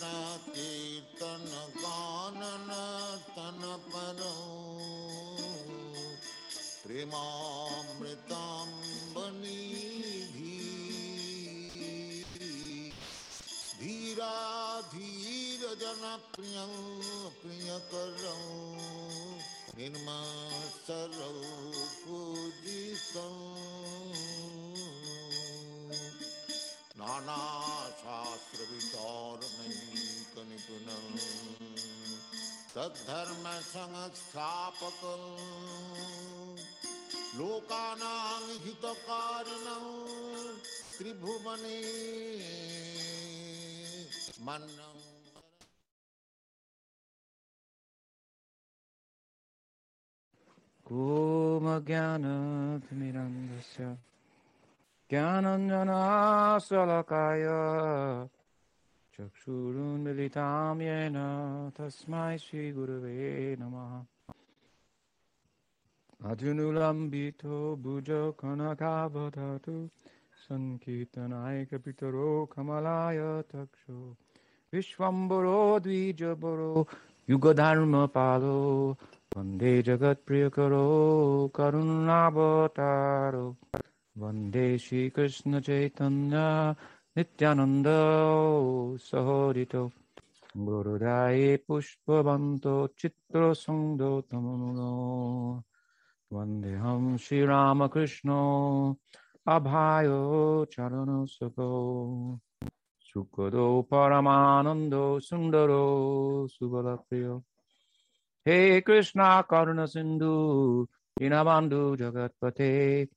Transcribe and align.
कृष्ण 0.00 0.52
कीर्तन 0.52 1.42
गानन 1.76 2.68
तन 3.30 3.64
पर। 3.86 4.20
प्रेमामृतम 6.84 8.70
बनी 9.14 9.66
धीरा 13.80 14.36
धीर 14.88 15.66
जन 15.82 16.02
प्रिय 16.32 16.58
प्रिय 17.42 17.70
कर। 17.92 18.24
निर्मसर 19.76 21.18
पूजित 22.00 23.14
नाना 26.98 27.36
शास्त्र 28.00 28.66
विचार 28.70 29.38
निपुण 30.48 30.86
तद्धर्म 32.74 33.44
संस्थापक 33.68 35.00
लोकानां 37.38 38.42
हितकारिणं 38.64 39.86
त्रिभुवने 40.98 41.78
मन्नं 44.46 45.00
ज्ञानतिमिरन्दस्य 51.86 53.84
ज्ञानञ्जनाशलकाय 55.10 55.84
चक्षुरुन्मिलितां 59.19 60.77
येन 60.87 61.17
तस्मै 61.77 62.31
श्रीगुरवे 62.45 63.29
नमः 63.61 63.93
अधुनुलम्बितो 66.31 67.57
भुजो 67.85 68.19
कनकावधतु 68.41 69.75
सङ्कीर्तनायकपितरो 70.45 72.29
कमलाय 72.53 73.19
तक्षो 73.51 73.99
विश्वम्बरो 74.73 75.59
द्विजबरो 75.85 76.71
युगधर्मपालो 77.27 78.57
वन्दे 79.37 79.71
जगत्प्रियकरो 79.87 80.83
करुणावतारो 81.59 83.45
वन्दे 84.23 84.67
Sri Krishna Chaitanya 84.85 86.43
Nityananda 87.16 88.96
Sahorito 88.96 89.90
Gurudai 90.54 91.58
Pushpavanto 91.58 92.88
Chitra 92.94 93.52
Sangdo 93.52 94.22
Tamamuno 94.22 95.64
Vandeham 96.32 97.18
Sri 97.18 97.40
Ramakrishno 97.44 98.96
Abhayo 99.44 100.66
Charano 100.70 101.28
Sako 101.28 102.38
Sukado 103.02 103.84
Paramanando 103.88 105.18
Sundaro 105.20 106.46
Subalapriyo 106.48 107.42
Hey 108.44 108.82
Krishna 108.82 109.44
Karuna 109.50 109.88
Sindhu 109.88 110.86
Jagatpati. 111.20 111.98
Jagatpate 111.98 113.08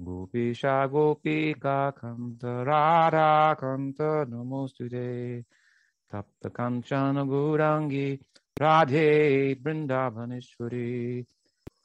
Gopisha 0.00 0.88
Gopika 0.88 1.92
Kanta 1.92 2.64
Radha 2.64 3.56
Kanta 3.60 4.26
Namaste 4.26 5.44
Tapta 6.12 6.50
Kanchana 6.50 7.24
Gaurangi 7.26 8.20
Radhe 8.60 9.56
Vrindavaneshwari. 9.60 11.26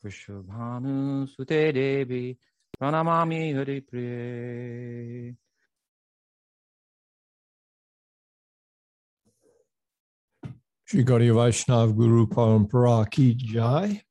Vrishabhanu 0.04 1.28
Sute 1.28 1.74
Devi 1.74 2.38
Pranamami 2.80 3.56
Hari 3.56 3.82
Priye 3.82 5.36
Shri 10.86 11.04
Gaudiya 11.04 11.34
Vaishnav 11.34 11.96
Guru 11.96 12.28
Parampara 12.28 13.10
Ki 13.10 13.34
Jai. 13.34 14.02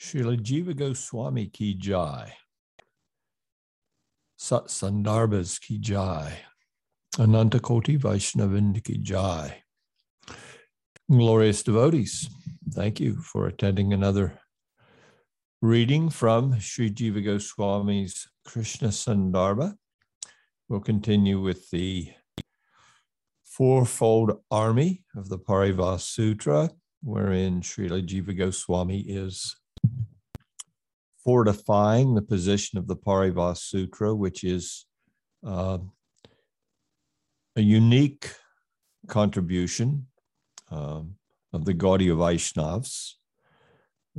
Srila 0.00 0.38
Jiva 0.38 0.74
Goswami 0.74 1.48
Ki 1.48 1.74
Jai. 1.74 2.32
Sat 4.38 4.68
Sandarbhas 4.68 5.60
Ki 5.60 5.78
Jai. 5.78 6.38
Ananta 7.18 7.60
Koti 7.60 7.96
Vaishnavind 7.96 8.82
Ki 8.82 8.96
Jai. 8.96 9.62
Glorious 11.10 11.62
devotees, 11.62 12.30
thank 12.70 12.98
you 12.98 13.16
for 13.16 13.46
attending 13.46 13.92
another 13.92 14.40
reading 15.60 16.08
from 16.08 16.58
Sri 16.58 16.88
Jiva 16.88 17.22
Goswami's 17.22 18.26
Krishna 18.46 18.88
Sandarbha. 18.88 19.74
We'll 20.70 20.80
continue 20.80 21.42
with 21.42 21.68
the 21.70 22.10
fourfold 23.44 24.40
army 24.50 25.04
of 25.14 25.28
the 25.28 25.38
Parivas 25.38 26.00
Sutra, 26.00 26.70
wherein 27.02 27.60
Srila 27.60 28.06
Jiva 28.06 28.34
Goswami 28.38 29.00
is 29.00 29.56
fortifying 31.24 32.14
the 32.14 32.22
position 32.22 32.78
of 32.78 32.86
the 32.86 32.96
Parivas 32.96 33.58
Sutra, 33.58 34.14
which 34.14 34.42
is 34.44 34.86
uh, 35.46 35.78
a 37.56 37.60
unique 37.60 38.32
contribution 39.06 40.06
um, 40.70 41.16
of 41.52 41.64
the 41.64 41.74
Gaudiya 41.74 42.16
Vaishnavas. 42.16 43.14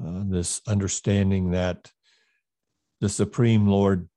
Uh, 0.02 0.24
this 0.26 0.62
understanding 0.68 1.52
that 1.52 1.92
the 3.02 3.10
Supreme 3.10 3.68
Lord 3.68 4.08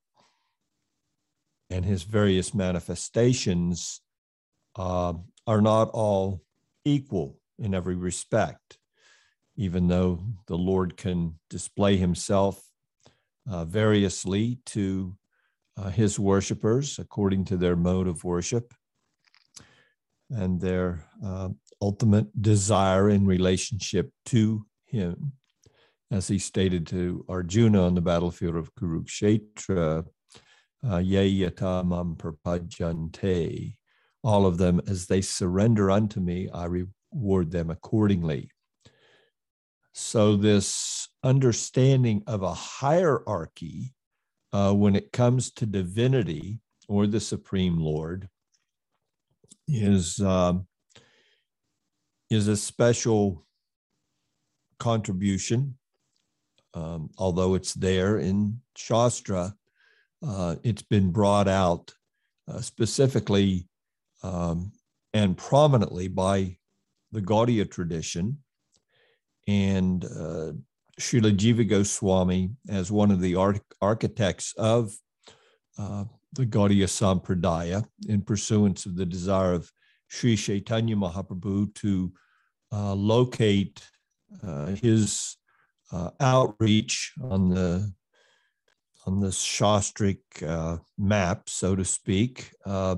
and 1.71 1.85
his 1.85 2.03
various 2.05 2.55
manifestations 2.55 4.01
uh, 4.77 5.15
are 5.47 5.61
not 5.61 5.91
all 5.91 6.43
equal 6.85 7.39
in 7.59 7.75
every 7.75 7.97
respect, 7.97 8.79
even 9.57 9.89
though 9.89 10.21
the 10.47 10.57
Lord 10.57 10.97
can 10.97 11.39
display 11.49 11.97
himself 11.97 12.63
uh, 13.49 13.65
variously 13.65 14.59
to 14.67 15.17
uh, 15.77 15.91
his 15.91 16.19
worshipers 16.19 16.99
according 16.99 17.45
to 17.47 17.57
their 17.57 17.77
mode 17.77 18.07
of 18.07 18.25
worship 18.25 18.73
and 20.31 20.61
their 20.61 21.05
uh, 21.25 21.49
ultimate 21.81 22.27
desire 22.41 23.11
in 23.11 23.27
relationship 23.27 24.11
to 24.27 24.65
him. 24.87 25.33
As 26.11 26.29
he 26.29 26.39
stated 26.39 26.87
to 26.89 27.25
Arjuna 27.29 27.83
on 27.83 27.95
the 27.95 28.01
battlefield 28.01 28.57
of 28.57 28.75
Kurukshetra, 28.75 30.05
uh, 30.89 30.99
Ye 30.99 31.43
yata 31.43 31.85
all 34.23 34.47
of 34.47 34.57
them 34.57 34.81
as 34.87 35.07
they 35.07 35.21
surrender 35.21 35.91
unto 35.91 36.21
me, 36.21 36.49
I 36.49 36.65
reward 36.65 37.51
them 37.51 37.71
accordingly. 37.71 38.51
So, 39.97 40.35
this 40.35 41.09
understanding 41.23 42.25
of 42.27 42.43
a 42.43 42.53
hierarchy 42.53 43.95
uh, 44.53 44.73
when 44.73 44.97
it 44.97 45.13
comes 45.13 45.53
to 45.53 45.67
divinity 45.67 46.59
or 46.89 47.07
the 47.07 47.21
Supreme 47.21 47.79
Lord 47.79 48.29
is 49.69 50.19
um, 50.19 50.67
is 52.29 52.49
a 52.49 52.57
special 52.57 53.47
contribution. 54.81 55.79
Um, 56.75 57.11
although 57.17 57.55
it's 57.55 57.75
there 57.75 58.19
in 58.19 58.61
Shastra, 58.77 59.55
uh, 60.27 60.57
it's 60.65 60.83
been 60.83 61.13
brought 61.13 61.47
out 61.47 61.95
uh, 62.49 62.61
specifically 62.61 63.69
um, 64.25 64.73
and 65.13 65.37
prominently 65.37 66.09
by 66.09 66.57
the 67.13 67.21
Gaudiya 67.21 67.71
tradition. 67.71 68.39
And 69.47 70.05
uh, 70.05 70.53
Srila 71.01 71.37
Jiva 71.37 71.69
Goswami, 71.69 72.51
as 72.69 72.91
one 72.91 73.11
of 73.11 73.21
the 73.21 73.35
arch- 73.35 73.61
architects 73.81 74.55
of 74.57 74.95
uh, 75.79 76.05
the 76.33 76.47
Gaudiya 76.47 76.87
Sampradaya, 76.87 77.85
in 78.09 78.23
pursuance 78.23 78.87
of 78.87 78.97
the 78.97 79.07
desire 79.07 79.53
of 79.53 79.71
Sri 80.09 80.37
Chaitanya 80.37 80.97
Mahaprabhu 80.97 81.75
to 81.75 82.13
uh, 82.73 82.95
locate 82.95 83.83
uh, 84.43 84.67
his 84.67 85.37
uh, 85.93 86.11
outreach 86.21 87.13
on 87.23 87.51
the 87.51 87.93
on 89.07 89.21
the 89.21 89.29
Shastric 89.29 90.21
uh, 90.47 90.79
map, 90.97 91.49
so 91.49 91.77
to 91.77 91.85
speak. 91.85 92.51
Uh, 92.65 92.97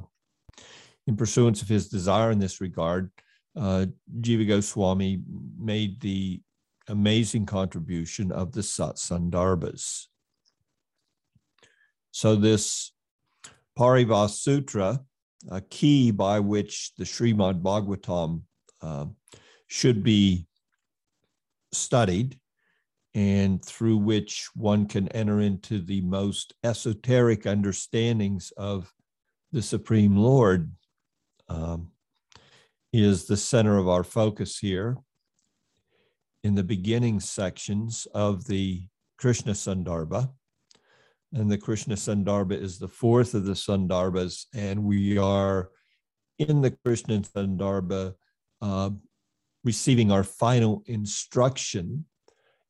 in 1.06 1.16
pursuance 1.16 1.62
of 1.62 1.69
his 1.69 1.88
desire 1.88 2.31
in 2.31 2.38
this 2.38 2.60
regard, 2.60 3.10
uh, 3.56 3.87
Jiva 4.20 4.47
Goswami 4.47 5.20
made 5.58 6.00
the 6.00 6.41
amazing 6.88 7.47
contribution 7.47 8.31
of 8.32 8.53
the 8.53 8.61
Satsandarbhas. 8.61 10.06
So 12.11 12.37
this 12.37 12.93
Parivas 13.79 14.37
Sutra 14.37 15.00
a 15.50 15.61
key 15.61 16.11
by 16.11 16.41
which 16.41 16.93
the 16.97 17.05
Srimad 17.05 17.62
Bhagavatam 17.62 18.43
uh, 18.82 19.06
should 19.67 20.03
be 20.03 20.47
studied 21.73 22.38
and 23.14 23.64
through 23.64 23.97
which 23.97 24.49
one 24.55 24.87
can 24.87 25.08
enter 25.08 25.41
into 25.41 25.81
the 25.81 26.00
most 26.03 26.55
esoteric 26.64 27.47
understandings 27.47 28.53
of 28.56 28.93
the 29.53 29.62
Supreme 29.62 30.17
Lord, 30.17 30.70
um, 31.49 31.93
is 33.02 33.26
the 33.26 33.37
center 33.37 33.78
of 33.78 33.88
our 33.88 34.04
focus 34.04 34.58
here. 34.58 34.96
In 36.43 36.54
the 36.54 36.62
beginning 36.62 37.20
sections 37.20 38.06
of 38.14 38.46
the 38.46 38.88
Krishna 39.19 39.52
Sandarbha, 39.52 40.31
and 41.32 41.50
the 41.50 41.58
Krishna 41.58 41.96
Sandarbha 41.96 42.52
is 42.52 42.78
the 42.78 42.88
fourth 42.88 43.34
of 43.34 43.44
the 43.44 43.52
Sandarbhas, 43.52 44.46
and 44.54 44.84
we 44.84 45.19
are 45.19 45.70
in 46.38 46.60
the 46.60 46.70
Krishna 46.70 47.20
Sandarbha 47.20 48.14
uh, 48.62 48.90
receiving 49.64 50.12
our 50.12 50.25
final 50.25 50.82
instruction 50.87 52.04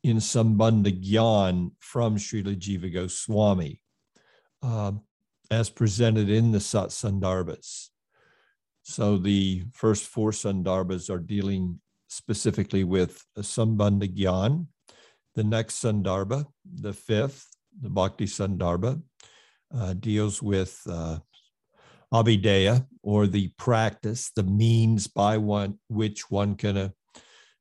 in 0.03 0.17
Sambandha 0.17 0.93
Gyan 1.03 1.73
from 1.81 2.17
Srila 2.17 2.57
Jiva 2.57 2.93
Goswami, 2.93 3.81
uh, 4.63 4.93
as 5.51 5.69
presented 5.69 6.31
in 6.31 6.53
the 6.53 6.61
Sat 6.61 6.89
Sandarbhas. 6.89 7.91
So 8.89 9.19
the 9.19 9.65
first 9.73 10.05
four 10.05 10.31
Sandarbhas 10.31 11.11
are 11.11 11.19
dealing 11.19 11.81
specifically 12.07 12.85
with 12.85 13.21
Sambandha 13.37 14.07
Gyan. 14.07 14.69
The 15.35 15.43
next 15.43 15.83
Sandarbha, 15.83 16.47
the 16.65 16.93
fifth, 16.93 17.49
the 17.83 17.91
Bhakti 17.91 18.27
Sandarbha, 18.27 19.03
uh, 19.75 19.95
deals 19.95 20.41
with 20.41 20.81
uh, 20.89 21.19
or 23.03 23.27
the 23.27 23.49
practice, 23.59 24.31
the 24.37 24.45
means 24.45 25.09
by 25.09 25.37
one 25.37 25.81
which 25.89 26.31
one 26.31 26.55
can 26.55 26.77
uh, 26.77 26.89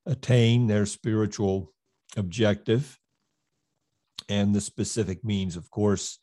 attain 0.05 0.67
their 0.67 0.85
spiritual 0.85 1.73
objective, 2.15 2.99
and 4.29 4.53
the 4.53 4.61
specific 4.61 5.25
means, 5.25 5.57
of 5.57 5.71
course, 5.71 6.19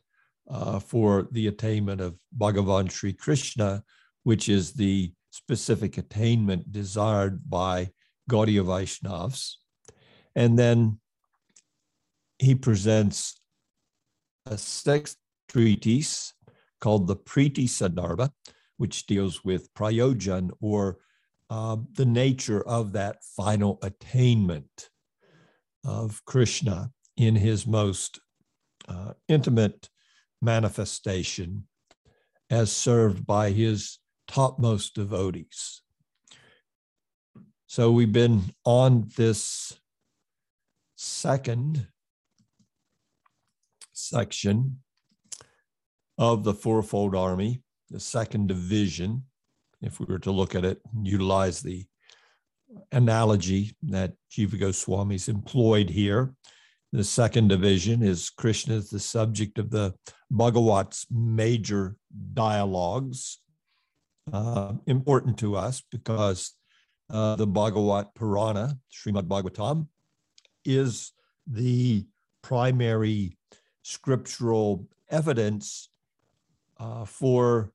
uh, 0.49 0.79
for 0.79 1.27
the 1.33 1.49
attainment 1.49 2.01
of 2.01 2.17
Bhagavan 2.39 2.89
Sri 2.89 3.13
Krishna, 3.13 3.83
which 4.25 4.49
is 4.49 4.73
the 4.73 5.13
specific 5.31 5.99
attainment 5.99 6.71
desired 6.71 7.49
by 7.49 7.91
Gaudiya 8.31 8.65
Vaishnavas. 8.65 9.55
And 10.35 10.59
then 10.59 11.01
he 12.39 12.55
presents 12.55 13.41
a 14.47 14.59
sixth 14.59 15.17
treatise 15.49 16.35
called 16.81 17.07
the 17.07 17.17
Priti 17.17 17.65
Sandarbha, 17.65 18.31
which 18.77 19.07
deals 19.07 19.45
with 19.45 19.73
prayojan 19.75 20.51
or 20.61 20.99
uh, 21.51 21.77
the 21.95 22.07
nature 22.07 22.67
of 22.67 22.93
that 22.93 23.23
final 23.37 23.79
attainment 23.83 24.89
of 25.85 26.25
Krishna 26.25 26.91
in 27.17 27.37
his 27.37 27.67
most 27.67 28.21
uh, 28.89 29.13
intimate 29.29 29.89
manifestation 30.41 31.69
as 32.51 32.73
served 32.73 33.27
by 33.27 33.51
his 33.51 33.99
topmost 34.29 34.95
devotees. 34.95 35.83
So 37.67 37.91
we've 37.91 38.13
been 38.13 38.53
on 38.65 39.09
this 39.17 39.79
second 40.97 41.89
section 43.93 44.81
of 46.19 46.45
the 46.45 46.55
fourfold 46.55 47.17
army, 47.17 47.63
the 47.91 48.01
second 48.01 48.49
division, 48.49 49.25
if 49.81 49.99
we 49.99 50.07
were 50.07 50.19
to 50.21 50.31
look 50.31 50.55
at 50.55 50.65
it, 50.65 50.81
and 50.95 51.07
utilize 51.07 51.61
the 51.61 51.87
analogy 52.93 53.75
that 53.83 54.13
Jiva 54.31 54.59
Goswami's 54.59 55.29
employed 55.29 55.91
here. 55.91 56.35
The 56.93 57.05
second 57.05 57.49
division 57.49 58.03
is 58.03 58.29
Krishna 58.29 58.75
is 58.75 58.91
the 58.91 59.01
subject 59.01 59.59
of 59.59 59.71
the 59.71 59.95
Bhagavat's 60.31 61.07
major 61.11 61.97
dialogues, 62.35 63.39
uh, 64.31 64.75
important 64.87 65.39
to 65.39 65.57
us 65.57 65.83
because 65.91 66.55
uh, 67.11 67.37
the 67.37 67.47
Bhagavat 67.47 68.15
Purana, 68.15 68.79
Srimad 68.93 69.27
Bhagavatam, 69.27 69.89
is 70.65 71.13
the 71.47 72.07
primary 72.43 73.37
scriptural 73.83 74.87
evidence 75.11 75.91
uh, 76.79 77.05
for 77.05 77.73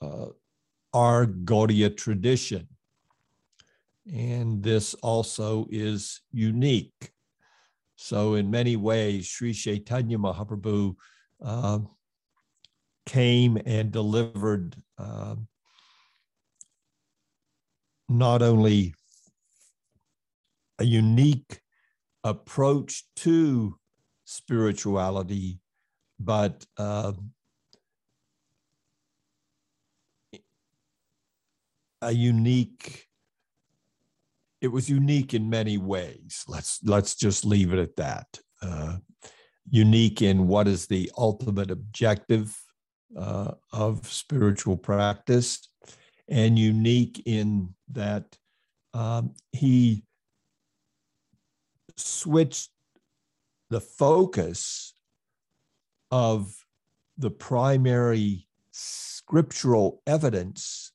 uh, 0.00 0.26
our 0.92 1.26
Gaudiya 1.26 1.96
tradition. 1.96 2.68
And 4.12 4.62
this 4.62 4.94
also 4.94 5.66
is 5.70 6.20
unique. 6.32 7.12
So, 7.96 8.34
in 8.34 8.50
many 8.50 8.76
ways, 8.76 9.26
Sri 9.28 9.54
Chaitanya 9.54 10.18
Mahaprabhu 10.18 10.94
uh, 11.42 11.78
came 13.06 13.58
and 13.64 13.90
delivered 13.90 14.76
not 18.18 18.42
only 18.42 18.94
a 20.78 20.84
unique 20.84 21.60
approach 22.22 23.04
to 23.16 23.76
spirituality, 24.24 25.60
but 26.18 26.64
uh, 26.78 27.12
a 32.02 32.12
unique 32.12 33.06
it 34.60 34.72
was 34.72 34.88
unique 34.88 35.34
in 35.34 35.50
many 35.50 35.76
ways. 35.76 36.42
Let's 36.48 36.80
let's 36.84 37.14
just 37.14 37.44
leave 37.44 37.74
it 37.74 37.78
at 37.78 37.96
that. 37.96 38.40
Uh, 38.62 38.96
unique 39.68 40.22
in 40.22 40.48
what 40.48 40.66
is 40.66 40.86
the 40.86 41.10
ultimate 41.18 41.70
objective 41.70 42.58
uh, 43.16 43.52
of 43.72 44.10
spiritual 44.10 44.78
practice 44.78 45.68
and 46.28 46.58
unique 46.58 47.22
in 47.26 47.74
that 47.92 48.36
um, 48.92 49.34
he 49.52 50.04
switched 51.96 52.70
the 53.70 53.80
focus 53.80 54.94
of 56.10 56.54
the 57.18 57.30
primary 57.30 58.46
scriptural 58.70 60.02
evidence 60.06 60.92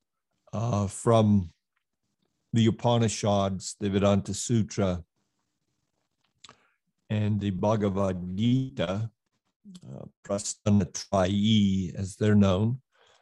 uh, 0.53 0.87
from 0.87 1.51
the 2.53 2.65
Upanishads, 2.65 3.75
the 3.79 3.89
Vedanta 3.89 4.33
Sutra, 4.33 5.03
and 7.09 7.39
the 7.39 7.51
Bhagavad 7.51 8.35
Gita, 8.35 9.09
uh, 9.85 10.05
as 11.97 12.15
they're 12.15 12.35
known, 12.35 12.81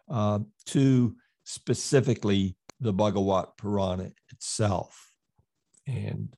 uh, 0.10 0.40
to 0.66 1.16
specifically 1.48 2.58
the 2.82 2.92
Bhagavat 2.92 3.56
Purana 3.58 4.12
itself. 4.30 5.14
And 5.88 6.36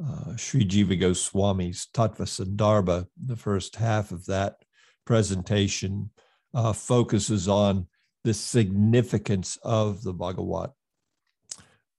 uh, 0.00 0.36
Sri 0.36 0.64
Jiva 0.64 1.00
Goswami's 1.00 1.88
Tattva 1.92 2.26
Sandarbha, 2.26 3.08
the 3.20 3.34
first 3.34 3.74
half 3.74 4.12
of 4.12 4.24
that 4.26 4.58
presentation, 5.04 6.10
uh, 6.54 6.72
focuses 6.72 7.48
on 7.48 7.88
the 8.22 8.32
significance 8.32 9.58
of 9.64 10.04
the 10.04 10.12
Bhagavat 10.12 10.70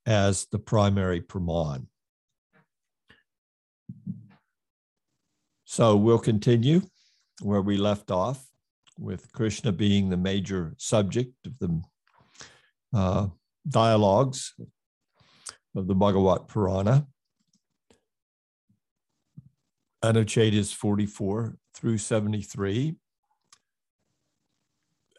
as 0.05 0.45
the 0.49 0.59
primary 0.59 1.19
Praman. 1.19 1.87
So 5.65 5.97
we'll 5.97 6.17
continue 6.17 6.83
where 7.41 7.61
we 7.61 7.75
left 7.75 8.09
off 8.09 8.47
with 8.97 9.33
Krishna 9.33 9.73
being 9.73 10.09
the 10.09 10.15
major 10.15 10.75
subject 10.77 11.33
of 11.45 11.59
the 11.59 11.81
uh, 12.97 13.27
dialogues 13.69 14.55
of 15.75 15.87
the 15.87 15.93
Bhagavat 15.93 16.47
Purana. 16.47 17.05
Anuchedas 20.03 20.73
44 20.73 21.57
through 21.75 21.99
73. 21.99 22.95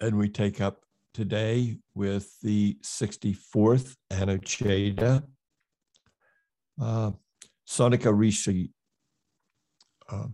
And 0.01 0.19
we 0.19 0.29
take 0.29 0.61
up 0.61 0.83
today 1.15 1.79
with 1.95 2.33
the 2.43 2.77
64th 2.83 3.97
Anucheda. 4.11 5.23
Uh, 6.81 7.13
Sonika 7.69 8.17
Rishi 8.17 8.71
uh, 10.11 10.29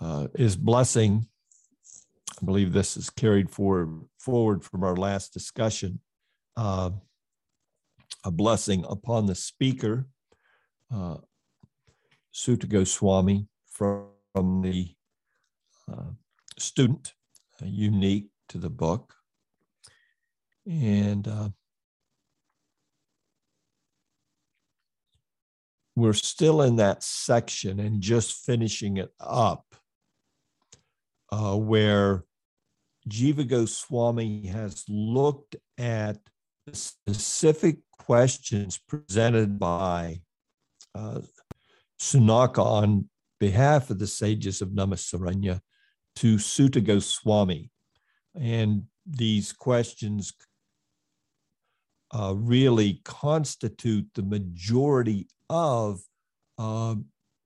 uh, 0.00 0.26
is 0.34 0.56
blessing. 0.56 1.28
I 2.40 2.44
believe 2.44 2.72
this 2.72 2.96
is 2.96 3.10
carried 3.10 3.50
forward, 3.50 4.07
forward 4.18 4.64
from 4.64 4.84
our 4.84 4.96
last 4.96 5.32
discussion. 5.32 6.00
Uh, 6.56 6.90
a 8.24 8.30
blessing 8.30 8.84
upon 8.88 9.26
the 9.26 9.34
speaker, 9.34 10.06
uh, 10.92 11.16
Suta 12.32 12.66
Goswami, 12.66 13.46
from, 13.70 14.08
from 14.34 14.62
the 14.62 14.94
uh, 15.90 16.10
student 16.58 17.14
unique 17.62 18.28
to 18.48 18.58
the 18.58 18.70
book. 18.70 19.14
And 20.66 21.26
uh, 21.26 21.48
we're 25.96 26.12
still 26.12 26.62
in 26.62 26.76
that 26.76 27.02
section 27.02 27.80
and 27.80 28.00
just 28.00 28.44
finishing 28.44 28.98
it 28.98 29.12
up 29.18 29.64
uh, 31.32 31.56
where 31.56 32.24
Jiva 33.08 33.46
Goswami 33.46 34.46
has 34.46 34.84
looked 34.88 35.56
at 35.78 36.18
the 36.66 36.76
specific 36.76 37.78
questions 37.98 38.78
presented 38.78 39.58
by 39.58 40.20
uh, 40.94 41.20
Sunaka 42.00 42.64
on 42.64 43.08
behalf 43.40 43.90
of 43.90 43.98
the 43.98 44.06
sages 44.06 44.60
of 44.62 44.70
Naimisharanya 44.70 45.60
to 46.16 46.38
Suta 46.38 46.80
Goswami. 46.80 47.70
And 48.34 48.84
these 49.06 49.52
questions 49.52 50.32
uh, 52.12 52.34
really 52.36 53.00
constitute 53.04 54.08
the 54.14 54.22
majority 54.22 55.28
of 55.50 56.00
uh, 56.58 56.94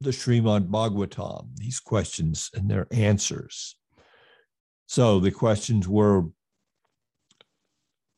the 0.01 0.11
Srimad 0.11 0.69
Bhagavatam, 0.69 1.49
these 1.57 1.81
questions 1.81 2.51
and 2.55 2.71
their 2.71 2.87
answers. 2.91 3.77
So 4.93 5.21
the 5.21 5.31
questions 5.31 5.89
were 5.89 6.25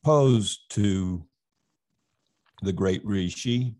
posed 0.03 0.69
to 0.71 1.25
the 2.63 2.73
great 2.73 2.99
Rishi, 3.05 3.75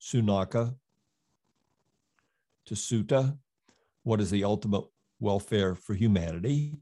Sunaka, 0.00 0.74
to 2.64 2.74
Suta, 2.74 3.36
what 4.04 4.22
is 4.22 4.30
the 4.30 4.44
ultimate 4.44 4.84
welfare 5.18 5.74
for 5.74 5.92
humanity? 5.92 6.78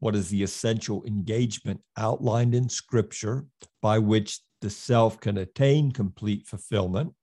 What 0.00 0.16
is 0.16 0.28
the 0.28 0.42
essential 0.42 1.04
engagement 1.04 1.80
outlined 1.96 2.52
in 2.52 2.68
scripture 2.68 3.46
by 3.80 4.00
which 4.00 4.40
the 4.60 4.70
self 4.70 5.20
can 5.20 5.38
attain 5.38 5.92
complete 5.92 6.48
fulfillment? 6.48 7.14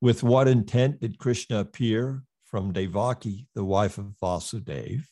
With 0.00 0.24
what 0.24 0.48
intent 0.48 0.98
did 0.98 1.20
Krishna 1.20 1.60
appear 1.60 2.24
from 2.50 2.72
Devaki, 2.72 3.46
the 3.54 3.64
wife 3.64 3.98
of 3.98 4.14
Vasudeva? 4.20 5.02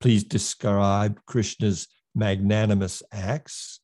Please 0.00 0.24
describe 0.24 1.20
Krishna's 1.26 1.88
magnanimous 2.14 3.02
acts. 3.12 3.80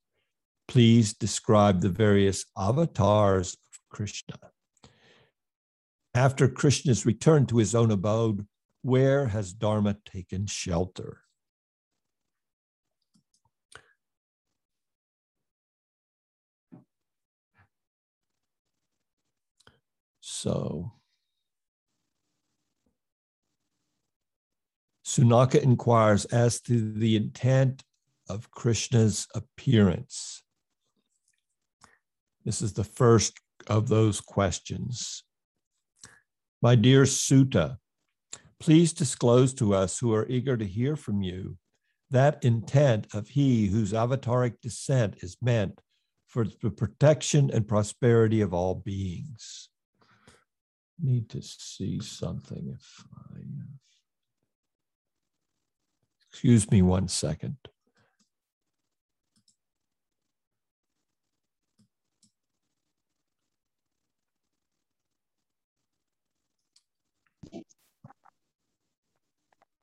Please 0.68 1.14
describe 1.14 1.80
the 1.80 1.88
various 1.88 2.44
avatars 2.56 3.54
of 3.54 3.80
Krishna. 3.90 4.36
After 6.14 6.48
Krishna's 6.48 7.06
return 7.06 7.46
to 7.46 7.56
his 7.56 7.74
own 7.74 7.90
abode, 7.90 8.46
where 8.82 9.26
has 9.26 9.52
Dharma 9.52 9.96
taken 10.04 10.46
shelter? 10.46 11.22
So, 20.20 20.92
Sunaka 25.12 25.60
inquires 25.60 26.24
as 26.26 26.62
to 26.62 26.90
the 26.94 27.16
intent 27.16 27.82
of 28.30 28.50
Krishna's 28.50 29.28
appearance. 29.34 30.42
This 32.46 32.62
is 32.62 32.72
the 32.72 32.84
first 32.84 33.38
of 33.66 33.88
those 33.88 34.22
questions. 34.22 35.22
My 36.62 36.76
dear 36.76 37.04
Suta, 37.04 37.76
please 38.58 38.94
disclose 38.94 39.52
to 39.54 39.74
us 39.74 39.98
who 39.98 40.14
are 40.14 40.26
eager 40.30 40.56
to 40.56 40.64
hear 40.64 40.96
from 40.96 41.20
you 41.20 41.58
that 42.10 42.42
intent 42.42 43.06
of 43.12 43.28
he 43.28 43.66
whose 43.66 43.92
avataric 43.92 44.62
descent 44.62 45.16
is 45.18 45.36
meant 45.42 45.82
for 46.26 46.46
the 46.62 46.70
protection 46.70 47.50
and 47.52 47.68
prosperity 47.68 48.40
of 48.40 48.54
all 48.54 48.76
beings. 48.76 49.68
Need 50.98 51.28
to 51.30 51.42
see 51.42 52.00
something 52.00 52.74
if 52.74 53.04
I. 53.30 53.40
Uh, 53.40 53.81
Excuse 56.32 56.70
me 56.70 56.80
one 56.80 57.08
second. 57.08 57.56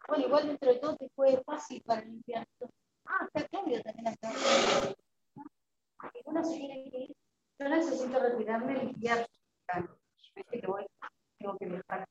Bueno, 0.08 0.26
igual 0.26 0.48
dentro 0.48 0.74
de 0.74 0.80
todo 0.80 0.98
fue 1.16 1.40
fácil 1.46 1.84
para 1.86 2.02
limpiar. 2.02 2.48
Ah, 3.06 3.28
está 3.28 3.48
Claudio 3.48 3.80
también 3.84 4.08
acá. 4.08 4.32
Alguna 6.00 6.44
se 6.44 6.58
tiene 6.58 6.90
que 6.90 6.98
ir. 6.98 7.16
Yo 7.60 7.70
necesito 7.70 8.20
retirarme 8.20 8.74
y 8.74 8.86
limpiar. 8.88 9.28
Que 10.34 10.66
voy, 10.66 10.88
tengo 11.38 11.58
que 11.60 11.66
viajar. 11.68 12.08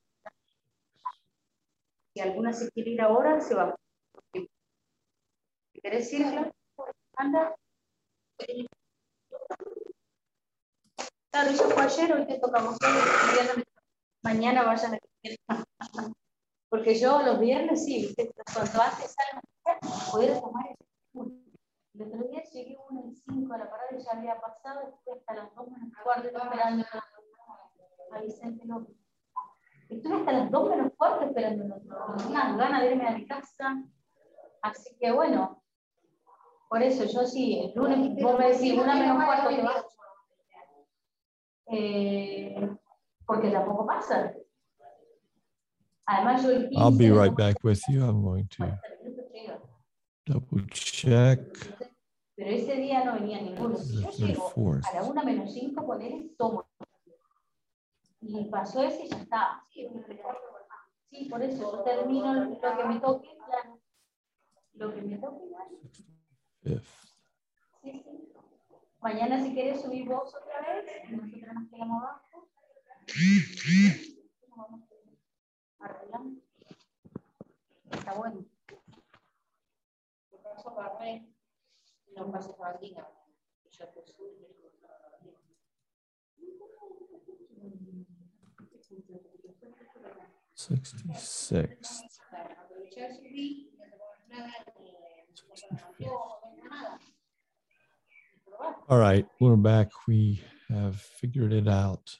Si 2.14 2.20
alguna 2.20 2.52
se 2.52 2.70
quiere 2.70 2.92
ir 2.92 3.00
ahora, 3.00 3.40
se 3.40 3.56
va. 3.56 3.74
Querés 5.82 6.12
irla, 6.12 6.50
anda. 7.16 7.54
Claro, 11.30 11.50
eso 11.50 11.70
fue 11.70 11.82
ayer, 11.82 12.12
hoy 12.12 12.26
te 12.26 12.38
tocamos 12.38 12.76
mañana 14.22 14.62
vayan 14.64 14.94
a 14.94 14.98
porque 16.68 16.94
yo 16.98 17.22
los 17.22 17.40
viernes 17.40 17.84
sí, 17.84 18.14
cuanto 18.54 18.82
antes 18.82 19.14
salgo, 19.14 19.40
poder 20.10 20.40
tomar 20.40 20.66
el 20.68 20.76
El 21.94 22.02
otro 22.02 22.28
día 22.28 22.42
llegué 22.42 22.76
uno 22.90 23.06
y 23.06 23.14
cinco 23.14 23.54
a 23.54 23.58
la 23.58 23.70
parada 23.70 23.90
y 23.92 24.04
ya 24.04 24.12
había 24.12 24.40
pasado, 24.40 24.82
estuve 24.82 25.18
hasta 25.18 25.34
las 25.34 25.54
dos 25.54 25.70
menos 25.70 25.92
cuarto 26.02 26.28
esperando 26.28 26.84
a 28.10 28.20
Vicente 28.20 28.66
López. 28.66 28.96
Estuve 29.88 30.16
hasta 30.16 30.32
las 30.32 30.50
dos 30.50 30.68
menos 30.68 30.92
cuarto 30.96 31.24
esperando 31.24 31.64
unas 31.64 32.56
ganas 32.56 32.82
de 32.82 32.90
irme 32.90 33.08
a 33.08 33.12
mi 33.12 33.26
casa. 33.26 33.82
Así 34.60 34.94
que 34.98 35.10
bueno, 35.10 35.62
por 36.68 36.82
eso 36.82 37.04
yo 37.04 37.26
sí, 37.26 37.60
el 37.60 37.72
lunes, 37.74 38.22
vos 38.22 38.38
me 38.38 38.52
decís, 38.52 38.72
una 38.74 38.94
menos 38.94 39.24
cuarto 39.24 39.48
te 39.48 39.62
vas. 39.62 39.84
Eh, 41.70 42.70
porque 43.26 43.50
tampoco 43.50 43.86
pasa. 43.86 44.32
Además, 46.06 46.42
yo 46.42 46.50
el 46.50 46.68
15 46.70 46.74
I'll 46.82 46.96
be 46.96 47.10
right 47.10 47.34
back 47.36 47.56
with 47.62 47.80
you. 47.88 48.02
I'm 48.04 48.22
going 48.22 48.46
to 48.48 48.64
40 48.64 48.80
minutos 49.04 49.30
llega. 49.32 49.60
double 50.26 50.66
check. 50.70 51.40
Pero 52.34 52.50
ese 52.50 52.76
día 52.76 53.04
no 53.04 53.14
venía 53.14 53.40
ninguno. 53.42 53.76
Si 53.76 53.94
is 53.94 54.00
yo 54.00 54.10
the 54.10 54.26
llego 54.26 54.52
34th. 54.54 54.86
a 54.86 54.94
la 54.94 55.02
una 55.04 55.22
menos 55.24 55.52
cinco, 55.52 55.84
poner 55.86 56.12
tomo. 56.38 56.64
Y 58.20 58.44
pasó 58.46 58.82
ese 58.82 59.06
y 59.06 59.08
ya 59.10 59.16
está. 59.18 59.64
Sí, 61.10 61.24
por 61.30 61.42
eso 61.42 61.72
yo 61.72 61.82
termino 61.82 62.32
lo 62.34 62.50
que 62.50 62.84
me 62.84 63.00
toque. 63.00 63.28
Lo 64.74 64.94
que 64.94 65.02
me 65.02 65.18
toque. 65.18 65.44
fifth. 66.62 67.08
Mañana 69.00 69.42
si 69.42 69.54
quieres 69.54 69.80
subir 69.80 70.06
vos 70.06 70.34
otra 70.34 70.60
vez, 70.60 70.84
nosotros 71.10 71.54
nos 71.54 71.70
quedamos 71.70 72.02
abajo. 72.02 72.48
Está 77.90 78.14
bueno. 78.14 78.44
Yo 80.30 80.42
paso 80.42 80.74
para 80.74 80.98
red, 80.98 81.22
no 82.16 82.30
paso 82.30 82.56
para 82.56 82.74
el 82.74 82.80
día. 82.80 83.08
Yo 83.70 83.88
te 83.88 84.02
subo. 84.06 84.28
Sixty-six. 90.54 92.02
All 98.88 98.98
right, 98.98 99.26
we're 99.40 99.56
back. 99.56 99.88
We 100.06 100.42
have 100.68 101.00
figured 101.00 101.52
it 101.52 101.68
out. 101.68 102.16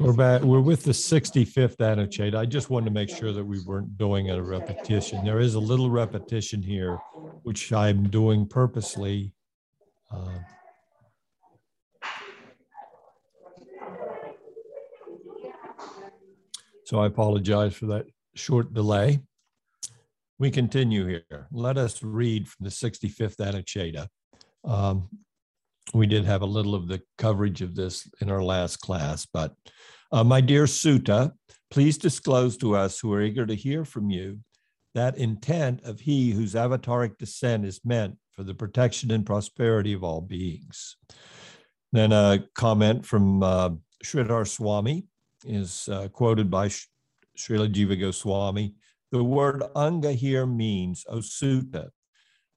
We're 0.00 0.12
back. 0.12 0.42
We're 0.42 0.60
with 0.60 0.82
the 0.82 0.92
65th 0.92 1.76
Anucheda. 1.76 2.36
I 2.36 2.44
just 2.44 2.68
wanted 2.68 2.86
to 2.86 2.92
make 2.92 3.08
sure 3.08 3.32
that 3.32 3.44
we 3.44 3.60
weren't 3.60 3.96
doing 3.96 4.30
a 4.30 4.42
repetition. 4.42 5.24
There 5.24 5.40
is 5.40 5.54
a 5.54 5.60
little 5.60 5.90
repetition 5.90 6.62
here, 6.62 6.98
which 7.44 7.72
I'm 7.72 8.08
doing 8.08 8.46
purposely. 8.46 9.32
Uh, 10.10 10.38
So 16.86 17.00
I 17.00 17.06
apologize 17.06 17.74
for 17.74 17.86
that 17.86 18.06
short 18.36 18.72
delay. 18.72 19.18
We 20.38 20.50
continue 20.50 21.06
here. 21.06 21.48
Let 21.50 21.78
us 21.78 22.02
read 22.02 22.46
from 22.48 22.64
the 22.64 22.70
65th 22.70 23.36
Anucheta. 23.36 24.08
Um, 24.64 25.08
we 25.94 26.06
did 26.06 26.24
have 26.24 26.42
a 26.42 26.46
little 26.46 26.74
of 26.74 26.88
the 26.88 27.00
coverage 27.16 27.62
of 27.62 27.74
this 27.74 28.08
in 28.20 28.30
our 28.30 28.42
last 28.42 28.76
class, 28.78 29.26
but 29.26 29.54
Uh, 30.12 30.22
my 30.22 30.40
dear 30.40 30.68
Suta, 30.68 31.32
please 31.68 31.98
disclose 31.98 32.56
to 32.58 32.76
us 32.76 33.00
who 33.00 33.12
are 33.12 33.22
eager 33.22 33.44
to 33.44 33.56
hear 33.56 33.84
from 33.84 34.08
you 34.08 34.38
that 34.94 35.18
intent 35.18 35.82
of 35.82 35.98
he 35.98 36.30
whose 36.30 36.54
avataric 36.54 37.18
descent 37.18 37.64
is 37.66 37.84
meant 37.84 38.16
for 38.30 38.44
the 38.44 38.54
protection 38.54 39.10
and 39.10 39.26
prosperity 39.26 39.92
of 39.92 40.04
all 40.04 40.20
beings. 40.20 40.96
Then 41.92 42.12
a 42.12 42.44
comment 42.54 43.04
from 43.04 43.42
uh, 43.42 43.70
Sridhar 44.04 44.46
Swami 44.46 45.06
is 45.44 45.88
uh, 45.88 46.06
quoted 46.08 46.50
by 46.50 46.68
Sh- 46.68 46.86
Srila 47.36 47.68
Jiva 47.72 47.98
Goswami. 47.98 48.74
The 49.12 49.22
word 49.22 49.62
anga 49.76 50.12
here 50.12 50.46
means, 50.46 51.04
Osuta. 51.08 51.90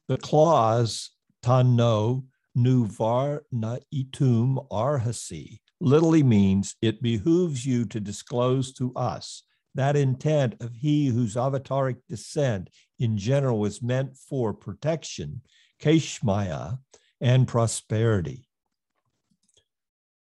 The 0.07 0.17
clause 0.17 1.11
tanno 1.43 2.25
nu 2.55 2.85
var 2.85 3.43
na 3.51 3.77
itum 3.93 4.67
arhasi 4.69 5.59
literally 5.79 6.23
means 6.23 6.75
it 6.81 7.01
behooves 7.01 7.65
you 7.65 7.85
to 7.85 7.99
disclose 7.99 8.73
to 8.73 8.93
us 8.95 9.43
that 9.75 9.95
intent 9.95 10.55
of 10.61 10.75
he 10.75 11.07
whose 11.07 11.35
avataric 11.35 11.97
descent 12.09 12.69
in 12.97 13.17
general 13.17 13.59
was 13.59 13.81
meant 13.81 14.17
for 14.17 14.53
protection, 14.53 15.41
kshemaya, 15.81 16.79
and 17.21 17.47
prosperity. 17.47 18.47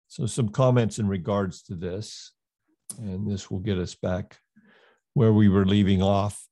So, 0.08 0.26
some 0.26 0.48
comments 0.48 0.98
in 0.98 1.08
regards 1.08 1.62
to 1.64 1.74
this, 1.74 2.32
and 2.98 3.30
this 3.30 3.50
will 3.50 3.58
get 3.58 3.78
us 3.78 3.94
back 3.94 4.38
where 5.14 5.32
we 5.32 5.48
were 5.48 5.64
leaving 5.64 6.02
off. 6.02 6.46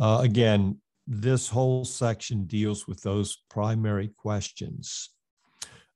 Uh, 0.00 0.20
again, 0.22 0.80
this 1.06 1.48
whole 1.48 1.84
section 1.84 2.46
deals 2.46 2.86
with 2.86 3.02
those 3.02 3.38
primary 3.50 4.08
questions 4.16 5.10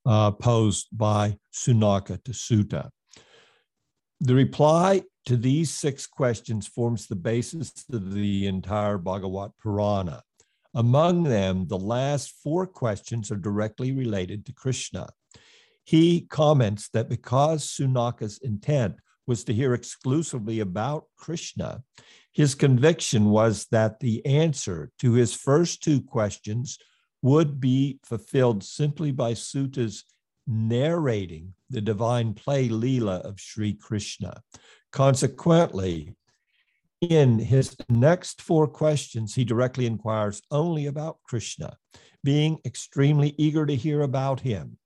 uh, 0.07 0.31
posed 0.33 0.89
by 0.93 1.37
Sunaka 1.53 2.23
to 2.25 2.35
Suta. 2.35 2.91
The 4.21 4.35
reply 4.35 5.03
to 5.27 5.37
these 5.37 5.71
six 5.71 6.07
questions 6.07 6.67
forms 6.67 7.07
the 7.07 7.17
basis 7.17 7.73
of 7.93 8.13
the 8.13 8.47
entire 8.47 8.99
Bhagavat 8.99 9.53
Purana. 9.63 10.23
Among 10.75 11.23
them, 11.23 11.67
the 11.69 11.79
last 11.79 12.35
four 12.43 12.67
questions 12.67 13.31
are 13.31 13.37
directly 13.37 13.93
related 13.93 14.45
to 14.47 14.53
Krishna. 14.53 15.09
He 15.85 16.23
comments 16.23 16.89
that 16.91 17.09
because 17.09 17.67
Sunaka's 17.67 18.39
intent 18.39 18.97
was 19.27 19.45
to 19.45 19.55
hear 19.55 19.75
exclusively 19.75 20.61
about 20.61 21.05
Krishna, 21.17 21.83
his 22.33 22.55
conviction 22.55 23.27
was 23.27 23.67
that 23.71 24.01
the 24.01 24.25
answer 24.27 24.91
to 24.99 25.13
his 25.13 25.35
first 25.35 25.83
two 25.83 26.01
questions 26.03 26.79
would 27.23 27.61
be 27.61 27.99
fulfilled 28.05 28.63
simply 28.63 29.13
by 29.13 29.35
Suta's 29.35 30.05
narrating 30.47 31.55
the 31.71 31.81
divine 31.81 32.35
play 32.35 32.69
Leela 32.69 33.21
of 33.23 33.41
Sri 33.41 33.73
Krishna. 33.73 34.43
Consequently, 34.93 36.15
in 37.01 37.39
his 37.39 37.77
next 37.89 38.43
four 38.43 38.67
questions, 38.67 39.35
he 39.35 39.45
directly 39.45 39.87
inquires 39.87 40.43
only 40.51 40.87
about 40.87 41.19
Krishna, 41.25 41.77
being 42.23 42.59
extremely 42.65 43.35
eager 43.39 43.65
to 43.67 43.75
hear 43.75 44.03
about 44.03 44.41
him. 44.41 44.79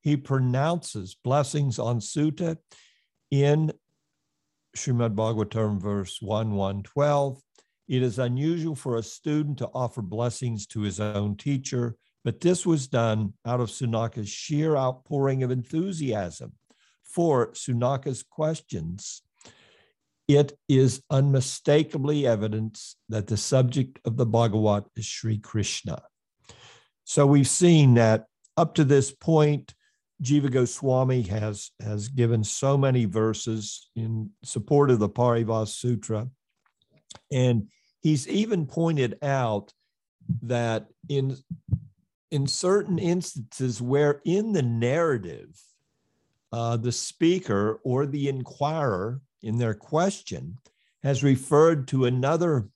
He 0.00 0.16
pronounces 0.16 1.16
blessings 1.22 1.78
on 1.78 2.00
Suta 2.00 2.58
in 3.30 3.72
Srimad 4.76 5.14
Bhagavatam, 5.14 5.80
verse 5.80 6.18
1 6.20 6.52
112. 6.52 7.40
It 7.86 8.02
is 8.02 8.18
unusual 8.18 8.74
for 8.74 8.96
a 8.96 9.02
student 9.02 9.58
to 9.58 9.68
offer 9.74 10.02
blessings 10.02 10.66
to 10.68 10.80
his 10.80 11.00
own 11.00 11.36
teacher, 11.36 11.96
but 12.24 12.40
this 12.40 12.64
was 12.64 12.88
done 12.88 13.34
out 13.44 13.60
of 13.60 13.68
Sunaka's 13.68 14.28
sheer 14.28 14.76
outpouring 14.76 15.42
of 15.42 15.50
enthusiasm 15.50 16.52
for 17.04 17.52
Sunaka's 17.52 18.22
questions. 18.22 19.22
It 20.26 20.58
is 20.68 21.02
unmistakably 21.10 22.26
evidence 22.26 22.96
that 23.10 23.26
the 23.26 23.36
subject 23.36 24.00
of 24.06 24.16
the 24.16 24.24
Bhagavat 24.24 24.84
is 24.96 25.06
Sri 25.06 25.38
Krishna. 25.38 26.02
So 27.04 27.26
we've 27.26 27.48
seen 27.48 27.94
that 27.94 28.24
up 28.56 28.74
to 28.76 28.84
this 28.84 29.12
point, 29.12 29.74
Jiva 30.24 30.50
Goswami 30.50 31.22
has, 31.22 31.70
has 31.80 32.08
given 32.08 32.42
so 32.42 32.78
many 32.78 33.04
verses 33.04 33.90
in 33.94 34.30
support 34.42 34.90
of 34.90 34.98
the 34.98 35.08
Paribhasa 35.08 35.68
Sutra. 35.68 36.28
And 37.30 37.68
he's 38.00 38.26
even 38.28 38.66
pointed 38.66 39.18
out 39.22 39.72
that 40.42 40.86
in, 41.10 41.36
in 42.30 42.46
certain 42.46 42.98
instances 42.98 43.82
where 43.82 44.22
in 44.24 44.52
the 44.52 44.62
narrative, 44.62 45.60
uh, 46.52 46.78
the 46.78 46.92
speaker 46.92 47.80
or 47.84 48.06
the 48.06 48.28
inquirer 48.28 49.20
in 49.42 49.58
their 49.58 49.74
question 49.74 50.56
has 51.02 51.22
referred 51.22 51.86
to 51.88 52.06
another 52.06 52.68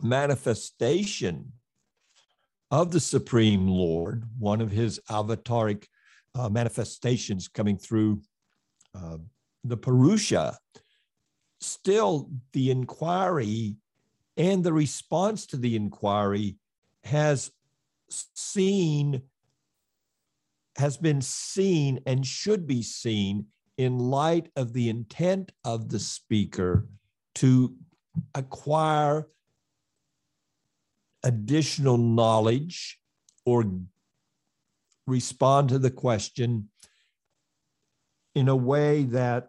manifestation 0.00 1.52
of 2.70 2.92
the 2.92 3.00
Supreme 3.00 3.68
Lord, 3.68 4.24
one 4.38 4.62
of 4.62 4.70
his 4.70 4.98
avataric 5.10 5.84
uh, 6.34 6.48
manifestations 6.48 7.48
coming 7.48 7.76
through 7.76 8.20
uh, 8.94 9.18
the 9.64 9.76
Purusha, 9.76 10.58
still 11.60 12.30
the 12.52 12.70
inquiry 12.70 13.76
and 14.36 14.64
the 14.64 14.72
response 14.72 15.46
to 15.46 15.56
the 15.56 15.76
inquiry 15.76 16.56
has 17.04 17.50
seen, 18.08 19.22
has 20.76 20.96
been 20.96 21.20
seen 21.20 22.00
and 22.06 22.26
should 22.26 22.66
be 22.66 22.82
seen 22.82 23.46
in 23.76 23.98
light 23.98 24.48
of 24.56 24.72
the 24.72 24.88
intent 24.88 25.52
of 25.64 25.88
the 25.88 25.98
speaker 25.98 26.88
to 27.34 27.74
acquire 28.34 29.28
additional 31.22 31.96
knowledge 31.96 32.98
or 33.44 33.64
respond 35.06 35.68
to 35.70 35.78
the 35.78 35.90
question 35.90 36.68
in 38.34 38.48
a 38.48 38.56
way 38.56 39.04
that 39.04 39.48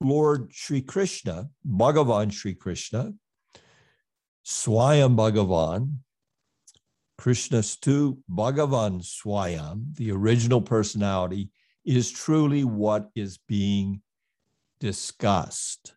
Lord 0.00 0.52
Sri 0.52 0.82
Krishna, 0.82 1.48
Bhagavan 1.66 2.32
Sri 2.32 2.54
Krishna, 2.54 3.12
Swayam 4.44 5.16
Bhagavan, 5.16 5.98
Krishnastu 7.20 8.18
Bhagavan 8.28 9.00
Swayam, 9.00 9.94
the 9.96 10.10
original 10.10 10.60
personality, 10.60 11.50
is 11.84 12.10
truly 12.10 12.64
what 12.64 13.10
is 13.14 13.38
being 13.46 14.02
discussed 14.80 15.94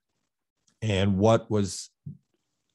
and 0.82 1.18
what 1.18 1.50
was 1.50 1.90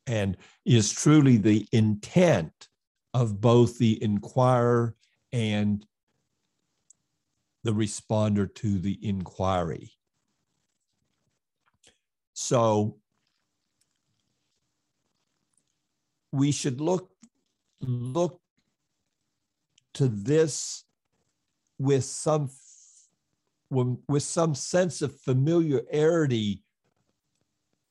and 0.06 0.36
is 0.64 0.90
truly 0.90 1.36
the 1.36 1.68
intent 1.70 2.68
of 3.14 3.40
both 3.40 3.78
the 3.78 4.02
inquirer 4.02 4.96
and 5.32 5.86
the 7.62 7.72
responder 7.72 8.52
to 8.56 8.78
the 8.78 8.98
inquiry. 9.02 9.92
So 12.32 12.96
we 16.32 16.52
should 16.52 16.80
look 16.80 17.10
look 17.80 18.40
to 19.94 20.08
this 20.08 20.84
with 21.78 22.04
some 22.04 22.50
with 23.70 24.22
some 24.22 24.54
sense 24.54 25.00
of 25.00 25.20
familiarity 25.20 26.64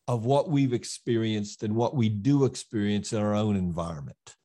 of 0.08 0.26
what 0.26 0.50
we've 0.50 0.74
experienced 0.74 1.64
and 1.64 1.76
what 1.76 1.96
we 1.96 2.10
do 2.10 2.44
experience 2.44 3.14
in 3.14 3.22
our 3.22 3.34
own 3.34 3.56
environment. 3.56 4.36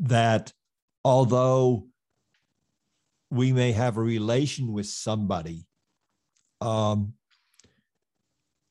That 0.00 0.52
although 1.04 1.86
we 3.30 3.52
may 3.52 3.72
have 3.72 3.96
a 3.96 4.02
relation 4.02 4.72
with 4.72 4.86
somebody, 4.86 5.66
um, 6.60 7.14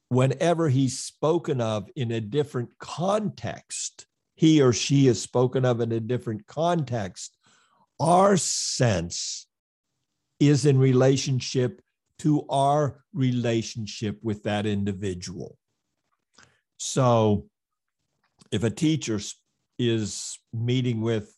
whenever 0.09 0.69
he's 0.69 0.99
spoken 0.99 1.59
of 1.61 1.89
in 1.95 2.11
a 2.11 2.21
different 2.21 2.69
context, 2.79 4.05
he 4.35 4.61
or 4.61 4.73
she 4.73 5.07
is 5.07 5.21
spoken 5.21 5.65
of 5.65 5.81
in 5.81 5.91
a 5.91 5.99
different 5.99 6.45
context, 6.47 7.37
our 7.99 8.37
sense 8.37 9.47
is 10.39 10.65
in 10.65 10.77
relationship 10.77 11.81
to 12.19 12.45
our 12.49 13.03
relationship 13.13 14.19
with 14.21 14.43
that 14.43 14.65
individual. 14.65 15.57
So 16.77 17.47
if 18.51 18.63
a 18.63 18.69
teacher 18.69 19.19
is 19.79 20.39
meeting 20.53 21.01
with 21.01 21.33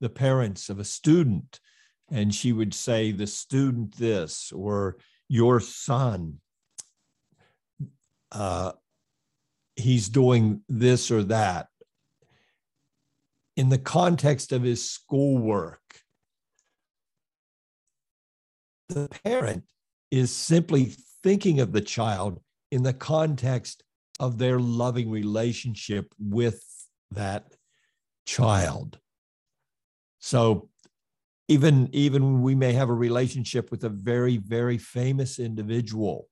the 0.00 0.08
parents 0.08 0.68
of 0.68 0.78
a 0.78 0.84
student 0.84 1.60
and 2.12 2.34
she 2.34 2.52
would 2.52 2.74
say, 2.74 3.10
the 3.10 3.26
student 3.26 3.96
this, 3.96 4.52
or 4.52 4.98
your 5.28 5.60
son, 5.60 6.38
uh, 8.30 8.72
he's 9.76 10.10
doing 10.10 10.60
this 10.68 11.10
or 11.10 11.24
that. 11.24 11.68
In 13.56 13.70
the 13.70 13.78
context 13.78 14.52
of 14.52 14.62
his 14.62 14.88
schoolwork, 14.88 15.80
the 18.90 19.08
parent 19.24 19.64
is 20.10 20.30
simply 20.30 20.94
thinking 21.22 21.60
of 21.60 21.72
the 21.72 21.80
child 21.80 22.40
in 22.70 22.82
the 22.82 22.92
context 22.92 23.82
of 24.20 24.36
their 24.36 24.58
loving 24.58 25.10
relationship 25.10 26.12
with 26.18 26.62
that 27.10 27.56
child. 28.26 28.98
So 30.18 30.68
even 31.48 31.88
even 31.92 32.42
we 32.42 32.54
may 32.54 32.72
have 32.72 32.88
a 32.88 32.94
relationship 32.94 33.70
with 33.70 33.84
a 33.84 33.88
very 33.88 34.36
very 34.36 34.78
famous 34.78 35.38
individual. 35.38 36.28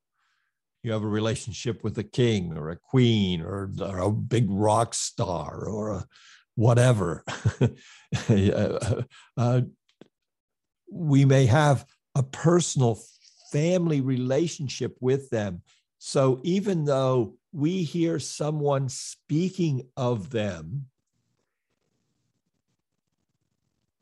You 0.83 0.92
have 0.92 1.03
a 1.03 1.09
relationship 1.09 1.85
with 1.85 1.99
a 1.99 2.05
king 2.05 2.57
or 2.57 2.70
a 2.70 2.77
queen 2.77 3.42
or, 3.42 3.70
or 3.81 3.99
a 3.99 4.11
big 4.11 4.46
rock 4.49 4.94
star 4.94 5.66
or 5.66 5.90
a 5.90 6.07
whatever. 6.55 7.25
Uh, 9.37 9.62
we 10.92 11.25
may 11.25 11.46
have 11.46 11.87
a 12.16 12.23
personal 12.23 12.99
family 13.53 14.01
relationship 14.01 14.96
with 15.01 15.31
them. 15.31 15.62
So 15.99 16.40
even 16.42 16.85
though 16.85 17.37
we 17.53 17.83
hear 17.85 18.18
someone 18.18 18.88
speaking 18.88 19.87
of 19.96 20.31
them 20.31 20.87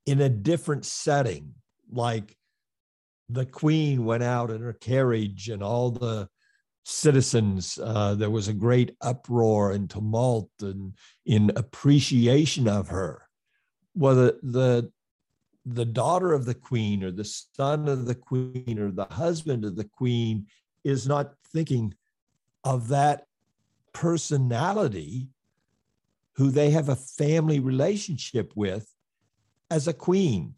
in 0.09 0.23
a 0.23 0.29
different 0.31 0.87
setting, 0.87 1.53
like 1.92 2.35
the 3.29 3.44
queen 3.44 4.07
went 4.07 4.23
out 4.23 4.51
in 4.51 4.62
her 4.62 4.73
carriage 4.73 5.51
and 5.51 5.62
all 5.62 5.90
the 5.90 6.27
citizens, 6.87 7.79
uh, 7.83 8.14
there 8.14 8.31
was 8.31 8.49
a 8.49 8.55
great 8.55 8.97
uproar 9.03 9.73
and 9.73 9.90
tumult 9.90 10.49
and 10.62 10.94
in 11.27 11.53
appreciation 11.57 12.66
of 12.66 12.88
her. 12.88 13.29
Well, 13.94 14.14
the, 14.14 14.38
the, 14.42 14.92
the 15.66 15.85
daughter 15.85 16.33
of 16.33 16.47
the 16.47 16.55
queen 16.55 17.05
or 17.05 17.11
the 17.11 17.27
son 17.27 17.87
of 17.87 18.07
the 18.07 18.14
queen 18.14 18.79
or 18.79 18.90
the 18.90 19.05
husband 19.11 19.66
of 19.66 19.77
the 19.77 19.85
queen 19.85 20.47
is 20.85 21.07
not 21.07 21.35
thinking 21.53 21.92
of 22.64 22.88
that 22.88 23.27
personality 23.92 25.29
who 26.37 26.51
they 26.51 26.71
have 26.71 26.88
a 26.88 26.97
family 26.97 27.61
relationship 27.61 28.53
with 28.55 28.88
as 29.70 29.88
a 29.88 29.92
queen. 29.92 30.54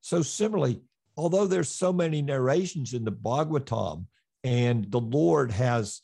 So 0.00 0.22
similarly, 0.22 0.80
although 1.16 1.46
there's 1.46 1.70
so 1.70 1.92
many 1.92 2.22
narrations 2.22 2.94
in 2.94 3.04
the 3.04 3.12
Bhagavatam 3.12 4.06
and 4.44 4.90
the 4.90 5.00
Lord 5.00 5.50
has 5.52 6.02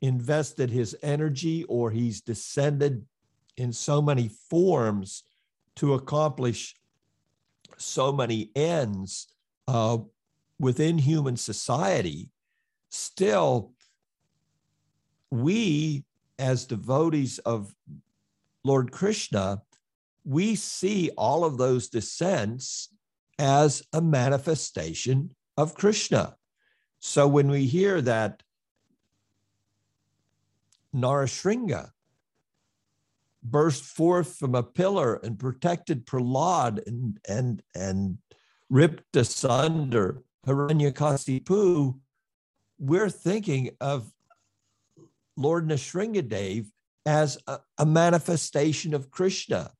invested 0.00 0.70
his 0.70 0.96
energy 1.02 1.64
or 1.64 1.90
he's 1.90 2.20
descended 2.20 3.04
in 3.56 3.72
so 3.72 4.02
many 4.02 4.28
forms 4.50 5.22
to 5.76 5.94
accomplish 5.94 6.74
so 7.76 8.12
many 8.12 8.50
ends 8.54 9.28
uh, 9.68 9.98
within 10.58 10.98
human 10.98 11.36
society, 11.36 12.30
still, 12.90 13.72
we 15.30 16.04
as 16.38 16.66
devotees 16.66 17.38
of 17.40 17.74
Lord 18.64 18.92
Krishna 18.92 19.62
we 20.26 20.56
see 20.56 21.10
all 21.16 21.44
of 21.44 21.56
those 21.56 21.88
descents 21.88 22.88
as 23.38 23.82
a 23.92 24.02
manifestation 24.02 25.30
of 25.56 25.74
Krishna. 25.74 26.36
So 26.98 27.28
when 27.28 27.48
we 27.48 27.66
hear 27.66 28.02
that 28.02 28.42
Narasingha 30.92 31.90
burst 33.40 33.84
forth 33.84 34.36
from 34.36 34.56
a 34.56 34.64
pillar 34.64 35.14
and 35.14 35.38
protected 35.38 36.06
Prahlad 36.06 36.84
and, 36.88 37.20
and, 37.28 37.62
and 37.76 38.18
ripped 38.68 39.14
asunder 39.14 40.22
Hiranyakasipu, 40.44 42.00
we're 42.80 43.10
thinking 43.10 43.70
of 43.80 44.10
Lord 45.36 45.68
Nrsingadev 45.68 46.66
as 47.04 47.38
a, 47.46 47.60
a 47.78 47.86
manifestation 47.86 48.92
of 48.92 49.12
Krishna. 49.12 49.70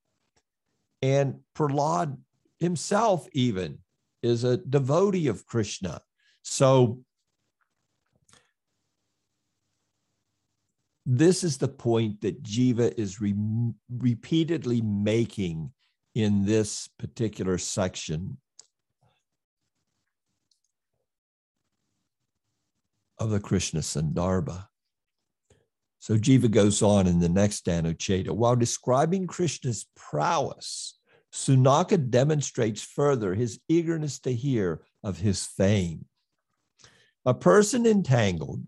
And 1.02 1.40
Prahlad 1.54 2.16
himself, 2.59 3.26
even, 3.32 3.78
is 4.22 4.44
a 4.44 4.56
devotee 4.56 5.28
of 5.28 5.46
Krishna. 5.46 6.00
So, 6.42 7.00
this 11.04 11.44
is 11.44 11.59
the 11.59 11.68
point 11.68 12.22
that 12.22 12.42
Jiva 12.42 12.92
is 12.98 13.20
re- 13.20 13.35
repeatedly 13.88 14.80
making 14.80 15.72
in 16.14 16.44
this 16.44 16.88
particular 16.98 17.59
section 17.59 18.38
of 23.18 23.30
the 23.30 23.40
Krishna 23.40 23.80
Sandarbha. 23.80 24.66
So 25.98 26.16
Jiva 26.16 26.50
goes 26.50 26.82
on 26.82 27.06
in 27.06 27.20
the 27.20 27.28
next 27.28 27.66
Anucheta. 27.66 28.30
While 28.30 28.56
describing 28.56 29.26
Krishna's 29.26 29.87
prowess, 29.96 30.98
Sunaka 31.32 32.11
demonstrates 32.11 32.82
further 32.82 33.35
his 33.35 33.61
eagerness 33.68 34.18
to 34.20 34.32
hear 34.32 34.82
of 35.02 35.18
his 35.18 35.44
fame. 35.44 36.06
A 37.24 37.35
person 37.35 37.87
entangled 37.87 38.62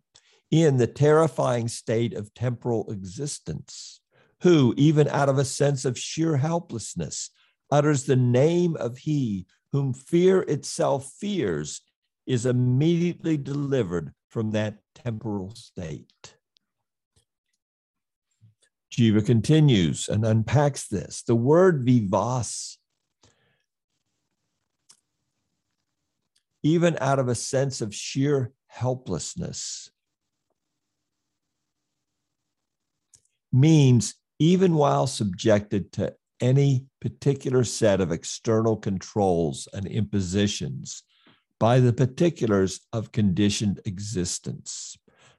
in 0.51 0.77
the 0.77 0.87
terrifying 0.87 1.69
state 1.69 2.14
of 2.14 2.35
temporal 2.35 2.91
existence, 2.91 4.01
who, 4.43 4.75
even 4.77 5.09
out 5.09 5.29
of 5.29 5.38
a 5.38 5.45
sense 5.45 5.85
of 5.85 5.99
sheer 5.99 6.37
helplessness, 6.37 7.31
utters 7.71 8.05
the 8.05 8.17
name 8.17 8.77
of 8.77 8.99
he 8.99 9.47
whom 9.73 9.93
fear 9.93 10.41
itself 10.43 11.12
fears, 11.21 11.83
is 12.27 12.47
immediately 12.47 13.37
delivered 13.37 14.12
from 14.29 14.51
that 14.51 14.79
temporal 14.95 15.55
state. 15.55 16.38
Jiva 18.99 19.25
continues 19.25 20.09
and 20.09 20.27
unpacks 20.27 20.89
this. 20.89 21.23
The 21.23 21.37
word 21.37 21.85
vivas, 21.85 22.79
even 26.65 26.99
out 27.01 27.21
of 27.21 27.29
a 27.29 27.37
sense 27.37 27.81
of 27.81 27.95
sheer 27.95 28.51
helplessness, 28.67 29.89
means 33.53 34.17
even 34.41 34.75
while 34.75 35.07
subjected 35.07 35.93
to 35.93 36.15
any 36.41 36.87
particular 37.01 37.63
set 37.63 38.01
of 38.01 38.11
external 38.11 38.77
controls 38.77 39.69
and 39.73 39.87
impositions 39.87 41.05
by 41.61 41.79
the 41.79 41.93
particulars 41.93 42.81
of 42.93 43.13
conditioned 43.13 43.81
existence. 43.85 44.99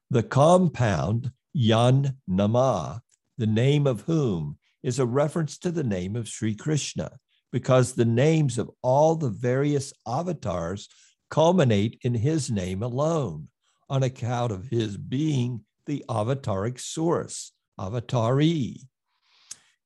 The 0.10 0.24
compound 0.24 1.34
yan 1.52 2.16
nama 2.26 3.02
the 3.40 3.48
name 3.48 3.88
of 3.88 4.02
whom 4.02 4.58
is 4.84 5.00
a 5.00 5.06
reference 5.06 5.58
to 5.58 5.72
the 5.72 5.84
name 5.84 6.16
of 6.18 6.28
Sri 6.28 6.54
Krishna, 6.54 7.12
because 7.52 7.94
the 7.94 8.06
names 8.06 8.58
of 8.58 8.70
all 8.84 9.16
the 9.16 9.30
various 9.30 9.94
avatars 10.06 10.90
culminate 11.32 11.98
in 12.04 12.14
his 12.14 12.52
name 12.52 12.84
alone, 12.84 13.48
on 13.90 14.04
account 14.04 14.52
of 14.52 14.68
his 14.68 14.98
being 14.98 15.62
the 15.86 16.04
avataric 16.10 16.80
source, 16.80 17.54
avatari. 17.80 18.82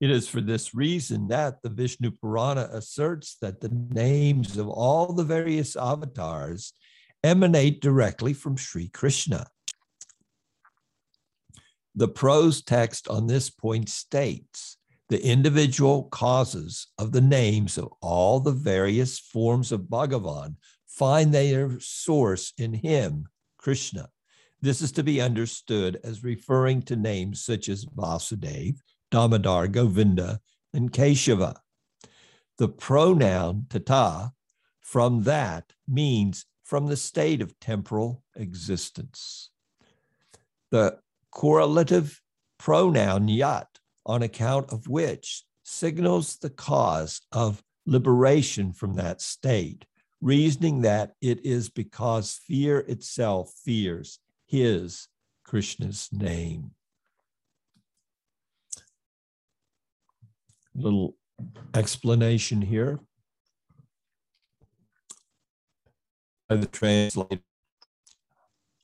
It 0.02 0.10
is 0.10 0.28
for 0.28 0.42
this 0.42 0.74
reason 0.74 1.28
that 1.28 1.62
the 1.62 1.70
Vishnu 1.70 2.12
Purana 2.12 2.68
asserts 2.74 3.38
that 3.42 3.62
the 3.62 3.70
names 3.70 4.58
of 4.58 4.68
all 4.68 5.14
the 5.14 5.24
various 5.24 5.76
avatars 5.76 6.74
emanate 7.24 7.82
directly 7.82 8.34
from 8.34 8.58
Sri 8.58 8.90
Krishna. 8.90 9.46
The 11.96 12.08
prose 12.08 12.64
text 12.64 13.08
on 13.08 13.28
this 13.28 13.50
point 13.50 13.90
states 13.90 14.78
the 15.10 15.24
individual 15.24 16.04
causes 16.06 16.88
of 16.98 17.12
the 17.12 17.22
names 17.22 17.78
of 17.78 17.90
all 18.02 18.40
the 18.40 18.52
various 18.52 19.20
forms 19.20 19.72
of 19.72 19.82
Bhagavan 19.82 20.56
find 20.88 21.34
their 21.34 21.80
source 21.80 22.54
in 22.58 22.74
him, 22.74 23.28
Krishna. 23.58 24.10
This 24.62 24.82
is 24.82 24.92
to 24.94 25.04
be 25.04 25.22
understood 25.22 26.00
as 26.04 26.24
referring 26.24 26.82
to 26.84 26.96
names 26.96 27.44
such 27.44 27.70
as 27.70 27.86
Vasudev, 27.86 28.78
Damodar, 29.12 29.68
Govinda, 29.68 30.40
and 30.74 30.92
Keshava. 30.92 31.58
The 32.58 32.70
pronoun 32.70 33.68
tata 33.70 34.32
from 34.82 35.24
that 35.24 35.74
means 35.88 36.46
from 36.64 36.88
the 36.88 36.98
state 36.98 37.42
of 37.42 37.60
temporal 37.60 38.24
existence. 38.36 39.52
The 40.72 40.98
correlative 41.34 42.22
pronoun 42.60 43.28
yat, 43.28 43.68
on 44.06 44.22
account 44.22 44.72
of 44.72 44.88
which 44.88 45.44
signals 45.64 46.38
the 46.38 46.50
cause 46.50 47.22
of 47.32 47.64
liberation 47.86 48.74
from 48.74 48.94
that 48.96 49.22
state, 49.22 49.86
reasoning 50.22 50.82
that 50.82 51.14
it 51.22 51.46
is 51.46 51.70
because 51.70 52.40
fear 52.48 52.80
itself 52.80 53.54
fears 53.64 54.20
his, 54.46 55.08
Krishna's 55.44 56.10
name. 56.12 56.72
Little 60.76 61.16
explanation 61.74 62.62
here 62.62 63.00
by 66.50 66.56
the 66.56 66.66
translator. 66.68 67.42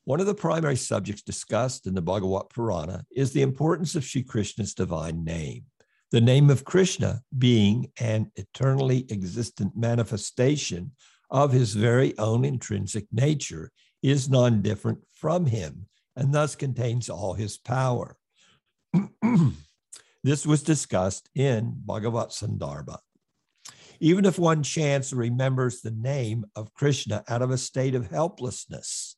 One 0.10 0.20
of 0.20 0.26
the 0.26 0.34
primary 0.34 0.76
subjects 0.76 1.22
discussed 1.22 1.86
in 1.86 1.94
the 1.94 2.02
Bhagavat 2.02 2.50
Purana 2.50 3.06
is 3.12 3.32
the 3.32 3.44
importance 3.44 3.94
of 3.94 4.04
Sri 4.04 4.24
Krishna's 4.24 4.74
divine 4.74 5.24
name. 5.24 5.66
The 6.10 6.20
name 6.20 6.50
of 6.50 6.66
Krishna 6.66 7.22
being 7.38 7.92
an 8.00 8.32
eternally 8.36 9.06
existent 9.12 9.78
manifestation 9.78 10.94
of 11.30 11.52
his 11.52 11.76
very 11.76 12.18
own 12.18 12.44
intrinsic 12.44 13.06
nature 13.12 13.72
is 14.02 14.32
non 14.32 14.64
different 14.64 14.98
from 15.14 15.46
him 15.46 15.86
and 16.16 16.34
thus 16.34 16.56
contains 16.56 17.08
all 17.08 17.36
his 17.36 17.60
power. 17.60 18.18
this 20.24 20.44
was 20.44 20.64
discussed 20.64 21.30
in 21.36 21.84
Bhagavat 21.86 22.30
Sandarbha. 22.30 22.98
Even 24.00 24.26
if 24.26 24.40
one 24.40 24.64
chants 24.64 25.14
or 25.14 25.18
remembers 25.18 25.82
the 25.82 25.92
name 25.92 26.46
of 26.56 26.74
Krishna 26.74 27.24
out 27.30 27.44
of 27.44 27.52
a 27.52 27.60
state 27.60 27.94
of 27.94 28.10
helplessness, 28.10 29.16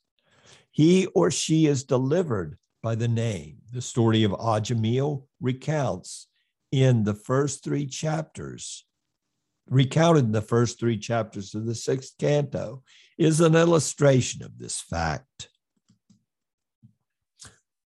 he 0.71 1.05
or 1.07 1.29
she 1.29 1.67
is 1.67 1.83
delivered 1.83 2.57
by 2.81 2.95
the 2.95 3.07
name. 3.07 3.57
The 3.71 3.81
story 3.81 4.23
of 4.23 4.31
Ajamil 4.31 5.25
recounts 5.39 6.27
in 6.71 7.03
the 7.03 7.13
first 7.13 7.63
three 7.63 7.85
chapters, 7.85 8.85
recounted 9.69 10.25
in 10.25 10.31
the 10.31 10.41
first 10.41 10.79
three 10.79 10.97
chapters 10.97 11.53
of 11.53 11.65
the 11.65 11.75
sixth 11.75 12.13
canto, 12.17 12.83
is 13.17 13.41
an 13.41 13.55
illustration 13.55 14.43
of 14.43 14.57
this 14.57 14.79
fact. 14.81 15.49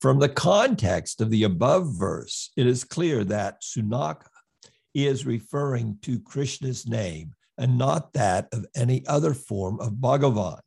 From 0.01 0.19
the 0.19 0.29
context 0.29 1.21
of 1.21 1.29
the 1.29 1.43
above 1.43 1.95
verse, 1.95 2.51
it 2.57 2.65
is 2.65 2.83
clear 2.83 3.23
that 3.25 3.61
Sunaka 3.61 4.25
is 4.95 5.25
referring 5.27 5.99
to 6.01 6.19
Krishna's 6.19 6.87
name 6.87 7.33
and 7.57 7.77
not 7.77 8.11
that 8.13 8.47
of 8.51 8.65
any 8.75 9.05
other 9.05 9.35
form 9.35 9.79
of 9.79 9.93
Bhagavan. 9.93 10.59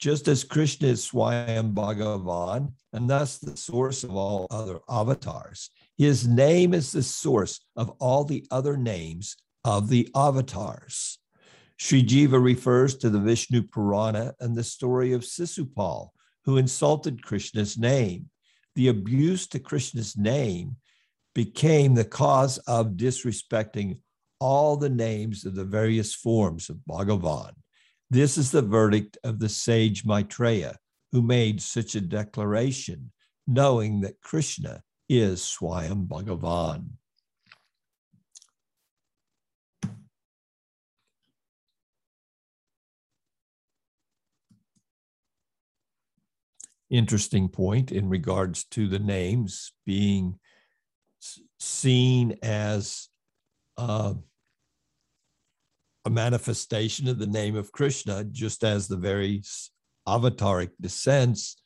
Just 0.00 0.28
as 0.28 0.44
Krishna 0.44 0.88
is 0.88 1.06
Swayam 1.06 1.74
Bhagavan 1.74 2.72
and 2.94 3.10
thus 3.10 3.36
the 3.36 3.54
source 3.54 4.02
of 4.02 4.16
all 4.16 4.46
other 4.50 4.78
avatars, 4.88 5.68
his 5.98 6.26
name 6.26 6.72
is 6.72 6.90
the 6.90 7.02
source 7.02 7.60
of 7.76 7.90
all 8.00 8.24
the 8.24 8.46
other 8.50 8.78
names 8.78 9.36
of 9.62 9.90
the 9.90 10.08
avatars. 10.14 11.18
Sri 11.76 12.02
Jiva 12.02 12.42
refers 12.42 12.96
to 12.96 13.10
the 13.10 13.20
Vishnu 13.20 13.62
Purana 13.62 14.32
and 14.40 14.56
the 14.56 14.64
story 14.64 15.12
of 15.12 15.20
Sisupal, 15.20 16.08
who 16.46 16.56
insulted 16.56 17.22
Krishna's 17.22 17.76
name. 17.76 18.30
The 18.76 18.88
abuse 18.88 19.46
to 19.48 19.58
Krishna's 19.58 20.16
name 20.16 20.76
became 21.34 21.94
the 21.94 22.06
cause 22.06 22.56
of 22.66 22.92
disrespecting 22.92 23.98
all 24.38 24.78
the 24.78 24.88
names 24.88 25.44
of 25.44 25.54
the 25.54 25.64
various 25.66 26.14
forms 26.14 26.70
of 26.70 26.78
Bhagavan. 26.88 27.52
This 28.12 28.36
is 28.36 28.50
the 28.50 28.62
verdict 28.62 29.18
of 29.22 29.38
the 29.38 29.48
sage 29.48 30.04
Maitreya, 30.04 30.76
who 31.12 31.22
made 31.22 31.62
such 31.62 31.94
a 31.94 32.00
declaration, 32.00 33.12
knowing 33.46 34.00
that 34.00 34.20
Krishna 34.20 34.82
is 35.08 35.42
Swayam 35.42 36.08
Bhagavan. 36.08 36.90
Interesting 46.90 47.48
point 47.48 47.92
in 47.92 48.08
regards 48.08 48.64
to 48.64 48.88
the 48.88 48.98
names 48.98 49.72
being 49.86 50.40
seen 51.60 52.36
as 52.42 53.08
uh, 53.76 54.14
a 56.04 56.10
manifestation 56.10 57.08
of 57.08 57.18
the 57.18 57.26
name 57.26 57.56
of 57.56 57.72
Krishna, 57.72 58.24
just 58.24 58.64
as 58.64 58.88
the 58.88 58.96
various 58.96 59.70
avataric 60.08 60.70
descents 60.80 61.56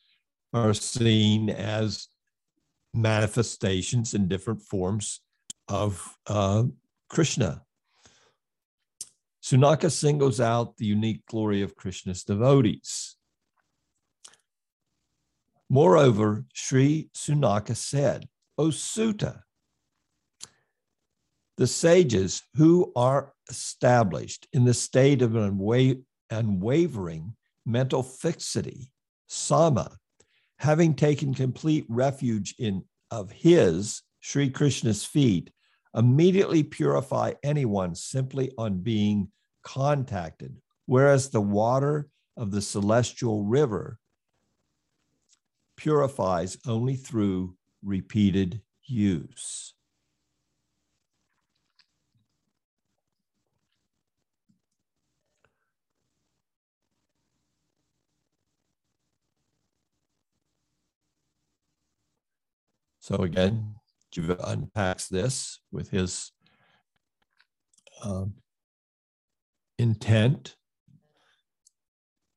are 0.53 0.73
seen 0.73 1.49
as 1.49 2.07
manifestations 2.93 4.13
in 4.13 4.27
different 4.27 4.61
forms 4.61 5.21
of 5.67 6.15
uh, 6.27 6.63
Krishna. 7.09 7.61
Sunaka 9.43 9.91
singles 9.91 10.41
out 10.41 10.77
the 10.77 10.85
unique 10.85 11.25
glory 11.27 11.61
of 11.61 11.75
Krishna's 11.75 12.23
devotees. 12.23 13.15
Moreover, 15.69 16.45
Sri 16.53 17.09
Sunaka 17.13 17.75
said, 17.75 18.27
O 18.57 18.69
Suta, 18.69 19.43
the 21.57 21.67
sages 21.67 22.43
who 22.55 22.91
are 22.95 23.34
established 23.49 24.47
in 24.53 24.65
the 24.65 24.73
state 24.73 25.21
of 25.21 25.35
an 25.35 26.03
unwavering 26.29 27.35
mental 27.65 28.03
fixity, 28.03 28.91
sama, 29.27 29.97
having 30.57 30.93
taken 30.93 31.33
complete 31.33 31.85
refuge 31.89 32.55
in 32.59 32.83
of 33.11 33.31
his 33.31 34.01
Sri 34.19 34.49
Krishna's 34.49 35.05
feet, 35.05 35.51
immediately 35.95 36.63
purify 36.63 37.33
anyone 37.43 37.93
simply 37.93 38.51
on 38.57 38.79
being 38.79 39.29
contacted, 39.63 40.57
whereas 40.87 41.29
the 41.29 41.41
water 41.41 42.09
of 42.35 42.51
the 42.51 42.61
celestial 42.61 43.43
river 43.43 43.99
purifies 45.77 46.57
only 46.65 46.95
through 46.95 47.55
repeated 47.83 48.61
use. 48.87 49.74
So 63.05 63.17
again, 63.17 63.75
Jiva 64.11 64.39
unpacks 64.47 65.09
this 65.09 65.59
with 65.71 65.91
his 65.91 66.31
um, 68.03 68.33
intent. 69.77 70.55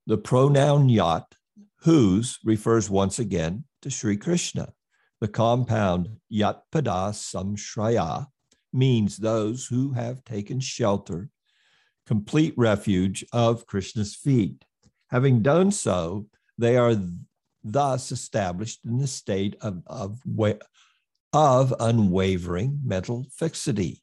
The 0.07 0.19
pronoun 0.19 0.91
yat, 0.91 1.25
whose, 1.85 2.39
refers 2.45 2.91
once 2.91 3.19
again 3.19 3.65
to 3.81 3.89
Sri 3.89 4.19
Krishna. 4.19 4.75
The 5.23 5.29
compound 5.29 6.11
yat 6.29 6.61
pada 6.71 7.15
samshraya 7.15 8.27
means 8.71 9.17
those 9.17 9.69
who 9.69 9.93
have 9.93 10.23
taken 10.23 10.61
shelter, 10.61 11.31
complete 12.07 12.53
refuge 12.59 13.25
of 13.33 13.67
Krishna's 13.67 14.15
feet. 14.15 14.67
Having 15.09 15.41
done 15.41 15.71
so, 15.71 16.27
they 16.59 16.77
are 16.77 16.95
thus 17.65 18.13
established 18.13 18.81
in 18.85 18.99
the 18.99 19.07
state 19.07 19.57
of, 19.61 19.83
of, 19.87 20.21
of 21.33 21.75
unwavering 21.81 22.81
mental 22.85 23.27
fixity. 23.37 24.03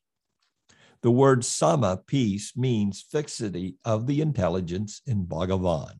The 1.01 1.11
word 1.11 1.45
sama, 1.45 2.01
peace, 2.07 2.57
means 2.57 3.05
fixity 3.11 3.77
of 3.85 4.07
the 4.07 4.21
intelligence 4.21 5.01
in 5.05 5.25
Bhagavan, 5.25 5.99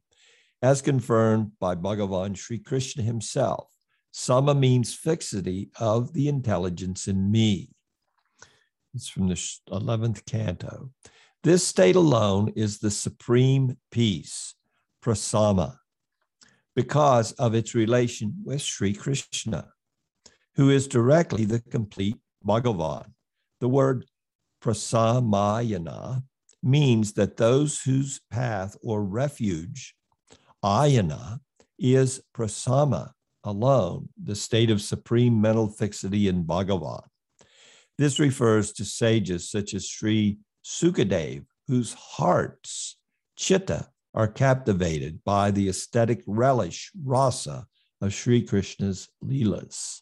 as 0.62 0.82
confirmed 0.82 1.52
by 1.60 1.76
Bhagavan 1.76 2.36
Sri 2.36 2.58
Krishna 2.58 3.04
himself. 3.04 3.72
Sama 4.12 4.56
means 4.56 4.94
fixity 4.94 5.70
of 5.80 6.14
the 6.14 6.28
intelligence 6.28 7.08
in 7.08 7.30
me. 7.30 7.70
It's 8.94 9.10
from 9.10 9.28
the 9.28 9.36
11th 9.36 10.26
canto. 10.26 10.90
This 11.44 11.68
state 11.68 11.96
alone 11.96 12.54
is 12.56 12.80
the 12.80 12.90
supreme 12.90 13.78
peace, 13.92 14.56
prasama, 15.04 15.78
because 16.76 17.32
of 17.34 17.56
its 17.56 17.74
relation 17.74 18.34
with 18.44 18.62
Sri 18.62 18.94
Krishna, 18.94 19.70
who 20.56 20.70
is 20.70 20.88
directly 20.88 21.46
the 21.46 21.62
complete 21.62 22.18
Bhagavan. 22.46 23.06
The 23.62 23.70
word 23.70 24.06
prasamayana 24.62 26.24
means 26.62 27.14
that 27.14 27.38
those 27.38 27.82
whose 27.82 28.20
path 28.30 28.76
or 28.82 29.04
refuge, 29.04 29.96
ayana, 30.64 31.40
is 31.78 32.22
prasama 32.36 33.12
alone, 33.44 34.10
the 34.22 34.36
state 34.36 34.72
of 34.72 34.82
supreme 34.82 35.40
mental 35.40 35.68
fixity 35.68 36.28
in 36.28 36.44
Bhagavan. 36.44 37.04
This 37.98 38.20
refers 38.20 38.74
to 38.74 38.86
sages 38.86 39.50
such 39.50 39.74
as 39.74 39.88
Sri 39.88 40.40
Sukadev, 40.66 41.46
whose 41.68 41.94
hearts, 41.94 42.98
chitta, 43.38 43.88
are 44.16 44.28
captivated 44.30 45.22
by 45.26 45.52
the 45.52 45.68
aesthetic 45.68 46.24
relish, 46.26 46.90
rasa, 47.04 47.68
of 48.02 48.14
Sri 48.14 48.42
Krishna's 48.42 49.10
Leelas. 49.24 50.02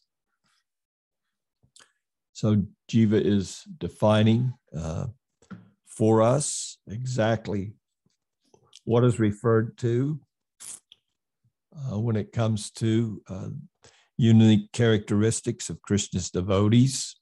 So 2.33 2.63
Jiva 2.89 3.19
is 3.19 3.63
defining 3.79 4.53
uh, 4.75 5.07
for 5.87 6.21
us 6.21 6.77
exactly 6.87 7.73
what 8.85 9.03
is 9.03 9.19
referred 9.19 9.77
to 9.79 10.19
uh, 11.75 11.99
when 11.99 12.15
it 12.15 12.31
comes 12.31 12.69
to 12.71 13.21
uh, 13.29 13.49
unique 14.17 14.71
characteristics 14.73 15.69
of 15.69 15.81
Krishna's 15.81 16.29
devotees 16.29 17.15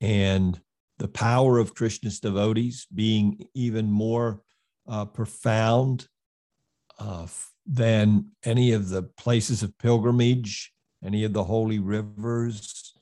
and 0.00 0.60
the 0.98 1.08
power 1.08 1.58
of 1.58 1.74
Krishna's 1.74 2.20
devotees 2.20 2.86
being 2.94 3.46
even 3.54 3.90
more 3.90 4.42
uh, 4.88 5.04
profound 5.04 6.08
uh, 6.98 7.26
than 7.66 8.30
any 8.44 8.72
of 8.72 8.88
the 8.88 9.02
places 9.02 9.62
of 9.62 9.76
pilgrimage, 9.78 10.72
any 11.04 11.24
of 11.24 11.32
the 11.32 11.44
holy 11.44 11.78
rivers, 11.78 12.94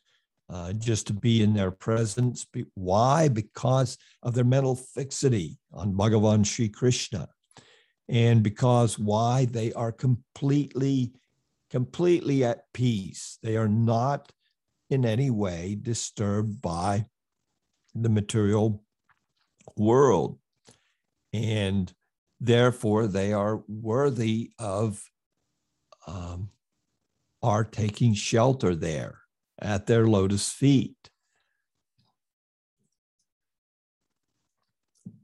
uh, 0.49 0.73
just 0.73 1.07
to 1.09 1.13
be 1.13 1.43
in 1.43 1.55
their 1.55 1.71
presence. 1.71 2.47
Why? 2.75 3.29
Because 3.29 3.99
of 4.23 4.35
their 4.35 4.45
mental 4.45 4.77
fixity 4.77 5.59
on 5.73 5.95
Bhagavan 5.95 6.45
Sri 6.47 6.69
Krishna. 6.69 7.29
And 8.09 8.43
because 8.43 8.99
why? 8.99 9.47
They 9.47 9.73
are 9.73 9.93
completely, 9.93 11.13
completely 11.71 12.45
at 12.45 12.73
peace. 12.73 13.39
They 13.43 13.57
are 13.57 13.69
not 13.69 14.31
in 14.91 15.05
any 15.05 15.31
way 15.31 15.77
disturbed 15.81 16.63
by 16.63 17.07
the 17.95 18.09
material 18.09 18.85
world. 19.77 20.39
And 21.33 21.93
therefore, 22.41 23.07
they 23.07 23.33
are 23.33 23.63
worthy 23.69 24.53
of 24.59 25.03
um, 26.07 26.51
are 27.43 27.65
taking 27.65 28.15
shelter 28.15 28.75
there 28.75 29.21
at 29.61 29.87
their 29.87 30.07
lotus 30.07 30.51
feet. 30.51 31.11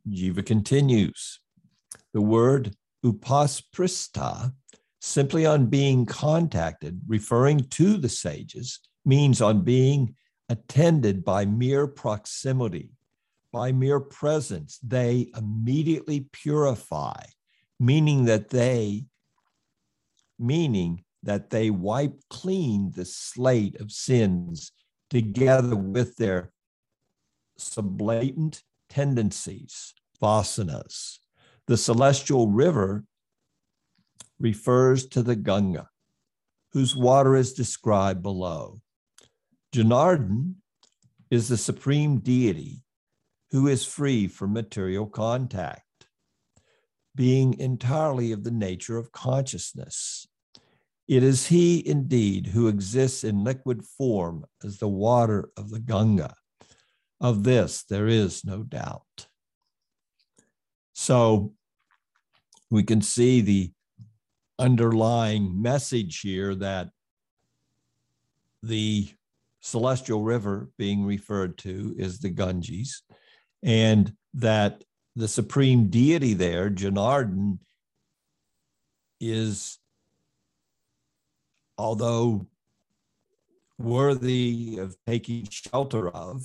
Jiva 0.09 0.45
continues. 0.45 1.41
The 2.13 2.21
word 2.21 2.75
upasprista, 3.05 4.53
simply 5.01 5.47
on 5.47 5.67
being 5.67 6.07
contacted, 6.07 7.01
referring 7.07 7.61
to 7.71 7.97
the 7.97 8.09
sages, 8.09 8.81
means 9.05 9.41
on 9.41 9.63
being 9.63 10.15
attended 10.49 11.25
by 11.25 11.45
mere 11.45 11.87
proximity, 11.87 12.91
by 13.53 13.71
mere 13.71 14.01
presence. 14.01 14.79
They 14.83 15.29
immediately 15.37 16.27
purify, 16.33 17.23
meaning 17.79 18.25
that 18.25 18.49
they, 18.49 19.05
meaning 20.39 21.05
that 21.23 21.51
they 21.51 21.71
wipe 21.71 22.19
clean 22.31 22.91
the 22.91 23.05
slate 23.05 23.81
of 23.81 23.93
sins 23.93 24.73
together 25.11 25.77
with 25.77 26.17
their 26.17 26.53
sublatent 27.59 28.63
tendencies, 28.89 29.95
vasanas. 30.21 31.19
The 31.67 31.77
celestial 31.77 32.49
river 32.49 33.05
refers 34.41 35.07
to 35.09 35.23
the 35.23 35.37
Ganga, 35.37 35.89
whose 36.73 36.97
water 36.97 37.37
is 37.37 37.53
described 37.53 38.23
below. 38.23 38.81
Janardhan 39.73 40.55
is 41.31 41.49
the 41.49 41.57
supreme 41.57 42.19
deity 42.19 42.82
who 43.53 43.69
is 43.69 43.85
free 43.85 44.27
from 44.27 44.53
material 44.53 45.07
contact, 45.07 46.07
being 47.15 47.59
entirely 47.61 48.33
of 48.33 48.45
the 48.45 48.51
nature 48.51 48.97
of 48.97 49.13
consciousness. 49.13 50.27
It 51.07 51.23
is 51.23 51.49
he 51.49 51.87
indeed 51.87 52.47
who 52.47 52.69
exists 52.69 53.25
in 53.25 53.45
liquid 53.45 53.85
form 53.85 54.47
as 54.65 54.79
the 54.79 54.89
water 54.89 55.51
of 55.59 55.69
the 55.71 55.81
Ganga. 55.81 56.35
Of 57.21 57.45
this, 57.45 57.85
there 57.85 58.09
is 58.09 58.45
no 58.45 58.63
doubt. 58.63 59.29
So 60.95 61.53
we 62.71 62.83
can 62.83 63.03
see 63.03 63.43
the 63.43 63.73
underlying 64.59 65.61
message 65.61 66.21
here 66.21 66.55
that 66.55 66.89
the 68.63 69.11
celestial 69.61 70.23
river 70.23 70.71
being 70.79 71.05
referred 71.05 71.59
to 71.59 71.95
is 71.99 72.19
the 72.19 72.31
Ganges, 72.31 73.03
and 73.63 74.15
that 74.35 74.85
the 75.15 75.29
supreme 75.29 75.89
deity 75.89 76.35
there, 76.35 76.71
Janardhan, 76.71 77.59
is, 79.21 79.79
although 81.79 82.47
worthy 83.79 84.79
of 84.79 84.97
taking 85.07 85.47
shelter 85.49 86.09
of 86.09 86.43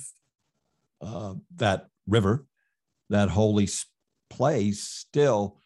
uh, 1.00 1.34
that 1.56 1.88
river, 2.06 2.46
that 3.08 3.30
holy 3.30 3.68
place, 4.28 4.82
still 4.82 5.58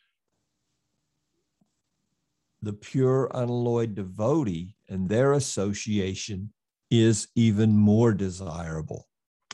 the 2.63 2.73
pure 2.73 3.29
unalloyed 3.35 3.95
devotee 3.97 4.77
and 4.89 5.09
their 5.09 5.33
association 5.33 6.53
is 6.91 7.29
even 7.35 7.77
more 7.77 8.13
desirable 8.13 9.09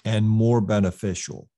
and 0.05 0.29
more 0.29 0.61
beneficial. 0.61 1.49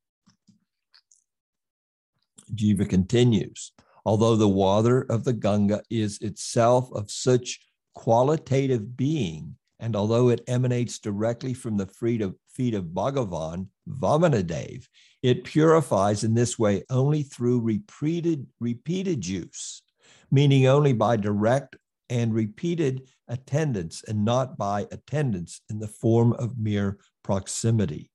Jiva 2.55 2.89
continues, 2.89 3.73
although 4.05 4.37
the 4.37 4.49
water 4.49 5.03
of 5.03 5.25
the 5.25 5.33
Ganga 5.33 5.83
is 5.91 6.19
itself 6.21 6.91
of 6.93 7.11
such 7.11 7.61
qualitative 7.95 8.97
being, 8.97 9.57
and 9.79 9.97
although 9.97 10.29
it 10.29 10.43
emanates 10.47 10.99
directly 10.99 11.55
from 11.55 11.77
the 11.77 11.87
feet 11.87 12.21
of, 12.21 12.35
feet 12.49 12.75
of 12.75 12.87
Bhagavan, 12.87 13.69
Vamanadev, 13.89 14.87
it 15.23 15.45
purifies 15.45 16.25
in 16.25 16.35
this 16.35 16.59
way 16.59 16.85
only 16.91 17.23
through 17.23 17.61
repeated, 17.61 18.47
repeated 18.61 19.27
use, 19.27 19.83
meaning 20.31 20.67
only 20.67 20.93
by 20.93 21.17
direct 21.17 21.77
and 22.09 22.35
repeated 22.35 23.09
attendance 23.29 24.03
and 24.07 24.25
not 24.25 24.59
by 24.59 24.87
attendance 24.91 25.61
in 25.71 25.79
the 25.79 25.89
form 25.89 26.33
of 26.35 26.59
mere 26.59 26.99
proximity. 27.23 28.11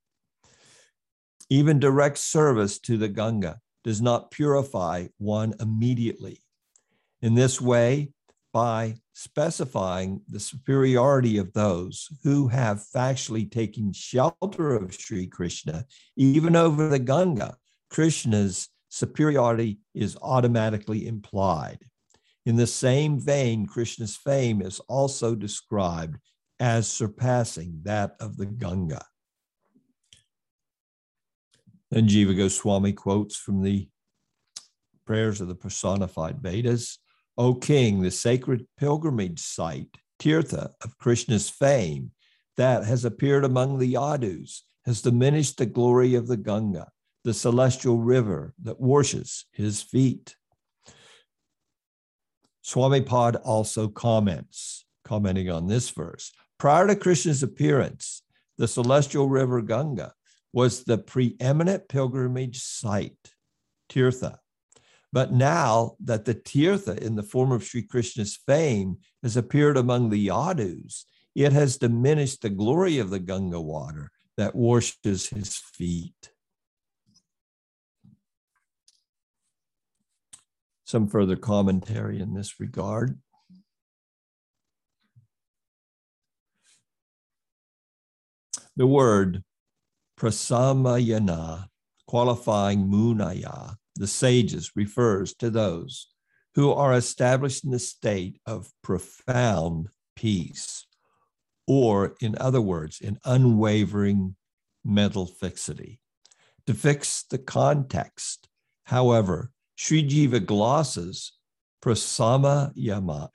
Even 1.49 1.79
direct 1.79 2.17
service 2.17 2.79
to 2.79 2.97
the 2.97 3.07
Ganga 3.07 3.59
does 3.85 4.01
not 4.01 4.31
purify 4.31 5.07
one 5.19 5.53
immediately. 5.61 6.41
In 7.21 7.35
this 7.35 7.61
way, 7.61 8.11
by 8.51 8.95
specifying 9.13 10.21
the 10.27 10.39
superiority 10.39 11.37
of 11.37 11.53
those 11.53 12.09
who 12.23 12.47
have 12.47 12.83
factually 12.93 13.49
taken 13.49 13.93
shelter 13.93 14.75
of 14.75 14.93
Sri 14.93 15.27
Krishna, 15.27 15.85
even 16.17 16.55
over 16.55 16.89
the 16.89 16.99
Ganga, 16.99 17.57
Krishna's 17.89 18.69
superiority 18.89 19.79
is 19.93 20.17
automatically 20.21 21.07
implied. 21.07 21.79
In 22.45 22.55
the 22.55 22.67
same 22.67 23.19
vein, 23.19 23.67
Krishna's 23.67 24.15
fame 24.15 24.61
is 24.61 24.79
also 24.87 25.35
described 25.35 26.17
as 26.59 26.87
surpassing 26.87 27.81
that 27.83 28.15
of 28.19 28.37
the 28.37 28.45
Ganga. 28.45 29.05
Then 31.95 32.09
Jiva 32.09 32.35
Goswami 32.35 32.91
quotes 32.91 33.37
from 33.37 33.63
the 33.63 33.87
prayers 35.07 35.39
of 35.39 35.47
the 35.47 35.55
personified 35.55 36.41
Vedas 36.41 36.99
O 37.37 37.55
king, 37.55 38.01
the 38.01 38.11
sacred 38.11 38.67
pilgrimage 38.77 39.39
site, 39.39 39.95
Tirtha 40.19 40.71
of 40.83 40.97
Krishna's 40.97 41.49
fame, 41.49 42.11
that 42.57 42.83
has 42.83 43.05
appeared 43.05 43.45
among 43.45 43.79
the 43.79 43.93
Yadus, 43.93 44.63
has 44.85 45.01
diminished 45.01 45.57
the 45.57 45.65
glory 45.65 46.15
of 46.15 46.27
the 46.27 46.35
Ganga, 46.35 46.89
the 47.23 47.33
celestial 47.33 47.97
river 47.97 48.53
that 48.61 48.81
washes 48.81 49.45
his 49.53 49.81
feet. 49.81 50.35
Swami 52.61 53.01
Pad 53.01 53.37
also 53.37 53.87
comments, 53.87 54.85
commenting 55.05 55.49
on 55.49 55.67
this 55.67 55.89
verse. 55.91 56.33
Prior 56.59 56.87
to 56.87 56.95
Krishna's 56.97 57.41
appearance, 57.41 58.21
the 58.57 58.67
celestial 58.67 59.29
river 59.29 59.61
Ganga 59.61 60.11
was 60.55 60.85
the 60.85 60.97
preeminent 60.97 61.89
pilgrimage 61.89 62.61
site, 62.61 63.33
Tirtha. 63.89 64.37
But 65.11 65.33
now 65.33 65.97
that 65.99 66.23
the 66.23 66.33
Tirtha 66.33 66.97
in 66.97 67.17
the 67.17 67.23
form 67.23 67.51
of 67.51 67.61
Sri 67.61 67.81
Krishna's 67.81 68.39
fame 68.47 68.99
has 69.21 69.35
appeared 69.35 69.75
among 69.75 70.09
the 70.09 70.27
Yadus, 70.29 71.03
it 71.35 71.51
has 71.51 71.77
diminished 71.77 72.41
the 72.41 72.49
glory 72.49 72.99
of 72.99 73.09
the 73.09 73.19
Ganga 73.19 73.59
water 73.59 74.11
that 74.37 74.55
washes 74.55 75.27
his 75.27 75.57
feet. 75.57 76.31
Some 80.85 81.09
further 81.09 81.35
commentary 81.35 82.21
in 82.21 82.33
this 82.33 82.61
regard. 82.61 83.19
The 88.77 88.87
word 88.87 89.43
prasamayana, 90.19 91.67
qualifying 92.07 92.87
munaya, 92.87 93.75
the 93.95 94.07
sages, 94.07 94.71
refers 94.75 95.33
to 95.35 95.49
those 95.49 96.07
who 96.55 96.71
are 96.71 96.93
established 96.93 97.65
in 97.65 97.73
a 97.73 97.79
state 97.79 98.39
of 98.45 98.71
profound 98.81 99.89
peace, 100.15 100.85
or 101.67 102.15
in 102.21 102.37
other 102.39 102.61
words, 102.61 103.01
in 103.01 103.19
unwavering 103.25 104.35
mental 104.83 105.25
fixity. 105.25 105.99
To 106.67 106.73
fix 106.73 107.23
the 107.29 107.37
context, 107.37 108.47
however, 108.85 109.51
Sri 109.75 110.03
Jiva 110.03 110.45
glosses 110.45 111.33
prasamayana 111.83 113.29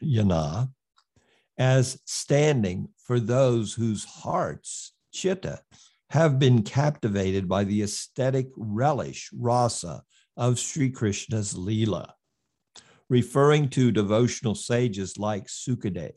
as 1.58 2.00
standing 2.06 2.88
for 2.96 3.20
those 3.20 3.74
whose 3.74 4.04
hearts, 4.04 4.92
chitta, 5.12 5.60
have 6.10 6.38
been 6.38 6.62
captivated 6.62 7.48
by 7.48 7.64
the 7.64 7.82
aesthetic 7.82 8.48
relish, 8.56 9.30
rasa, 9.32 10.02
of 10.36 10.58
Sri 10.58 10.90
Krishna's 10.90 11.54
Leela. 11.54 12.12
referring 13.08 13.68
to 13.68 13.90
devotional 13.90 14.54
sages 14.54 15.18
like 15.18 15.46
Sukadev. 15.48 16.14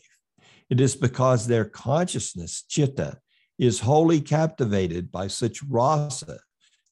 It 0.70 0.80
is 0.80 0.96
because 0.96 1.48
their 1.48 1.66
consciousness, 1.66 2.64
chitta, 2.70 3.18
is 3.58 3.80
wholly 3.80 4.22
captivated 4.22 5.12
by 5.12 5.28
such 5.28 5.64
rasa 5.64 6.40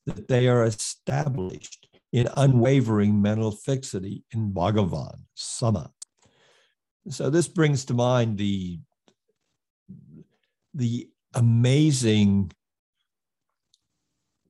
that 0.08 0.28
they 0.28 0.48
are 0.48 0.64
established 0.64 1.88
in 2.12 2.28
unwavering 2.36 3.22
mental 3.22 3.52
fixity 3.52 4.24
in 4.34 4.52
Bhagavan, 4.52 5.20
Sama. 5.36 5.92
So 7.10 7.30
this 7.30 7.48
brings 7.48 7.86
to 7.86 7.94
mind 7.94 8.38
the, 8.38 8.80
the 10.74 11.10
amazing 11.34 12.52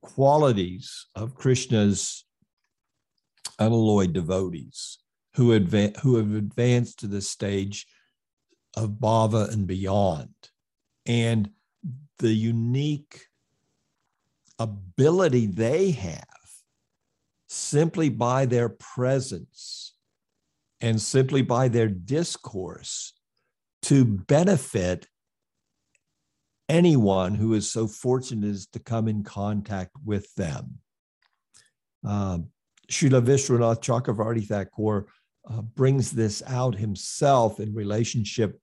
qualities 0.01 1.07
of 1.15 1.35
Krishna's 1.35 2.25
unalloyed 3.59 4.13
devotees 4.13 4.97
who, 5.35 5.57
adva- 5.57 5.97
who 5.97 6.17
have 6.17 6.33
advanced 6.33 6.99
to 6.99 7.07
the 7.07 7.21
stage 7.21 7.85
of 8.75 8.91
bhava 8.99 9.51
and 9.51 9.67
beyond. 9.67 10.33
And 11.05 11.49
the 12.19 12.31
unique 12.31 13.25
ability 14.59 15.47
they 15.47 15.91
have 15.91 16.25
simply 17.47 18.09
by 18.09 18.45
their 18.45 18.69
presence 18.69 19.93
and 20.79 21.01
simply 21.01 21.41
by 21.41 21.67
their 21.67 21.87
discourse 21.87 23.13
to 23.83 24.05
benefit 24.05 25.07
anyone 26.69 27.35
who 27.35 27.53
is 27.53 27.71
so 27.71 27.87
fortunate 27.87 28.49
as 28.49 28.67
to 28.67 28.79
come 28.79 29.07
in 29.07 29.23
contact 29.23 29.91
with 30.05 30.33
them. 30.35 30.79
Um, 32.03 32.47
Srila 32.89 33.23
Vishwanath 33.23 33.81
Chakravarti 33.81 34.45
Thakur 34.45 35.07
uh, 35.49 35.61
brings 35.61 36.11
this 36.11 36.43
out 36.47 36.75
himself 36.75 37.59
in 37.59 37.73
relationship 37.73 38.59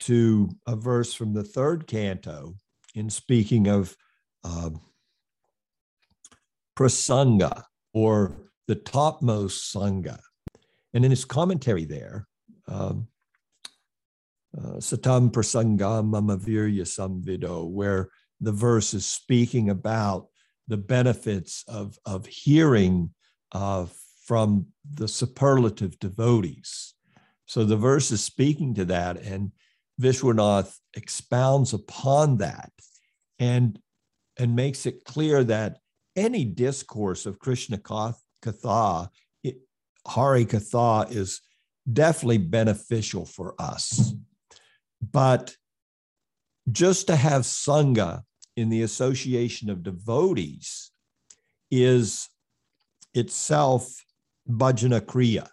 to 0.00 0.48
a 0.66 0.76
verse 0.76 1.14
from 1.14 1.32
the 1.32 1.44
third 1.44 1.86
canto 1.86 2.54
in 2.94 3.08
speaking 3.08 3.68
of 3.68 3.96
uh, 4.44 4.70
prasanga 6.76 7.62
or 7.94 8.50
the 8.68 8.74
topmost 8.74 9.74
sangha. 9.74 10.18
And 10.94 11.04
in 11.04 11.10
his 11.10 11.24
commentary 11.24 11.84
there, 11.84 12.26
um, 12.68 12.78
uh, 12.78 13.11
Satam 14.56 15.30
prasanga 15.30 16.02
mamavirya 16.04 16.82
samvido, 16.82 17.68
where 17.68 18.10
the 18.40 18.52
verse 18.52 18.92
is 18.92 19.06
speaking 19.06 19.70
about 19.70 20.26
the 20.68 20.76
benefits 20.76 21.64
of, 21.68 21.98
of 22.04 22.26
hearing 22.26 23.10
uh, 23.52 23.86
from 24.26 24.66
the 24.94 25.08
superlative 25.08 25.98
devotees. 25.98 26.94
So 27.46 27.64
the 27.64 27.76
verse 27.76 28.10
is 28.10 28.22
speaking 28.22 28.74
to 28.74 28.84
that, 28.86 29.16
and 29.16 29.52
Vishwanath 30.00 30.78
expounds 30.94 31.72
upon 31.72 32.38
that 32.38 32.72
and, 33.38 33.78
and 34.38 34.56
makes 34.56 34.86
it 34.86 35.04
clear 35.04 35.44
that 35.44 35.78
any 36.16 36.44
discourse 36.44 37.26
of 37.26 37.38
Krishna 37.38 37.78
Katha, 37.78 39.08
Hari 40.06 40.46
Katha, 40.46 41.10
is 41.10 41.40
definitely 41.90 42.38
beneficial 42.38 43.24
for 43.24 43.54
us. 43.58 44.14
But 45.02 45.56
just 46.70 47.08
to 47.08 47.16
have 47.16 47.42
Sangha 47.42 48.22
in 48.56 48.68
the 48.68 48.82
association 48.82 49.68
of 49.70 49.82
devotees 49.82 50.90
is 51.70 52.28
itself 53.14 54.04
bhajana 54.48 55.00
kriya. 55.00 55.48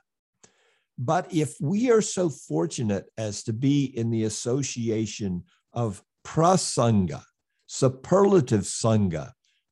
But 0.97 1.33
if 1.33 1.55
we 1.61 1.91
are 1.91 2.01
so 2.01 2.29
fortunate 2.29 3.05
as 3.17 3.43
to 3.43 3.53
be 3.53 3.85
in 3.85 4.11
the 4.11 4.23
association 4.25 5.45
of 5.73 6.03
prasanga, 6.25 7.23
superlative 7.67 8.61
sangha, 8.63 9.31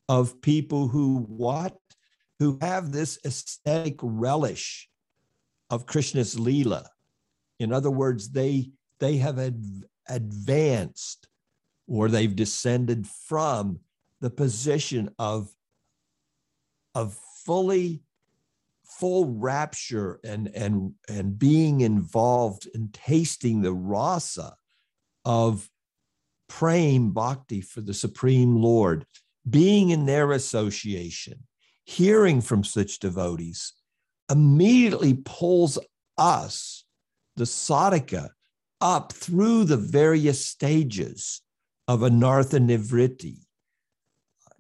of 0.10 0.42
people 0.42 0.88
who 0.88 1.26
what? 1.28 1.78
Who 2.40 2.58
have 2.62 2.92
this 2.92 3.20
aesthetic 3.26 3.98
relish 4.02 4.88
of 5.70 5.86
Krishna's 5.86 6.36
Leela. 6.36 6.86
In 7.60 7.74
other 7.74 7.92
words, 7.92 8.30
they, 8.30 8.72
they 9.00 9.18
have 9.18 9.40
ad- 9.40 9.84
advanced 10.08 11.28
or 11.88 12.10
they've 12.10 12.36
descended 12.36 13.08
from 13.08 13.80
the 14.22 14.30
position 14.30 15.10
of, 15.20 15.50
of 16.96 17.18
fully 17.46 18.02
full 18.88 19.26
rapture 19.26 20.20
and 20.24 20.48
and 20.56 20.94
and 21.10 21.38
being 21.38 21.82
involved 21.82 22.68
in 22.74 22.90
tasting 22.92 23.62
the 23.62 23.74
rasa 23.74 24.56
of 25.26 25.70
prema 26.48 27.10
bhakti 27.10 27.62
for 27.62 27.82
the 27.82 27.94
supreme 27.94 28.56
lord 28.56 29.06
being 29.48 29.90
in 29.90 30.06
their 30.06 30.32
association 30.32 31.38
hearing 31.84 32.42
from 32.42 32.64
such 32.64 33.00
devotees 33.00 33.74
immediately 34.32 35.14
pulls 35.14 35.78
us 36.18 36.86
the 37.36 37.44
sadhaka 37.44 38.30
up 38.82 39.12
through 39.12 39.64
the 39.64 39.78
various 39.78 40.46
stages 40.46 41.42
of 41.88 42.02
anartha 42.02 42.60
nivritti 42.60 43.38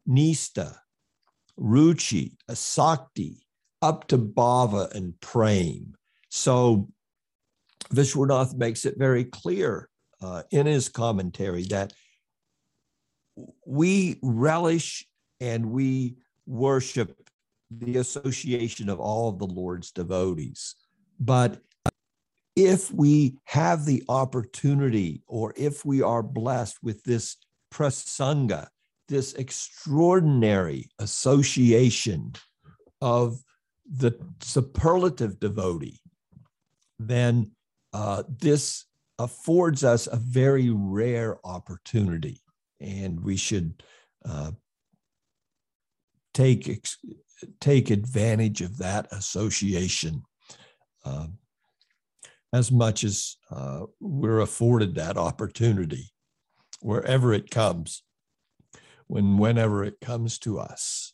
nishtha 0.07 0.75
ruchi 1.59 2.33
asakti 2.49 3.37
up 3.81 4.07
to 4.07 4.17
bhava 4.17 4.93
and 4.95 5.19
prem. 5.19 5.93
So 6.29 6.89
Vishwanath 7.93 8.55
makes 8.55 8.85
it 8.85 8.97
very 8.97 9.23
clear 9.23 9.89
uh, 10.21 10.43
in 10.51 10.65
his 10.65 10.89
commentary 10.89 11.63
that 11.65 11.93
we 13.65 14.19
relish 14.21 15.07
and 15.39 15.67
we 15.67 16.17
worship 16.45 17.15
the 17.69 17.97
association 17.97 18.89
of 18.89 18.99
all 18.99 19.29
of 19.29 19.39
the 19.39 19.45
Lord's 19.45 19.91
devotees. 19.91 20.75
But 21.19 21.59
if 22.57 22.91
we 22.91 23.37
have 23.45 23.85
the 23.85 24.03
opportunity 24.09 25.21
or 25.27 25.53
if 25.55 25.85
we 25.85 26.01
are 26.01 26.23
blessed 26.23 26.79
with 26.81 27.03
this 27.03 27.37
prasanga, 27.71 28.67
this 29.07 29.35
extraordinary 29.35 30.89
association 30.97 32.33
of 32.99 33.43
the 33.85 34.19
superlative 34.41 35.39
devotee, 35.39 36.01
then 36.97 37.51
uh, 37.93 38.23
this 38.39 38.85
affords 39.19 39.83
us 39.83 40.07
a 40.07 40.17
very 40.17 40.71
rare 40.71 41.37
opportunity, 41.45 42.41
and 42.81 43.23
we 43.23 43.37
should 43.37 43.83
uh, 44.25 44.51
take 46.33 46.83
take 47.61 47.91
advantage 47.91 48.61
of 48.61 48.79
that 48.79 49.07
association 49.11 50.23
uh, 51.05 51.27
as 52.53 52.71
much 52.71 53.03
as 53.03 53.35
uh, 53.51 53.81
we're 53.99 54.39
afforded 54.39 54.95
that 54.95 55.17
opportunity, 55.17 56.11
wherever 56.81 57.33
it 57.33 57.49
comes, 57.49 58.03
when 59.07 59.37
whenever 59.37 59.83
it 59.83 59.99
comes 59.99 60.39
to 60.39 60.59
us. 60.59 61.13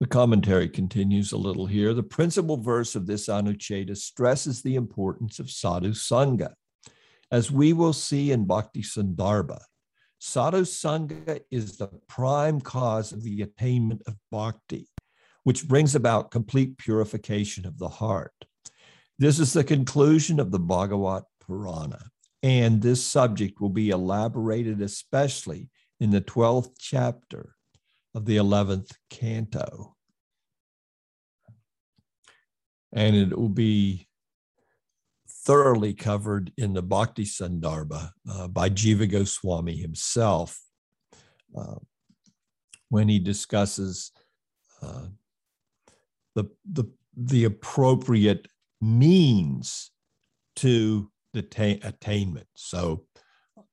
The 0.00 0.08
commentary 0.08 0.68
continues 0.68 1.32
a 1.32 1.38
little 1.38 1.66
here. 1.66 1.94
The 1.94 2.02
principal 2.02 2.56
verse 2.56 2.94
of 2.94 3.06
this 3.06 3.28
Anucheda 3.28 3.96
stresses 3.96 4.60
the 4.60 4.74
importance 4.74 5.38
of 5.38 5.50
sadhu 5.50 5.92
sangha. 5.92 6.52
As 7.30 7.50
we 7.50 7.72
will 7.72 7.94
see 7.94 8.32
in 8.32 8.44
Bhakti 8.44 8.82
Sandarbha, 8.82 9.60
sadhu 10.18 10.62
sangha 10.62 11.40
is 11.50 11.78
the 11.78 11.88
prime 12.08 12.60
cause 12.60 13.12
of 13.12 13.22
the 13.22 13.42
attainment 13.42 14.02
of 14.06 14.16
bhakti, 14.30 14.88
which 15.44 15.66
brings 15.68 15.94
about 15.94 16.30
complete 16.30 16.76
purification 16.76 17.66
of 17.66 17.78
the 17.78 17.88
heart. 17.88 18.34
This 19.18 19.38
is 19.38 19.52
the 19.52 19.64
conclusion 19.64 20.40
of 20.40 20.50
the 20.50 20.58
Bhagavat 20.58 21.24
Purana, 21.40 22.06
and 22.42 22.82
this 22.82 23.04
subject 23.04 23.60
will 23.60 23.70
be 23.70 23.90
elaborated 23.90 24.82
especially 24.82 25.70
in 26.00 26.10
the 26.10 26.20
12th 26.20 26.72
chapter 26.78 27.54
of 28.14 28.24
the 28.26 28.36
11th 28.36 28.90
canto 29.10 29.94
and 32.94 33.16
it 33.16 33.36
will 33.36 33.48
be 33.48 34.08
thoroughly 35.28 35.92
covered 35.92 36.52
in 36.56 36.72
the 36.72 36.82
Bhakti 36.82 37.24
Sandarbha 37.24 38.10
uh, 38.30 38.48
by 38.48 38.70
Jiva 38.70 39.10
Goswami 39.10 39.76
himself 39.76 40.62
uh, 41.56 41.74
when 42.88 43.08
he 43.08 43.18
discusses 43.18 44.12
uh, 44.80 45.06
the, 46.34 46.44
the, 46.70 46.84
the 47.16 47.44
appropriate 47.44 48.48
means 48.80 49.90
to 50.56 51.10
the 51.32 51.42
ta- 51.42 51.86
attainment. 51.86 52.46
So 52.54 53.04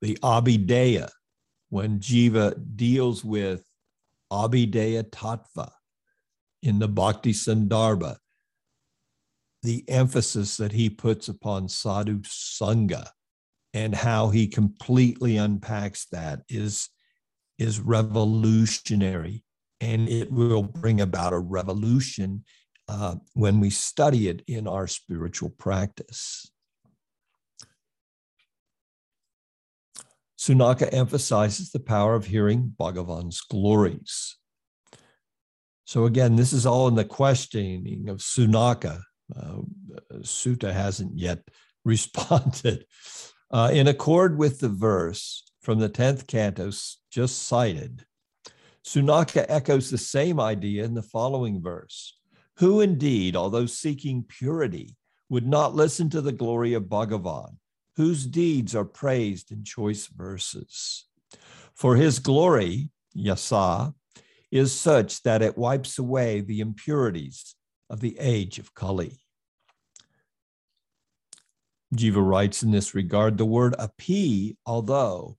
the 0.02 0.18
Abhideya, 0.24 1.10
when 1.70 2.00
Jiva 2.00 2.56
deals 2.76 3.24
with 3.24 3.64
Abhideya 4.32 5.10
Tattva 5.10 5.72
in 6.64 6.80
the 6.80 6.88
Bhakti 6.88 7.34
Sandarbha, 7.34 8.18
the 9.64 9.84
emphasis 9.88 10.58
that 10.58 10.72
he 10.72 10.90
puts 10.90 11.28
upon 11.28 11.70
sadhu 11.70 12.20
sangha 12.22 13.08
and 13.74 13.94
how 13.94 14.30
he 14.30 14.48
completely 14.48 15.38
unpacks 15.38 16.08
that 16.12 16.42
is, 16.50 16.90
is 17.60 17.80
revolutionary. 17.80 19.44
And 19.82 20.08
it 20.08 20.32
will 20.32 20.64
bring 20.64 21.02
about 21.02 21.34
a 21.34 21.40
revolution 21.40 22.46
uh, 22.88 23.16
when 23.34 23.60
we 23.60 23.70
study 23.70 24.30
it 24.30 24.44
in 24.48 24.68
our 24.68 24.88
spiritual 24.88 25.50
practice. 25.50 26.50
Sunaka 30.42 30.92
emphasizes 30.92 31.72
the 31.72 31.80
power 31.80 32.16
of 32.16 32.26
hearing 32.26 32.74
Bhagavan's 32.80 33.42
glories. 33.42 34.38
So, 35.86 36.06
again, 36.06 36.36
this 36.36 36.52
is 36.52 36.66
all 36.66 36.88
in 36.88 36.96
the 36.96 37.06
questioning 37.06 38.10
of 38.10 38.18
Sunaka. 38.18 39.02
Uh, 39.36 39.60
Suta 40.24 40.74
hasn't 40.74 41.20
yet 41.20 41.40
responded. 41.86 42.86
Uh, 43.52 43.70
in 43.74 43.88
accord 43.88 44.38
with 44.38 44.60
the 44.60 44.70
verse 44.70 45.44
from 45.62 45.80
the 45.80 45.90
10th 45.90 46.26
canto 46.26 46.72
just 47.12 47.44
cited, 47.44 48.06
Sunaka 48.86 49.46
echoes 49.48 49.90
the 49.90 49.98
same 49.98 50.40
idea 50.40 50.84
in 50.84 50.94
the 50.94 51.04
following 51.04 51.62
verse 51.62 52.18
Who 52.58 52.82
indeed, 52.82 53.36
although 53.36 53.66
seeking 53.66 54.24
purity, 54.24 54.98
would 55.30 55.48
not 55.48 55.76
listen 55.76 56.10
to 56.10 56.22
the 56.22 56.32
glory 56.32 56.74
of 56.74 56.90
Bhagavan, 56.90 57.58
whose 57.96 58.26
deeds 58.26 58.76
are 58.76 58.86
praised 58.86 59.52
in 59.52 59.64
choice 59.64 60.08
verses. 60.08 61.06
For 61.74 61.96
his 61.96 62.20
glory, 62.20 62.90
yasa, 63.16 63.94
is 64.52 64.78
such 64.78 65.24
that 65.24 65.42
it 65.42 65.58
wipes 65.58 65.98
away 65.98 66.42
the 66.42 66.60
impurities 66.60 67.56
of 67.90 68.02
the 68.02 68.18
age 68.20 68.60
of 68.60 68.74
Kali. 68.74 69.20
Jiva 71.96 72.26
writes 72.26 72.64
in 72.64 72.72
this 72.72 72.96
regard 72.96 73.38
the 73.38 73.46
word 73.46 73.76
api, 73.78 74.58
although, 74.66 75.38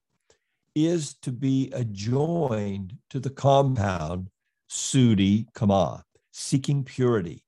is 0.75 1.15
to 1.21 1.31
be 1.31 1.69
adjoined 1.73 2.97
to 3.09 3.19
the 3.19 3.29
compound 3.29 4.29
sudi 4.69 5.45
kama, 5.53 6.03
seeking 6.31 6.83
purity. 6.83 7.43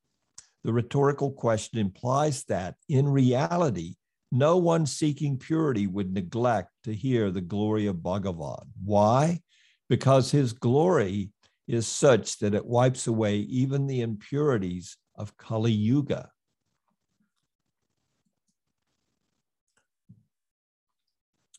The 0.63 0.73
rhetorical 0.73 1.32
question 1.32 1.80
implies 1.80 2.43
that 2.45 2.76
in 2.89 3.07
reality, 3.07 3.95
no 4.32 4.57
one 4.57 4.86
seeking 4.86 5.38
purity 5.38 5.88
would 5.88 6.13
neglect 6.13 6.71
to 6.84 6.93
hear 6.93 7.32
the 7.32 7.41
glory 7.41 7.88
of 7.88 7.97
Bhagavan. 7.97 8.65
Why? 8.84 9.41
Because 9.89 10.32
his 10.32 10.53
glory 10.53 11.32
is 11.67 11.88
such 11.88 12.39
that 12.39 12.53
it 12.53 12.65
wipes 12.65 13.07
away 13.07 13.38
even 13.38 13.88
the 13.88 14.01
impurities 14.01 14.97
of 15.15 15.38
Kali 15.38 15.71
Yuga. 15.71 16.30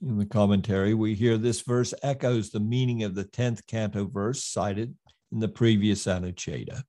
In 0.02 0.18
the 0.18 0.26
commentary, 0.26 0.92
we 0.92 1.14
hear 1.14 1.38
this 1.38 1.62
verse 1.62 1.94
echoes 2.02 2.50
the 2.50 2.60
meaning 2.60 3.02
of 3.02 3.14
the 3.14 3.24
10th 3.24 3.66
canto 3.66 4.04
verse 4.04 4.44
cited 4.44 4.94
in 5.32 5.40
the 5.40 5.48
previous 5.48 6.06
Anucheda. 6.06 6.82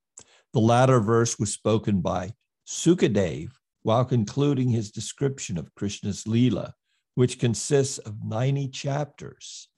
The 0.53 0.59
latter 0.59 0.99
verse 0.99 1.39
was 1.39 1.53
spoken 1.53 2.01
by 2.01 2.33
Sukadev 2.67 3.51
while 3.83 4.03
concluding 4.03 4.69
his 4.69 4.91
description 4.91 5.57
of 5.57 5.73
Krishna's 5.75 6.25
Leela, 6.25 6.73
which 7.15 7.39
consists 7.39 7.97
of 7.99 8.25
90 8.25 8.67
chapters. 8.69 9.69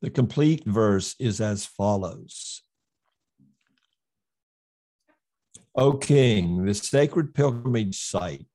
The 0.00 0.10
complete 0.10 0.64
verse 0.64 1.16
is 1.18 1.40
as 1.40 1.66
follows 1.66 2.62
O 5.76 5.94
king, 5.94 6.64
the 6.64 6.74
sacred 6.74 7.34
pilgrimage 7.34 7.98
site, 7.98 8.46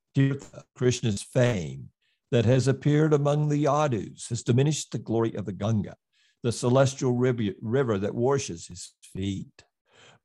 Krishna's 0.75 1.21
fame, 1.21 1.89
that 2.31 2.45
has 2.45 2.67
appeared 2.67 3.13
among 3.13 3.49
the 3.49 3.63
Yadus 3.65 4.29
has 4.29 4.43
diminished 4.43 4.91
the 4.91 4.99
glory 4.99 5.33
of 5.35 5.45
the 5.45 5.53
Ganga, 5.53 5.95
the 6.43 6.51
celestial 6.51 7.13
river 7.13 7.97
that 7.97 8.15
washes 8.15 8.67
his 8.67 8.93
feet. 9.13 9.63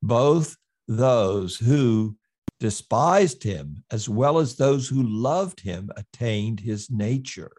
Both 0.03 0.57
those 0.87 1.57
who 1.57 2.17
despised 2.61 3.43
him, 3.43 3.85
as 3.91 4.09
well 4.09 4.39
as 4.39 4.57
those 4.57 4.89
who 4.89 5.03
loved 5.03 5.61
him, 5.61 5.91
attained 5.97 6.61
his 6.61 6.91
nature. 6.91 7.53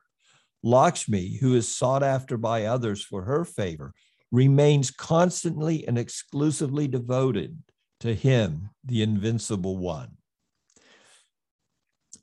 Lakshmi, 0.64 1.38
who 1.38 1.56
is 1.56 1.76
sought 1.76 2.04
after 2.04 2.38
by 2.38 2.66
others 2.66 3.04
for 3.04 3.24
her 3.24 3.46
favor, 3.46 3.94
remains 4.32 4.92
constantly 4.92 5.88
and 5.88 5.98
exclusively 5.98 6.88
devoted 6.88 7.62
to 8.00 8.14
him, 8.14 8.70
the 8.84 9.02
invincible 9.02 9.78
one. 9.78 10.18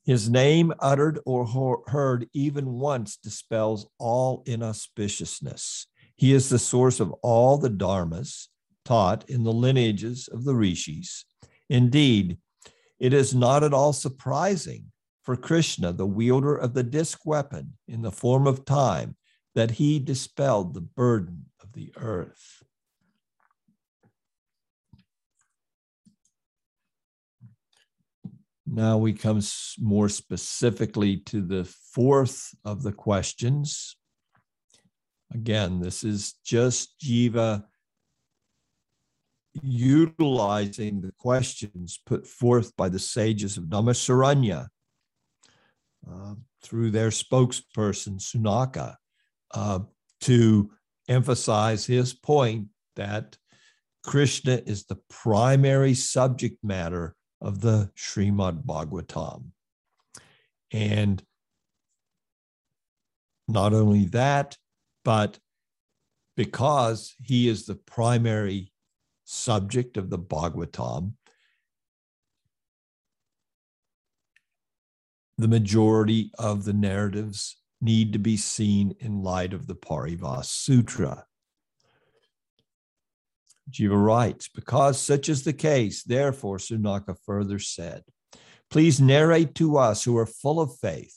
His 0.04 0.28
name, 0.28 0.72
uttered 0.80 1.20
or 1.24 1.84
heard 1.86 2.28
even 2.32 2.72
once, 2.72 3.16
dispels 3.16 3.86
all 3.98 4.42
inauspiciousness. 4.46 5.86
He 6.16 6.32
is 6.32 6.48
the 6.48 6.58
source 6.58 6.98
of 6.98 7.12
all 7.22 7.56
the 7.56 7.70
dharmas 7.70 8.48
taught 8.84 9.28
in 9.30 9.44
the 9.44 9.52
lineages 9.52 10.28
of 10.28 10.44
the 10.44 10.54
rishis. 10.54 11.24
Indeed, 11.68 12.38
it 12.98 13.12
is 13.12 13.34
not 13.34 13.62
at 13.62 13.72
all 13.72 13.92
surprising 13.92 14.86
for 15.22 15.36
Krishna, 15.36 15.92
the 15.92 16.06
wielder 16.06 16.56
of 16.56 16.74
the 16.74 16.82
disk 16.82 17.24
weapon 17.24 17.74
in 17.86 18.02
the 18.02 18.10
form 18.10 18.46
of 18.46 18.64
time, 18.64 19.16
that 19.54 19.72
he 19.72 19.98
dispelled 19.98 20.74
the 20.74 20.80
burden 20.80 21.46
of 21.62 21.72
the 21.74 21.92
earth. 21.96 22.61
Now 28.74 28.96
we 28.96 29.12
come 29.12 29.42
more 29.78 30.08
specifically 30.08 31.18
to 31.26 31.42
the 31.42 31.64
fourth 31.92 32.54
of 32.64 32.82
the 32.82 32.92
questions. 32.92 33.96
Again, 35.34 35.78
this 35.78 36.02
is 36.04 36.36
just 36.42 36.98
Jiva 36.98 37.64
utilizing 39.62 41.02
the 41.02 41.12
questions 41.18 42.00
put 42.06 42.26
forth 42.26 42.74
by 42.74 42.88
the 42.88 42.98
sages 42.98 43.58
of 43.58 43.64
Naimisharanya 43.64 44.68
uh, 46.10 46.34
through 46.62 46.92
their 46.92 47.10
spokesperson, 47.10 48.18
Sunaka, 48.20 48.96
uh, 49.52 49.80
to 50.22 50.70
emphasize 51.10 51.84
his 51.84 52.14
point 52.14 52.68
that 52.96 53.36
Krishna 54.02 54.62
is 54.64 54.86
the 54.86 54.98
primary 55.10 55.92
subject 55.92 56.56
matter 56.64 57.14
of 57.42 57.60
the 57.60 57.90
Srimad 57.96 58.64
Bhagavatam. 58.64 59.50
And 60.72 61.22
not 63.48 63.74
only 63.74 64.06
that, 64.06 64.56
but 65.04 65.38
because 66.36 67.14
he 67.20 67.48
is 67.48 67.66
the 67.66 67.74
primary 67.74 68.72
subject 69.24 69.96
of 69.96 70.08
the 70.08 70.18
Bhagavatam, 70.18 71.14
the 75.36 75.48
majority 75.48 76.30
of 76.38 76.64
the 76.64 76.72
narratives 76.72 77.56
need 77.80 78.12
to 78.12 78.18
be 78.18 78.36
seen 78.36 78.94
in 79.00 79.22
light 79.22 79.52
of 79.52 79.66
the 79.66 79.74
Paribhasa 79.74 80.44
Sutra. 80.44 81.26
Jiva 83.70 84.02
writes, 84.02 84.48
because 84.48 85.00
such 85.00 85.28
is 85.28 85.44
the 85.44 85.52
case, 85.52 86.02
therefore, 86.02 86.58
Sunaka 86.58 87.16
further 87.24 87.58
said, 87.58 88.02
please 88.70 89.00
narrate 89.00 89.54
to 89.56 89.76
us 89.78 90.04
who 90.04 90.16
are 90.16 90.26
full 90.26 90.60
of 90.60 90.76
faith 90.78 91.16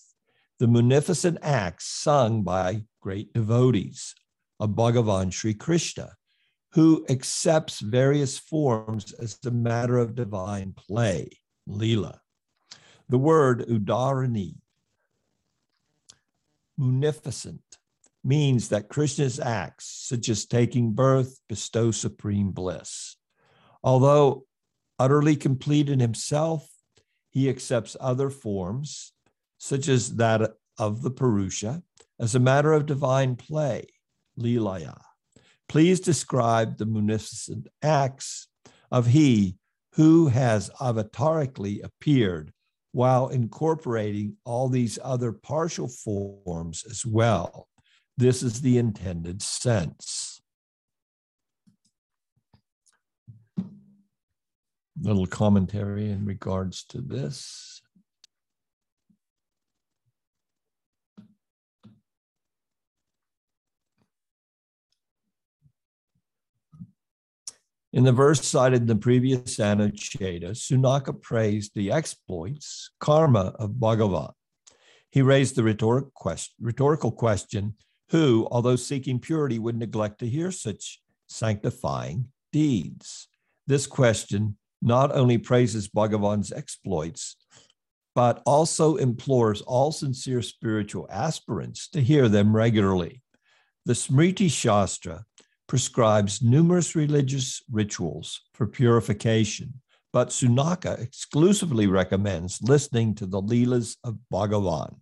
the 0.60 0.68
munificent 0.68 1.38
acts 1.41 1.86
sung 1.86 2.43
by 2.43 2.84
great 3.02 3.34
devotees 3.34 4.16
of 4.60 4.70
Bhagavan 4.70 5.34
Sri 5.34 5.54
Krishna 5.54 6.14
who 6.76 7.06
accepts 7.08 7.80
various 7.80 8.38
forms 8.38 9.14
as 9.14 9.39
a 9.46 9.52
matter 9.52 9.98
of 9.98 10.14
divine 10.14 10.74
play, 10.74 11.30
lila. 11.66 12.20
The 13.08 13.18
word 13.18 13.66
udarani, 13.70 14.56
munificent, 16.78 17.62
means 18.26 18.69
that 18.69 18.89
Krishna's 18.89 19.39
acts, 19.39 19.86
such 19.86 20.30
as 20.30 20.45
taking 20.45 20.93
birth, 20.93 21.39
bestow 21.47 21.91
supreme 21.91 22.51
bliss. 22.51 23.15
Although 23.84 24.45
utterly 24.97 25.36
complete 25.36 25.89
in 25.89 25.99
himself, 25.99 26.67
he 27.30 27.49
accepts 27.49 27.95
other 27.99 28.30
forms, 28.30 29.13
such 29.57 29.88
as 29.88 30.15
that 30.15 30.53
of 30.80 31.01
the 31.01 31.11
Purusha, 31.11 31.84
as 32.19 32.34
a 32.34 32.39
matter 32.39 32.73
of 32.73 32.86
divine 32.86 33.36
play, 33.36 33.86
lilaya. 34.39 34.99
Please 35.67 35.99
describe 35.99 36.78
the 36.78 36.86
munificent 36.86 37.67
acts 37.82 38.47
of 38.91 39.07
he 39.07 39.57
who 39.93 40.28
has 40.28 40.69
avatarically 40.80 41.82
appeared 41.82 42.51
while 42.91 43.28
incorporating 43.28 44.38
all 44.45 44.69
these 44.69 44.97
other 45.03 45.32
partial 45.32 45.88
forms 45.88 46.86
as 46.89 47.05
well. 47.05 47.67
This 48.18 48.43
is 48.43 48.61
the 48.61 48.78
intended 48.78 49.41
sense. 49.41 50.26
little 55.01 55.28
commentary 55.28 56.09
in 56.09 56.26
regards 56.26 56.84
to 56.86 57.01
this. 57.01 57.82
In 67.93 68.03
the 68.03 68.11
verse 68.11 68.45
cited 68.45 68.82
in 68.82 68.88
the 68.88 68.95
previous 68.95 69.57
Anucheda, 69.57 70.51
Sunaka 70.51 71.22
praised 71.22 71.72
the 71.76 71.91
exploits, 71.91 72.89
karma 72.99 73.53
of 73.57 73.72
Bhagavan. 73.72 74.34
He 75.11 75.22
raised 75.22 75.55
the 75.55 75.63
rhetoric 75.63 76.13
quest, 76.13 76.53
rhetorical 76.59 77.11
question 77.11 77.76
who, 78.16 78.47
although 78.49 78.78
seeking 78.78 79.20
purity, 79.20 79.59
would 79.59 79.76
neglect 79.76 80.20
to 80.20 80.26
hear 80.26 80.49
such 80.49 81.01
sanctifying 81.28 82.30
deeds? 82.53 83.28
This 83.68 83.88
question 83.88 84.57
not 84.82 85.13
only 85.13 85.38
praises 85.38 85.89
Bhagavan's 85.89 86.53
exploits, 86.53 87.36
but 88.13 88.41
also 88.45 88.95
implores 88.95 89.61
all 89.63 89.91
sincere 89.91 90.41
spiritual 90.41 91.09
aspirants 91.11 91.89
to 91.89 91.99
hear 91.99 92.30
them 92.30 92.55
regularly. 92.55 93.22
The 93.86 93.91
Smriti 93.91 94.49
Shastra 94.49 95.26
prescribes 95.68 96.41
numerous 96.41 96.95
religious 96.95 97.63
rituals 97.70 98.39
for 98.53 98.66
purification, 98.66 99.82
but 100.13 100.30
Sunaka 100.30 101.01
exclusively 101.01 101.88
recommends 101.88 102.61
listening 102.61 103.13
to 103.16 103.26
the 103.26 103.41
Leelas 103.41 103.97
of 104.05 104.20
Bhagavan. 104.32 105.01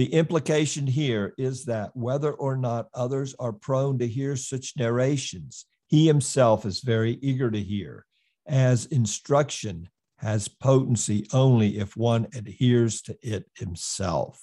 The 0.00 0.14
implication 0.14 0.86
here 0.86 1.34
is 1.36 1.66
that 1.66 1.94
whether 1.94 2.32
or 2.32 2.56
not 2.56 2.88
others 2.94 3.34
are 3.38 3.52
prone 3.52 3.98
to 3.98 4.08
hear 4.08 4.34
such 4.34 4.72
narrations, 4.78 5.66
he 5.88 6.06
himself 6.06 6.64
is 6.64 6.80
very 6.80 7.18
eager 7.20 7.50
to 7.50 7.60
hear, 7.60 8.06
as 8.46 8.86
instruction 8.86 9.90
has 10.16 10.48
potency 10.48 11.28
only 11.34 11.76
if 11.76 11.98
one 11.98 12.28
adheres 12.34 13.02
to 13.02 13.18
it 13.20 13.44
himself. 13.58 14.42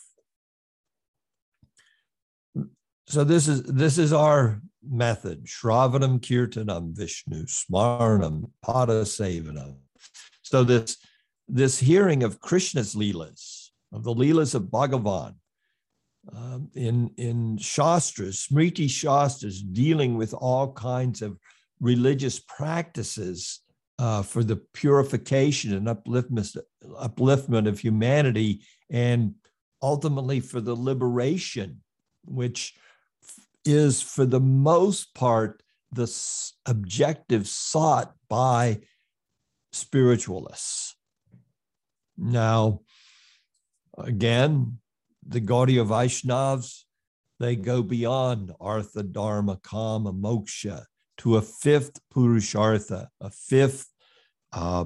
So 3.08 3.24
this 3.24 3.48
is 3.48 3.64
this 3.64 3.98
is 3.98 4.14
our 4.14 4.62
method: 4.88 5.46
Shravanam 5.46 6.20
Kirtanam 6.20 6.96
Vishnu 6.96 7.48
Smaranam 7.48 8.52
Padasevanam. 8.64 9.78
So 10.44 10.64
this 10.64 10.98
this 11.48 11.80
hearing 11.80 12.22
of 12.22 12.40
Krishna's 12.42 12.94
leelas, 12.94 13.70
of 13.92 14.04
the 14.04 14.14
leelas 14.14 14.54
of 14.54 14.66
Bhagavan, 14.66 15.34
um, 16.34 16.70
in 16.76 17.12
in 17.18 17.58
Shastras, 17.58 18.48
Smriti 18.48 18.90
Shastras, 18.90 19.62
dealing 19.62 20.18
with 20.18 20.34
all 20.34 20.74
kinds 20.74 21.22
of 21.22 21.38
religious 21.80 22.40
practices 22.40 23.62
uh, 24.00 24.22
for 24.22 24.44
the 24.44 24.58
purification 24.74 25.74
and 25.74 25.88
upliftment 25.88 26.58
upliftment 27.02 27.68
of 27.68 27.80
humanity, 27.80 28.62
and 28.90 29.36
ultimately 29.82 30.40
for 30.40 30.62
the 30.62 30.76
liberation, 30.76 31.82
which 32.26 32.76
is 33.66 34.02
for 34.02 34.26
the 34.26 34.40
most 34.40 35.14
part 35.14 35.62
the 35.92 36.08
objective 36.66 37.48
sought 37.48 38.14
by 38.30 38.80
spiritualists. 39.72 40.96
Now, 42.18 42.82
again, 43.98 44.80
the 45.28 45.42
Gaudiya 45.42 45.86
Vaishnavas, 45.86 46.84
they 47.40 47.56
go 47.56 47.84
beyond 47.84 48.52
Artha, 48.60 49.04
Dharma, 49.04 49.60
Kama, 49.62 50.14
Moksha 50.14 50.86
to 51.18 51.38
a 51.38 51.42
fifth 51.42 52.00
Purushartha, 52.14 53.08
a 53.22 53.30
fifth 53.30 53.92
uh, 54.54 54.86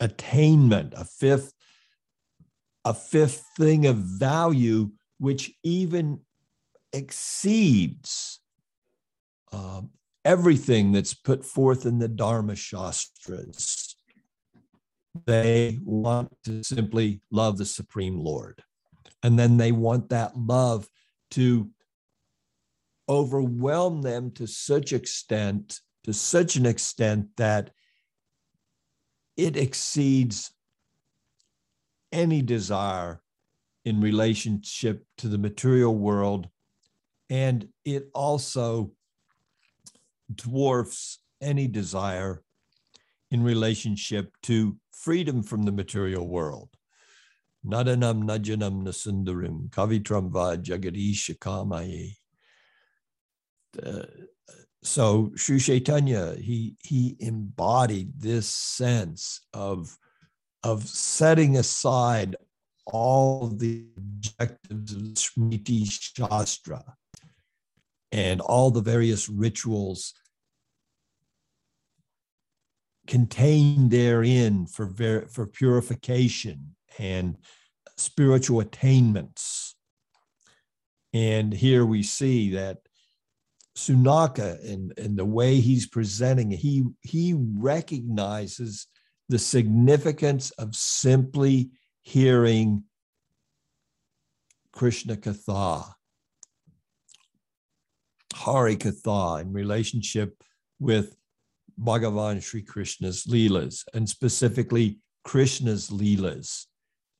attainment, 0.00 0.94
a 0.96 1.04
fifth, 1.04 1.52
a 2.84 2.94
fifth 2.94 3.44
thing 3.56 3.86
of 3.86 3.96
value, 3.96 4.90
which 5.18 5.52
even 5.62 6.20
exceeds 6.92 8.40
uh, 9.52 9.82
everything 10.24 10.92
that's 10.92 11.14
put 11.14 11.44
forth 11.44 11.86
in 11.86 11.98
the 11.98 12.08
Dharma 12.08 12.54
Shastras. 12.54 13.96
They 15.26 15.78
want 15.84 16.34
to 16.44 16.62
simply 16.62 17.20
love 17.30 17.58
the 17.58 17.66
Supreme 17.66 18.18
Lord. 18.18 18.62
And 19.22 19.38
then 19.38 19.56
they 19.56 19.72
want 19.72 20.10
that 20.10 20.36
love 20.36 20.88
to 21.32 21.70
overwhelm 23.08 24.02
them 24.02 24.30
to 24.32 24.46
such 24.46 24.92
extent, 24.92 25.80
to 26.04 26.12
such 26.12 26.56
an 26.56 26.66
extent 26.66 27.28
that 27.36 27.70
it 29.36 29.56
exceeds 29.56 30.52
any 32.10 32.42
desire 32.42 33.22
in 33.84 34.00
relationship 34.00 35.04
to 35.18 35.28
the 35.28 35.38
material 35.38 35.96
world 35.96 36.48
and 37.32 37.68
it 37.86 38.10
also 38.14 38.92
dwarfs 40.34 41.18
any 41.40 41.66
desire 41.66 42.42
in 43.30 43.42
relationship 43.42 44.34
to 44.42 44.76
freedom 44.92 45.42
from 45.42 45.62
the 45.62 45.72
material 45.72 46.28
world. 46.28 46.68
Nadanam 47.64 48.24
najanam 48.24 48.82
nasundarim 48.82 49.70
kavitram 49.70 50.30
va 50.30 50.56
jagadisha 50.56 51.38
kamaye. 51.38 52.16
Uh, 53.80 54.02
so 54.82 55.30
Sri 55.36 55.60
Chaitanya, 55.60 56.34
he, 56.34 56.74
he 56.82 57.16
embodied 57.20 58.20
this 58.20 58.48
sense 58.48 59.46
of, 59.54 59.96
of 60.64 60.86
setting 60.88 61.56
aside 61.56 62.34
all 62.86 63.46
the 63.46 63.86
objectives 63.96 64.92
of 64.92 65.02
Smriti 65.14 65.86
Shastra 65.88 66.82
and 68.10 68.40
all 68.40 68.72
the 68.72 68.80
various 68.80 69.28
rituals 69.28 70.14
contained 73.06 73.92
therein 73.92 74.66
for, 74.66 74.86
ver- 74.86 75.26
for 75.28 75.46
purification 75.46 76.74
and 76.98 77.36
spiritual 77.96 78.60
attainments. 78.60 79.74
And 81.12 81.52
here 81.52 81.84
we 81.84 82.02
see 82.02 82.50
that 82.52 82.78
Sunaka 83.76 84.62
and, 84.70 84.92
and 84.98 85.16
the 85.16 85.24
way 85.24 85.60
he's 85.60 85.86
presenting, 85.86 86.50
he, 86.50 86.84
he 87.02 87.34
recognizes 87.36 88.86
the 89.28 89.38
significance 89.38 90.50
of 90.52 90.74
simply 90.74 91.70
hearing 92.02 92.84
Krishna 94.72 95.16
Katha 95.16 95.92
Hari 98.34 98.76
Katha 98.76 99.42
in 99.42 99.52
relationship 99.52 100.42
with 100.80 101.14
Bhagavan 101.80 102.42
Sri 102.42 102.62
Krishna's 102.62 103.24
Leelas, 103.24 103.84
and 103.94 104.08
specifically 104.08 104.98
Krishna's 105.24 105.90
Leelas. 105.90 106.66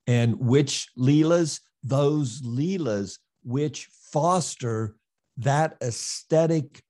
And 0.07 0.39
which 0.39 0.89
Leelas? 0.99 1.61
Those 1.85 2.43
Leelas 2.43 3.19
which 3.43 3.89
foster 4.13 4.97
that 5.37 5.77
aesthetic 5.83 6.83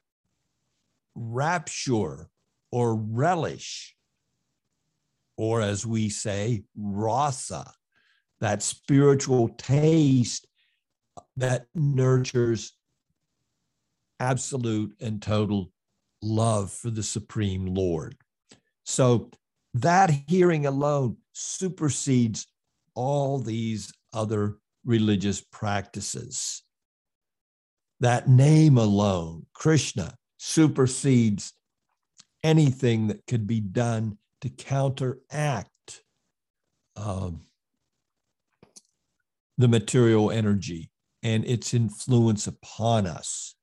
rapture 1.14 2.28
or 2.70 2.94
relish, 2.96 3.96
or 5.36 5.60
as 5.60 5.86
we 5.86 6.08
say, 6.08 6.64
rasa, 6.76 7.72
that 8.40 8.62
spiritual 8.62 9.48
taste 9.50 10.46
that 11.36 11.66
nurtures 11.74 12.72
absolute 14.20 14.94
and 15.00 15.20
total 15.20 15.70
love 16.22 16.70
for 16.70 16.90
the 16.90 17.02
Supreme 17.02 17.66
Lord. 17.66 18.16
So 18.84 19.30
that 19.74 20.10
hearing 20.26 20.66
alone 20.66 21.16
supersedes 21.32 22.46
all 22.94 23.38
these 23.38 23.92
other 24.12 24.58
religious 24.84 25.40
practices. 25.40 26.62
That 28.00 28.28
name 28.28 28.78
alone, 28.78 29.46
Krishna, 29.54 30.14
supersedes 30.38 31.52
anything 32.42 33.06
that 33.06 33.26
could 33.26 33.46
be 33.46 33.60
done 33.60 34.18
to 34.40 34.48
counteract 34.48 35.70
um, 36.96 37.42
the 39.56 39.68
material 39.68 40.30
energy 40.30 40.90
and 41.22 41.44
its 41.44 41.72
influence 41.72 42.48
upon 42.48 43.06
us. 43.06 43.54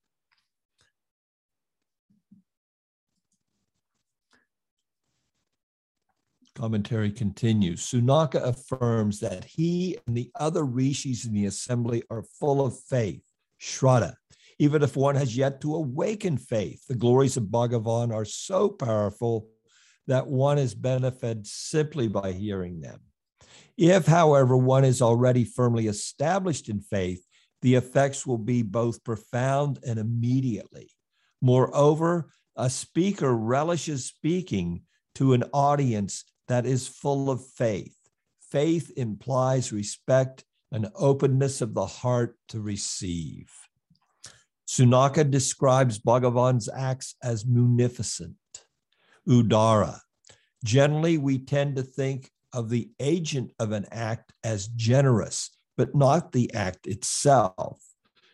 Commentary 6.60 7.10
continues. 7.10 7.86
Sunaka 7.86 8.44
affirms 8.44 9.22
that 9.22 9.46
he 9.46 9.98
and 10.06 10.18
the 10.18 10.30
other 10.36 10.66
rishis 10.66 11.26
in 11.26 11.32
the 11.32 11.46
assembly 11.46 12.04
are 12.10 12.26
full 12.38 12.66
of 12.66 12.78
faith, 12.78 13.22
shraddha. 13.62 14.16
Even 14.58 14.84
if 14.84 14.98
one 14.98 15.16
has 15.16 15.38
yet 15.38 15.62
to 15.62 15.76
awaken 15.76 16.36
faith, 16.36 16.86
the 16.90 16.96
glories 16.96 17.38
of 17.38 17.44
Bhagavan 17.44 18.14
are 18.14 18.26
so 18.26 18.68
powerful 18.68 19.48
that 20.08 20.28
one 20.28 20.58
is 20.58 20.76
benefited 20.76 21.48
simply 21.48 22.10
by 22.10 22.34
hearing 22.34 22.82
them. 22.82 23.00
If, 23.78 24.06
however, 24.06 24.58
one 24.58 24.84
is 24.84 25.02
already 25.02 25.46
firmly 25.46 25.88
established 25.88 26.68
in 26.68 26.82
faith, 26.82 27.24
the 27.62 27.76
effects 27.76 28.28
will 28.28 28.38
be 28.38 28.64
both 28.64 29.06
profound 29.06 29.80
and 29.88 29.98
immediately. 29.98 30.92
Moreover, 31.42 32.34
a 32.58 32.70
speaker 32.70 33.34
relishes 33.34 34.04
speaking 34.04 34.82
to 35.16 35.32
an 35.32 35.46
audience 35.54 36.26
that 36.50 36.66
is 36.66 36.88
full 36.88 37.30
of 37.30 37.46
faith. 37.46 37.96
Faith 38.52 38.92
implies 38.98 39.72
respect 39.72 40.44
and 40.72 40.90
openness 40.96 41.62
of 41.62 41.74
the 41.74 41.86
heart 41.86 42.36
to 42.50 42.60
receive. 42.60 43.50
Sunaka 44.68 45.30
describes 45.30 46.00
Bhagavan's 46.00 46.68
acts 46.68 47.16
as 47.24 47.46
munificent, 47.46 48.36
udara. 49.28 50.00
Generally, 50.64 51.20
we 51.20 51.40
tend 51.40 51.76
to 51.76 51.84
think 51.84 52.32
of 52.52 52.70
the 52.70 52.90
agent 53.00 53.52
of 53.60 53.72
an 53.72 53.86
act 53.92 54.34
as 54.44 54.68
generous, 54.68 55.52
but 55.78 55.96
not 55.96 56.32
the 56.32 56.54
act 56.54 56.88
itself. 56.88 57.80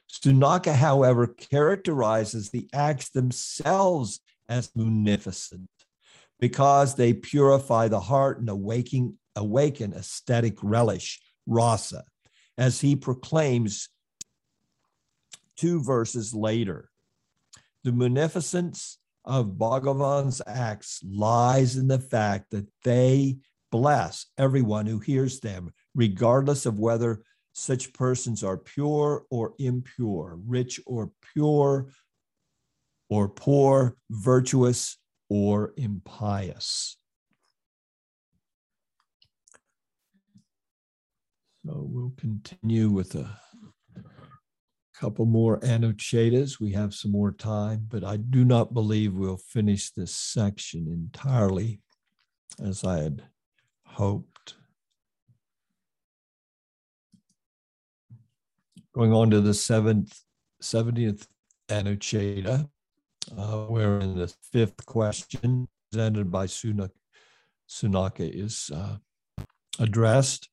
Sunaka, 0.09 0.73
however, 0.73 1.27
characterizes 1.27 2.49
the 2.49 2.69
acts 2.73 3.09
themselves 3.09 4.21
as 4.47 4.71
munificent 4.75 5.69
because 6.39 6.95
they 6.95 7.13
purify 7.13 7.87
the 7.87 7.99
heart 7.99 8.39
and 8.39 8.49
awaken, 8.49 9.17
aesthetic 9.93 10.57
relish, 10.61 11.21
rasa, 11.45 12.03
as 12.57 12.81
he 12.81 12.95
proclaims 12.95 13.89
two 15.55 15.81
verses 15.81 16.33
later. 16.33 16.89
The 17.83 17.91
munificence 17.91 18.97
of 19.23 19.57
Bhagavan's 19.57 20.41
acts 20.45 21.01
lies 21.03 21.77
in 21.77 21.87
the 21.87 21.99
fact 21.99 22.51
that 22.51 22.67
they 22.83 23.37
bless 23.71 24.27
everyone 24.37 24.85
who 24.85 24.99
hears 24.99 25.39
them, 25.39 25.73
regardless 25.93 26.65
of 26.65 26.79
whether 26.79 27.21
such 27.53 27.93
persons 27.93 28.43
are 28.43 28.57
pure 28.57 29.25
or 29.29 29.53
impure, 29.59 30.37
rich 30.45 30.79
or 30.85 31.11
pure, 31.33 31.89
or 33.09 33.29
poor, 33.29 33.95
virtuous 34.09 34.97
or 35.29 35.73
impious. 35.77 36.97
So 41.65 41.83
we'll 41.89 42.13
continue 42.17 42.89
with 42.91 43.15
a 43.15 43.39
couple 44.99 45.25
more 45.25 45.59
Anuchedas. 45.61 46.59
We 46.59 46.71
have 46.73 46.93
some 46.93 47.11
more 47.11 47.31
time, 47.31 47.87
but 47.89 48.03
I 48.03 48.17
do 48.17 48.45
not 48.45 48.73
believe 48.73 49.13
we'll 49.13 49.37
finish 49.37 49.89
this 49.91 50.13
section 50.15 50.87
entirely 50.87 51.81
as 52.63 52.83
I 52.83 52.99
had 52.99 53.23
hoped. 53.85 54.55
Going 58.93 59.11
on 59.11 59.31
to 59.31 59.41
the 59.41 59.53
seventh, 59.53 60.21
70th 60.61 61.27
Anucheda, 61.67 62.69
uh, 63.37 63.65
wherein 63.65 64.15
the 64.15 64.33
fifth 64.51 64.85
question 64.85 65.67
presented 65.91 66.31
by 66.31 66.45
Sunaka, 66.45 66.91
Sunaka 67.69 68.29
is 68.29 68.69
uh, 68.73 68.97
addressed. 69.79 70.49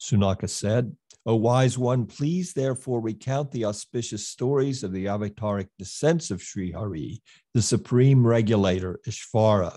Sunaka 0.00 0.48
said, 0.48 0.96
O 1.26 1.34
wise 1.34 1.76
one, 1.76 2.06
please 2.06 2.54
therefore 2.54 3.00
recount 3.00 3.50
the 3.50 3.66
auspicious 3.66 4.26
stories 4.28 4.82
of 4.82 4.92
the 4.92 5.06
avataric 5.06 5.68
descents 5.78 6.30
of 6.30 6.42
Sri 6.42 6.72
Hari, 6.72 7.20
the 7.52 7.62
supreme 7.62 8.26
regulator 8.26 8.98
Ishvara, 9.06 9.76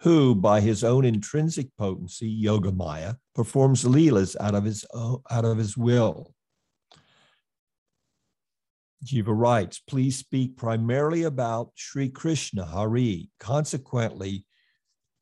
who, 0.00 0.34
by 0.34 0.60
his 0.60 0.82
own 0.82 1.04
intrinsic 1.04 1.68
potency, 1.76 2.42
Yogamaya, 2.42 3.16
performs 3.34 3.84
leelas 3.84 4.34
out 4.40 4.54
of 4.54 4.64
his, 4.64 4.84
out 4.94 5.44
of 5.44 5.58
his 5.58 5.76
will. 5.76 6.34
Jiva 9.04 9.34
writes, 9.34 9.78
please 9.78 10.16
speak 10.16 10.56
primarily 10.56 11.22
about 11.22 11.72
Sri 11.74 12.10
Krishna 12.10 12.64
Hari. 12.64 13.30
Consequently, 13.38 14.44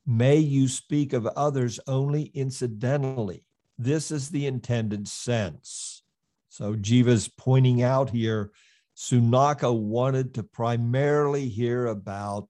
may 0.05 0.39
you 0.39 0.67
speak 0.67 1.13
of 1.13 1.27
others 1.27 1.79
only 1.87 2.25
incidentally. 2.35 3.45
This 3.79 4.11
is 4.11 4.31
the 4.31 4.47
intended 4.47 5.07
sense. 5.07 6.03
So 6.49 6.75
Jiva's 6.75 7.29
pointing 7.29 7.83
out 7.83 8.11
here, 8.11 8.51
Sunaka 8.97 9.73
wanted 9.73 10.35
to 10.35 10.43
primarily 10.43 11.49
hear 11.49 11.87
about 11.87 12.49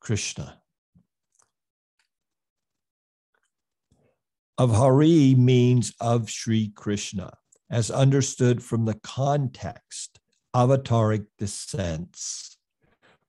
Krishna. 0.00 0.58
Of 4.58 4.74
Hari 4.74 5.36
means 5.36 5.92
of 6.00 6.28
Sri 6.28 6.72
Krishna 6.74 7.32
as 7.72 7.90
understood 7.90 8.62
from 8.62 8.84
the 8.84 8.94
context, 9.02 10.20
avataric 10.54 11.24
descents 11.38 12.58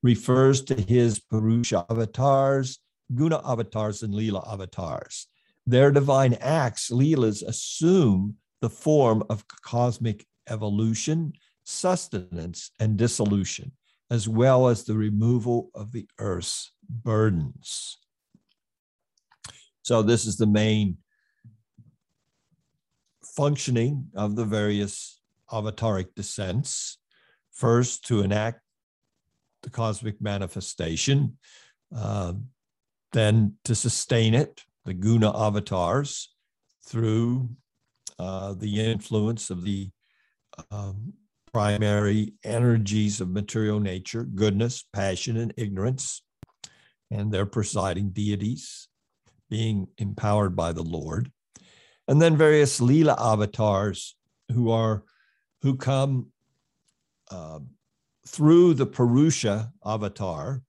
refers 0.02 0.62
to 0.62 0.74
his 0.74 1.18
Purusha 1.18 1.86
avatars, 1.88 2.78
Guna 3.14 3.40
avatars, 3.42 4.02
and 4.02 4.12
Leela 4.12 4.46
avatars. 4.46 5.26
Their 5.66 5.90
divine 5.90 6.34
acts, 6.34 6.90
Leelas, 6.90 7.42
assume 7.42 8.36
the 8.60 8.68
form 8.68 9.24
of 9.30 9.46
cosmic 9.62 10.26
evolution, 10.50 11.32
sustenance, 11.64 12.70
and 12.78 12.98
dissolution, 12.98 13.72
as 14.10 14.28
well 14.28 14.68
as 14.68 14.84
the 14.84 14.94
removal 14.94 15.70
of 15.74 15.92
the 15.92 16.06
earth's 16.18 16.70
burdens. 16.86 17.96
So, 19.80 20.02
this 20.02 20.26
is 20.26 20.36
the 20.36 20.46
main 20.46 20.98
functioning 23.36 24.08
of 24.14 24.36
the 24.36 24.44
various 24.44 25.20
avataric 25.50 26.14
descents. 26.14 26.98
First, 27.52 28.06
to 28.06 28.22
enact 28.22 28.60
the 29.62 29.70
cosmic 29.70 30.20
manifestation, 30.20 31.38
uh, 31.94 32.34
then 33.12 33.54
to 33.64 33.74
sustain 33.74 34.34
it, 34.34 34.62
the 34.84 34.94
guna 34.94 35.36
avatars, 35.36 36.34
through 36.86 37.48
uh, 38.18 38.54
the 38.54 38.84
influence 38.84 39.50
of 39.50 39.64
the 39.64 39.90
um, 40.70 41.14
primary 41.52 42.34
energies 42.44 43.20
of 43.20 43.30
material 43.30 43.80
nature, 43.80 44.24
goodness, 44.24 44.84
passion, 44.92 45.36
and 45.36 45.54
ignorance, 45.56 46.22
and 47.10 47.32
their 47.32 47.46
presiding 47.46 48.10
deities 48.10 48.88
being 49.48 49.86
empowered 49.98 50.56
by 50.56 50.72
the 50.72 50.82
Lord 50.82 51.30
and 52.08 52.20
then 52.20 52.36
various 52.36 52.80
Leela 52.80 53.16
avatars 53.18 54.16
who 54.52 54.70
are 54.70 55.04
who 55.62 55.76
come 55.76 56.30
uh, 57.30 57.58
through 58.26 58.74
the 58.74 58.86
Purusha 58.86 59.72
avatar, 59.84 60.62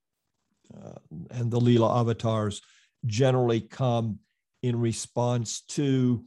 uh, 0.73 0.99
and 1.31 1.51
the 1.51 1.59
Leela 1.59 1.99
avatars 1.99 2.61
generally 3.05 3.61
come 3.61 4.19
in 4.63 4.79
response 4.79 5.61
to 5.61 6.23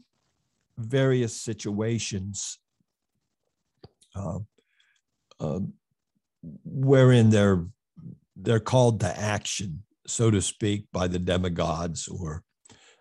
various 0.77 1.41
situations 1.41 2.59
uh, 4.15 4.39
um, 5.41 5.73
wherein 6.65 7.31
they're 7.31 7.67
they're 8.37 8.61
called 8.61 9.01
to 9.01 9.19
action, 9.19 9.83
so 10.07 10.31
to 10.31 10.41
speak, 10.41 10.87
by 10.93 11.09
the 11.09 11.19
demigods 11.19 12.07
or 12.07 12.45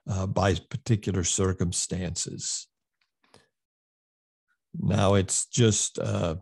uh, 0.09 0.25
by 0.25 0.55
particular 0.69 1.23
circumstances. 1.23 2.67
Now, 4.79 5.15
it's 5.15 5.47
just 5.47 5.99
uh, 5.99 6.35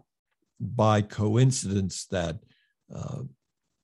by 0.60 1.02
coincidence 1.02 2.06
that 2.12 2.38
uh, 2.94 3.22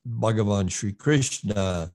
Bhagavan 0.07 0.69
Sri 0.71 0.93
Krishna 0.93 1.91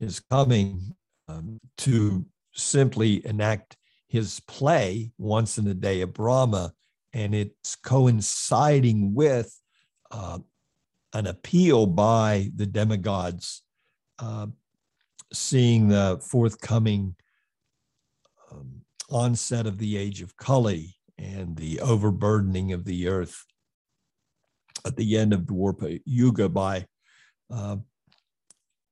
is 0.00 0.20
coming 0.20 0.94
um, 1.28 1.58
to 1.78 2.26
simply 2.54 3.24
enact 3.26 3.76
his 4.08 4.40
play 4.40 5.12
once 5.18 5.58
in 5.58 5.66
a 5.66 5.74
day 5.74 6.00
of 6.00 6.14
Brahma, 6.14 6.72
and 7.12 7.34
it's 7.34 7.76
coinciding 7.76 9.14
with 9.14 9.54
uh, 10.10 10.38
an 11.12 11.26
appeal 11.26 11.86
by 11.86 12.50
the 12.54 12.66
demigods, 12.66 13.62
uh, 14.18 14.46
seeing 15.32 15.88
the 15.88 16.20
forthcoming 16.22 17.14
onset 19.10 19.66
of 19.66 19.78
the 19.78 19.96
age 19.96 20.22
of 20.22 20.36
Kali 20.36 20.96
and 21.16 21.56
the 21.56 21.80
overburdening 21.80 22.72
of 22.72 22.84
the 22.84 23.08
earth 23.08 23.44
at 24.84 24.96
the 24.96 25.16
end 25.16 25.32
of 25.32 25.42
Dwapara 25.42 26.00
Yuga 26.04 26.48
by 26.48 26.86
uh, 27.50 27.76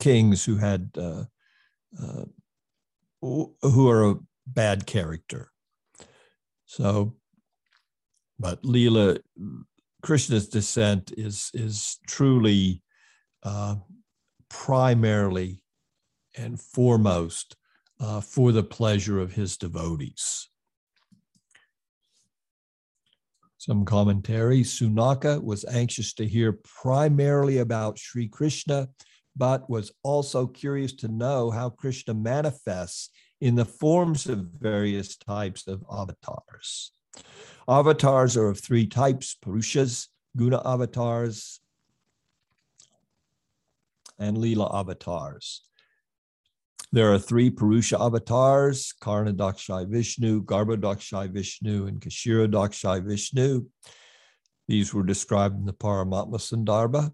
kings 0.00 0.44
who 0.44 0.56
had 0.56 0.90
uh, 0.96 1.24
uh, 2.00 2.24
who 3.20 3.88
are 3.88 4.10
a 4.10 4.18
bad 4.46 4.86
character. 4.86 5.50
So, 6.66 7.14
but 8.38 8.62
Leela 8.62 9.20
Krishna's 10.02 10.48
descent 10.48 11.12
is 11.16 11.50
is 11.54 11.98
truly 12.06 12.82
uh, 13.42 13.76
primarily 14.48 15.62
and 16.36 16.60
foremost 16.60 17.56
uh, 18.00 18.20
for 18.20 18.52
the 18.52 18.62
pleasure 18.62 19.20
of 19.20 19.32
his 19.32 19.56
devotees. 19.56 20.48
Some 23.58 23.84
commentary 23.84 24.60
Sunaka 24.60 25.42
was 25.42 25.64
anxious 25.64 26.12
to 26.14 26.26
hear 26.26 26.52
primarily 26.52 27.58
about 27.58 27.98
Sri 27.98 28.28
Krishna, 28.28 28.88
but 29.34 29.68
was 29.68 29.92
also 30.02 30.46
curious 30.46 30.92
to 30.94 31.08
know 31.08 31.50
how 31.50 31.70
Krishna 31.70 32.14
manifests 32.14 33.10
in 33.40 33.54
the 33.54 33.64
forms 33.64 34.26
of 34.26 34.50
various 34.58 35.16
types 35.16 35.66
of 35.66 35.82
avatars. 35.90 36.92
Avatars 37.68 38.36
are 38.36 38.48
of 38.48 38.60
three 38.60 38.86
types 38.86 39.36
Purushas, 39.44 40.08
Guna 40.36 40.62
avatars, 40.64 41.60
and 44.18 44.36
Leela 44.36 44.72
avatars. 44.72 45.62
There 46.92 47.12
are 47.12 47.18
three 47.18 47.50
Purusha 47.50 48.00
avatars 48.00 48.94
Karanodakashayi 49.02 49.88
Vishnu, 49.88 50.44
Garbhodakashayi 50.44 51.32
Vishnu, 51.32 51.86
and 51.86 52.00
Kshirodakashayi 52.00 53.04
Vishnu. 53.04 53.66
These 54.68 54.94
were 54.94 55.02
described 55.02 55.58
in 55.58 55.66
the 55.66 55.72
Paramatma 55.72 56.38
Sandarbha. 56.38 57.12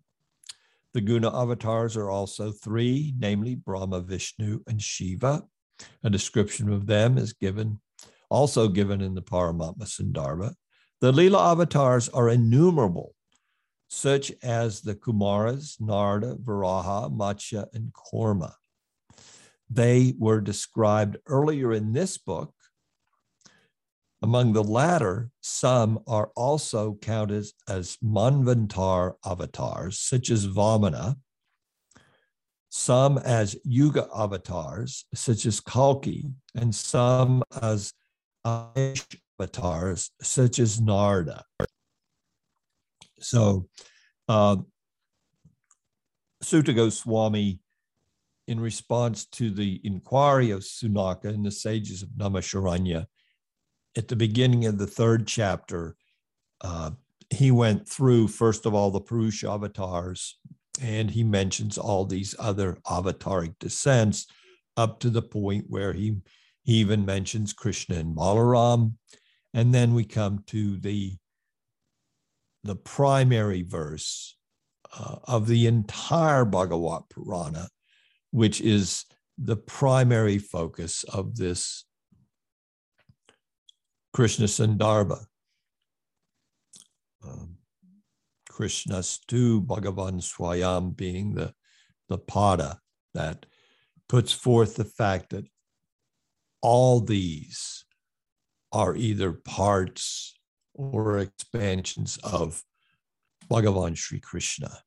The 0.93 1.01
Guna 1.01 1.35
avatars 1.35 1.97
are 1.97 2.11
also 2.11 2.53
three, 2.53 3.15
namely 3.19 3.55
Brahma, 3.55 4.01
Vishnu, 4.01 4.61
and 4.67 4.81
Shiva. 4.81 5.43
A 6.05 6.11
description 6.11 6.71
of 6.71 6.87
them 6.87 7.17
is 7.17 7.33
given, 7.33 7.81
also 8.29 8.69
given 8.69 9.01
in 9.01 9.15
the 9.15 9.23
Paramatma 9.23 9.85
Sandarbha. 9.85 10.55
The 11.01 11.13
Leela 11.13 11.51
avatars 11.51 12.11
are 12.11 12.29
innumerable, 12.29 13.15
such 13.89 14.33
as 14.43 14.83
the 14.83 14.95
Kumaras, 14.95 15.81
Narda, 15.81 16.39
Varaha, 16.39 17.11
Matsya, 17.11 17.67
and 17.73 17.91
Kurma. 17.93 18.53
They 19.73 20.15
were 20.19 20.43
described 20.43 21.17
earlier 21.27 21.73
in 21.73 21.95
this 21.95 22.19
book. 22.19 22.53
Among 24.21 24.53
the 24.53 24.63
latter, 24.63 25.31
some 25.41 26.01
are 26.07 26.31
also 26.37 26.99
counted 27.01 27.47
as 27.67 27.97
Manvantar 28.05 29.15
avatars, 29.25 29.99
such 29.99 30.31
as 30.31 30.47
Vamana, 30.47 31.17
some 32.69 33.17
as 33.19 33.57
Yuga 33.65 34.09
avatars, 34.15 35.07
such 35.15 35.47
as 35.47 35.61
Kalki, 35.61 36.31
and 36.55 36.75
some 36.75 37.43
as 37.63 37.95
avatars, 38.45 40.11
such 40.21 40.59
as 40.59 40.81
Narda. 40.81 41.43
So, 43.21 43.69
uh, 44.29 44.57
Suta 46.43 46.75
Goswami, 46.75 47.61
in 48.47 48.59
response 48.61 49.25
to 49.27 49.51
the 49.51 49.81
inquiry 49.85 50.51
of 50.51 50.61
Sunaka 50.61 51.27
and 51.27 51.45
the 51.45 51.51
sages 51.51 52.03
of 52.03 52.11
Naimisharanya, 52.11 53.07
at 53.97 54.09
the 54.09 54.17
beginning 54.17 54.67
of 54.67 54.79
the 54.79 54.87
third 54.87 55.27
chapter, 55.27 55.97
uh, 56.63 56.91
he 57.31 57.51
went 57.51 57.89
through, 57.89 58.29
first 58.29 58.67
of 58.67 58.75
all, 58.75 58.91
the 58.91 59.01
Purusha 59.01 59.51
avatars, 59.51 60.39
and 60.81 61.11
he 61.11 61.23
mentions 61.23 61.79
all 61.79 62.05
these 62.05 62.35
other 62.39 62.79
avataric 62.87 63.55
descents 63.59 64.27
up 64.77 65.01
to 65.01 65.11
the 65.11 65.23
point 65.23 65.67
where 65.69 65.93
he, 65.93 66.17
he 66.63 66.75
even 66.75 67.05
mentions 67.05 67.53
Krishna 67.53 67.97
and 67.97 68.17
Balaram. 68.17 68.95
And 69.55 69.75
then 69.75 69.95
we 69.95 70.05
come 70.05 70.45
to 70.47 70.79
the, 70.79 71.17
the 72.65 72.77
primary 72.77 73.63
verse 73.63 74.37
uh, 74.99 75.17
of 75.25 75.47
the 75.47 75.67
entire 75.67 76.45
Bhagavat 76.45 77.03
Purana, 77.11 77.69
which 78.33 78.61
is 78.61 79.05
the 79.39 79.57
primary 79.57 80.39
focus 80.39 81.05
of 81.05 81.37
this 81.37 81.85
Krishna 84.13 84.47
Sandarbha. 84.47 85.25
Um, 87.25 87.57
Krishnastu 88.51 89.65
Bhagavan 89.65 90.21
Swayam 90.21 90.95
being 90.95 91.35
the, 91.35 91.55
the 92.09 92.19
pada 92.19 92.79
that 93.15 93.47
puts 94.09 94.33
forth 94.33 94.77
the 94.77 94.85
fact 94.85 95.31
that 95.31 95.47
all 96.61 97.01
these 97.01 97.85
are 98.73 98.95
either 98.95 99.33
parts 99.33 100.35
or 100.75 101.19
expansions 101.19 102.19
of 102.23 102.63
Bhagavan 103.51 103.97
Sri 103.97 104.21
Krishna. 104.21 104.79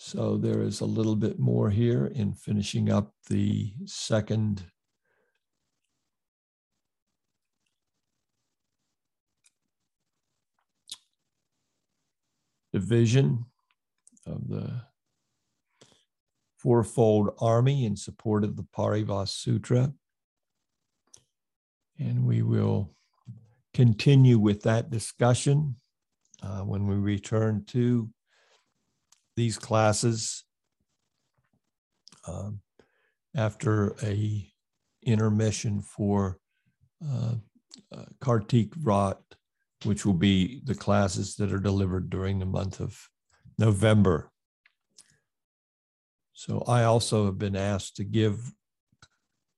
So 0.00 0.36
there 0.36 0.62
is 0.62 0.80
a 0.80 0.86
little 0.86 1.16
bit 1.16 1.40
more 1.40 1.70
here 1.70 2.06
in 2.06 2.32
finishing 2.32 2.88
up 2.88 3.14
the 3.28 3.74
second 3.84 4.64
division 12.72 13.44
of 14.24 14.46
the 14.46 14.82
fourfold 16.56 17.30
army 17.40 17.84
in 17.84 17.96
support 17.96 18.44
of 18.44 18.54
the 18.54 18.62
Paribhasa 18.62 19.26
Sutra. 19.26 19.92
And 21.98 22.24
we 22.24 22.42
will 22.42 22.94
continue 23.74 24.38
with 24.38 24.62
that 24.62 24.90
discussion 24.90 25.74
uh, 26.40 26.60
when 26.60 26.86
we 26.86 26.94
return 26.94 27.64
to 27.70 28.08
these 29.38 29.56
classes 29.56 30.42
um, 32.26 32.60
after 33.36 33.94
a 34.02 34.44
intermission 35.04 35.80
for 35.80 36.38
uh, 37.08 37.34
uh, 37.94 38.04
Kartik 38.20 38.74
Vrat, 38.74 39.18
which 39.84 40.04
will 40.04 40.20
be 40.30 40.60
the 40.64 40.74
classes 40.74 41.36
that 41.36 41.52
are 41.52 41.60
delivered 41.60 42.10
during 42.10 42.40
the 42.40 42.46
month 42.46 42.80
of 42.80 43.08
November. 43.58 44.32
So 46.32 46.64
I 46.66 46.82
also 46.82 47.26
have 47.26 47.38
been 47.38 47.56
asked 47.56 47.94
to 47.96 48.04
give 48.04 48.52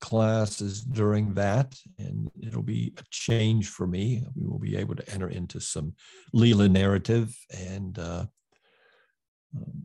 classes 0.02 0.82
during 0.82 1.32
that, 1.34 1.74
and 1.98 2.30
it'll 2.38 2.62
be 2.62 2.92
a 2.98 3.02
change 3.10 3.68
for 3.68 3.86
me. 3.86 4.24
We 4.34 4.46
will 4.46 4.58
be 4.58 4.76
able 4.76 4.96
to 4.96 5.10
enter 5.10 5.28
into 5.28 5.58
some 5.58 5.94
Leela 6.34 6.70
narrative 6.70 7.34
and 7.50 7.98
uh, 7.98 8.26
um, 9.56 9.84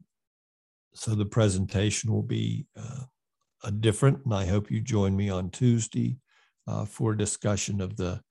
so 0.93 1.13
the 1.15 1.25
presentation 1.25 2.11
will 2.11 2.23
be 2.23 2.67
uh, 2.77 3.03
a 3.63 3.71
different, 3.71 4.23
and 4.25 4.33
I 4.33 4.45
hope 4.45 4.71
you 4.71 4.79
join 4.79 5.15
me 5.15 5.29
on 5.29 5.49
Tuesday 5.49 6.17
uh, 6.67 6.85
for 6.85 7.11
a 7.11 7.17
discussion 7.17 7.81
of 7.81 7.97
the 7.97 8.21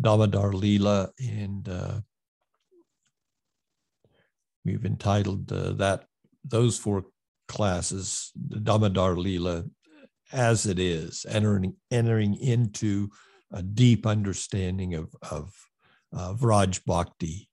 Damodar 0.00 0.52
Leela, 0.52 1.10
and 1.18 1.68
uh, 1.68 2.00
we've 4.64 4.84
entitled 4.84 5.52
uh, 5.52 5.72
that 5.74 6.06
those 6.44 6.78
four 6.78 7.04
classes, 7.48 8.32
the 8.34 8.60
Damodar 8.60 9.16
Leela, 9.16 9.68
as 10.32 10.66
it 10.66 10.78
is, 10.78 11.26
entering 11.28 11.76
entering 11.90 12.34
into 12.36 13.10
a 13.52 13.62
deep 13.62 14.06
understanding 14.06 14.94
of 14.94 15.14
of, 15.30 15.52
of 16.12 16.42
Raj 16.42 16.84
Bhakti. 16.84 17.48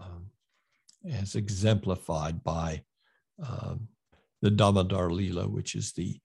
Um, 0.00 0.31
as 1.10 1.34
exemplified 1.34 2.42
by 2.42 2.82
um, 3.44 3.88
the 4.40 4.50
Damodar 4.50 5.08
Leela, 5.08 5.48
which 5.48 5.74
is 5.74 5.92
the 5.92 6.20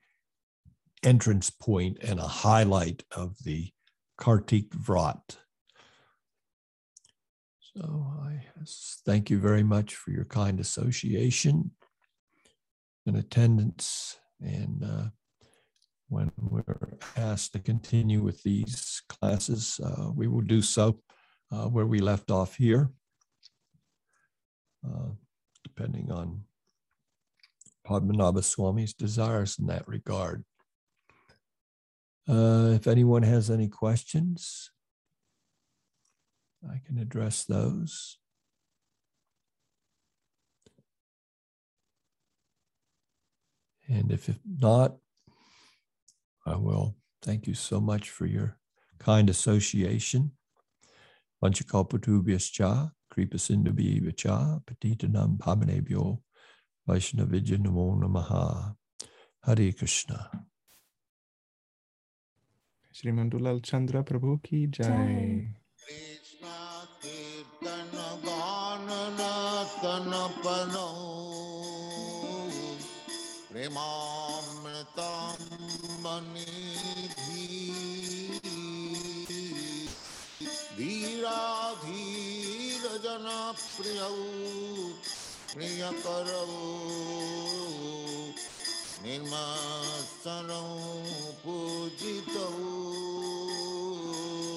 entrance 1.04 1.50
point 1.50 1.98
and 2.02 2.20
a 2.20 2.28
highlight 2.28 3.04
of 3.16 3.36
the 3.44 3.70
Kartik 4.18 4.70
Vrat. 4.72 5.38
So 7.60 8.08
I 8.24 8.42
thank 9.06 9.30
you 9.30 9.38
very 9.38 9.64
much 9.64 9.96
for 9.96 10.12
your 10.12 10.26
kind 10.26 10.60
association 10.60 11.72
and 13.06 13.18
attendance. 13.18 14.18
And 14.42 14.84
uh, 14.84 15.06
when 16.10 16.32
we're 16.42 16.98
asked 17.16 17.54
to 17.54 17.60
continue 17.60 18.24
with 18.24 18.42
these 18.42 19.04
classes, 19.10 19.80
uh, 19.84 20.10
we 20.14 20.28
will 20.28 20.42
do 20.42 20.62
so 20.62 21.00
uh, 21.52 21.66
where 21.66 21.86
we 21.86 22.00
left 22.00 22.32
off 22.32 22.56
here. 22.56 22.90
Uh, 24.88 25.10
depending 25.64 26.12
on 26.12 26.44
Padmanabha 27.86 28.44
Swami's 28.44 28.94
desires 28.94 29.58
in 29.60 29.68
that 29.68 29.88
regard. 29.88 30.44
Uh, 32.28 32.72
if 32.74 32.88
anyone 32.88 33.24
has 33.24 33.50
any 33.50 33.68
questions, 33.68 34.72
I 36.70 36.82
can 36.86 36.98
address 36.98 37.46
those. 37.46 38.18
And 43.88 44.12
if 44.12 44.30
not, 44.46 44.98
I 46.46 46.58
will 46.58 46.96
thank 47.22 47.48
you 47.48 47.54
so 47.54 47.80
much 47.80 48.10
for 48.10 48.26
your 48.26 48.58
kind 49.00 49.30
association. 49.30 50.32
Panchakalpatubhyascha 51.42 52.92
Kripa 52.92 52.97
Sindhu 53.26 53.74
Vacha 53.74 54.62
Patitanam 54.66 55.38
Pamanebhyo 55.38 56.20
Vaishnavijya 56.88 57.58
Namo 57.58 57.98
Namaha 58.00 58.76
Hare 59.44 59.72
Krishna. 59.74 60.30
श्रीमान 62.98 63.28
दुलाल 63.30 63.60
चंद्र 63.70 64.02
प्रभु 64.10 64.36
की 64.46 64.60
जय 64.76 64.86
कृष्ण 65.86 66.46
कीर्तन 67.02 67.92
गान 68.26 68.88
नतन 69.20 70.10
पनो 70.46 70.88
प्रेमामृतम 73.52 75.38
मनिधि 76.06 77.46
धीराधीर 80.78 82.47
जन 82.98 83.04
प्रिय 83.04 83.84
प्रिय 83.84 83.94
जनाप्रियौ 83.94 84.12
प्रियकरौ। 85.54 86.46
निर्मासरौ 89.04 90.64
पूजितौ। 91.46 92.97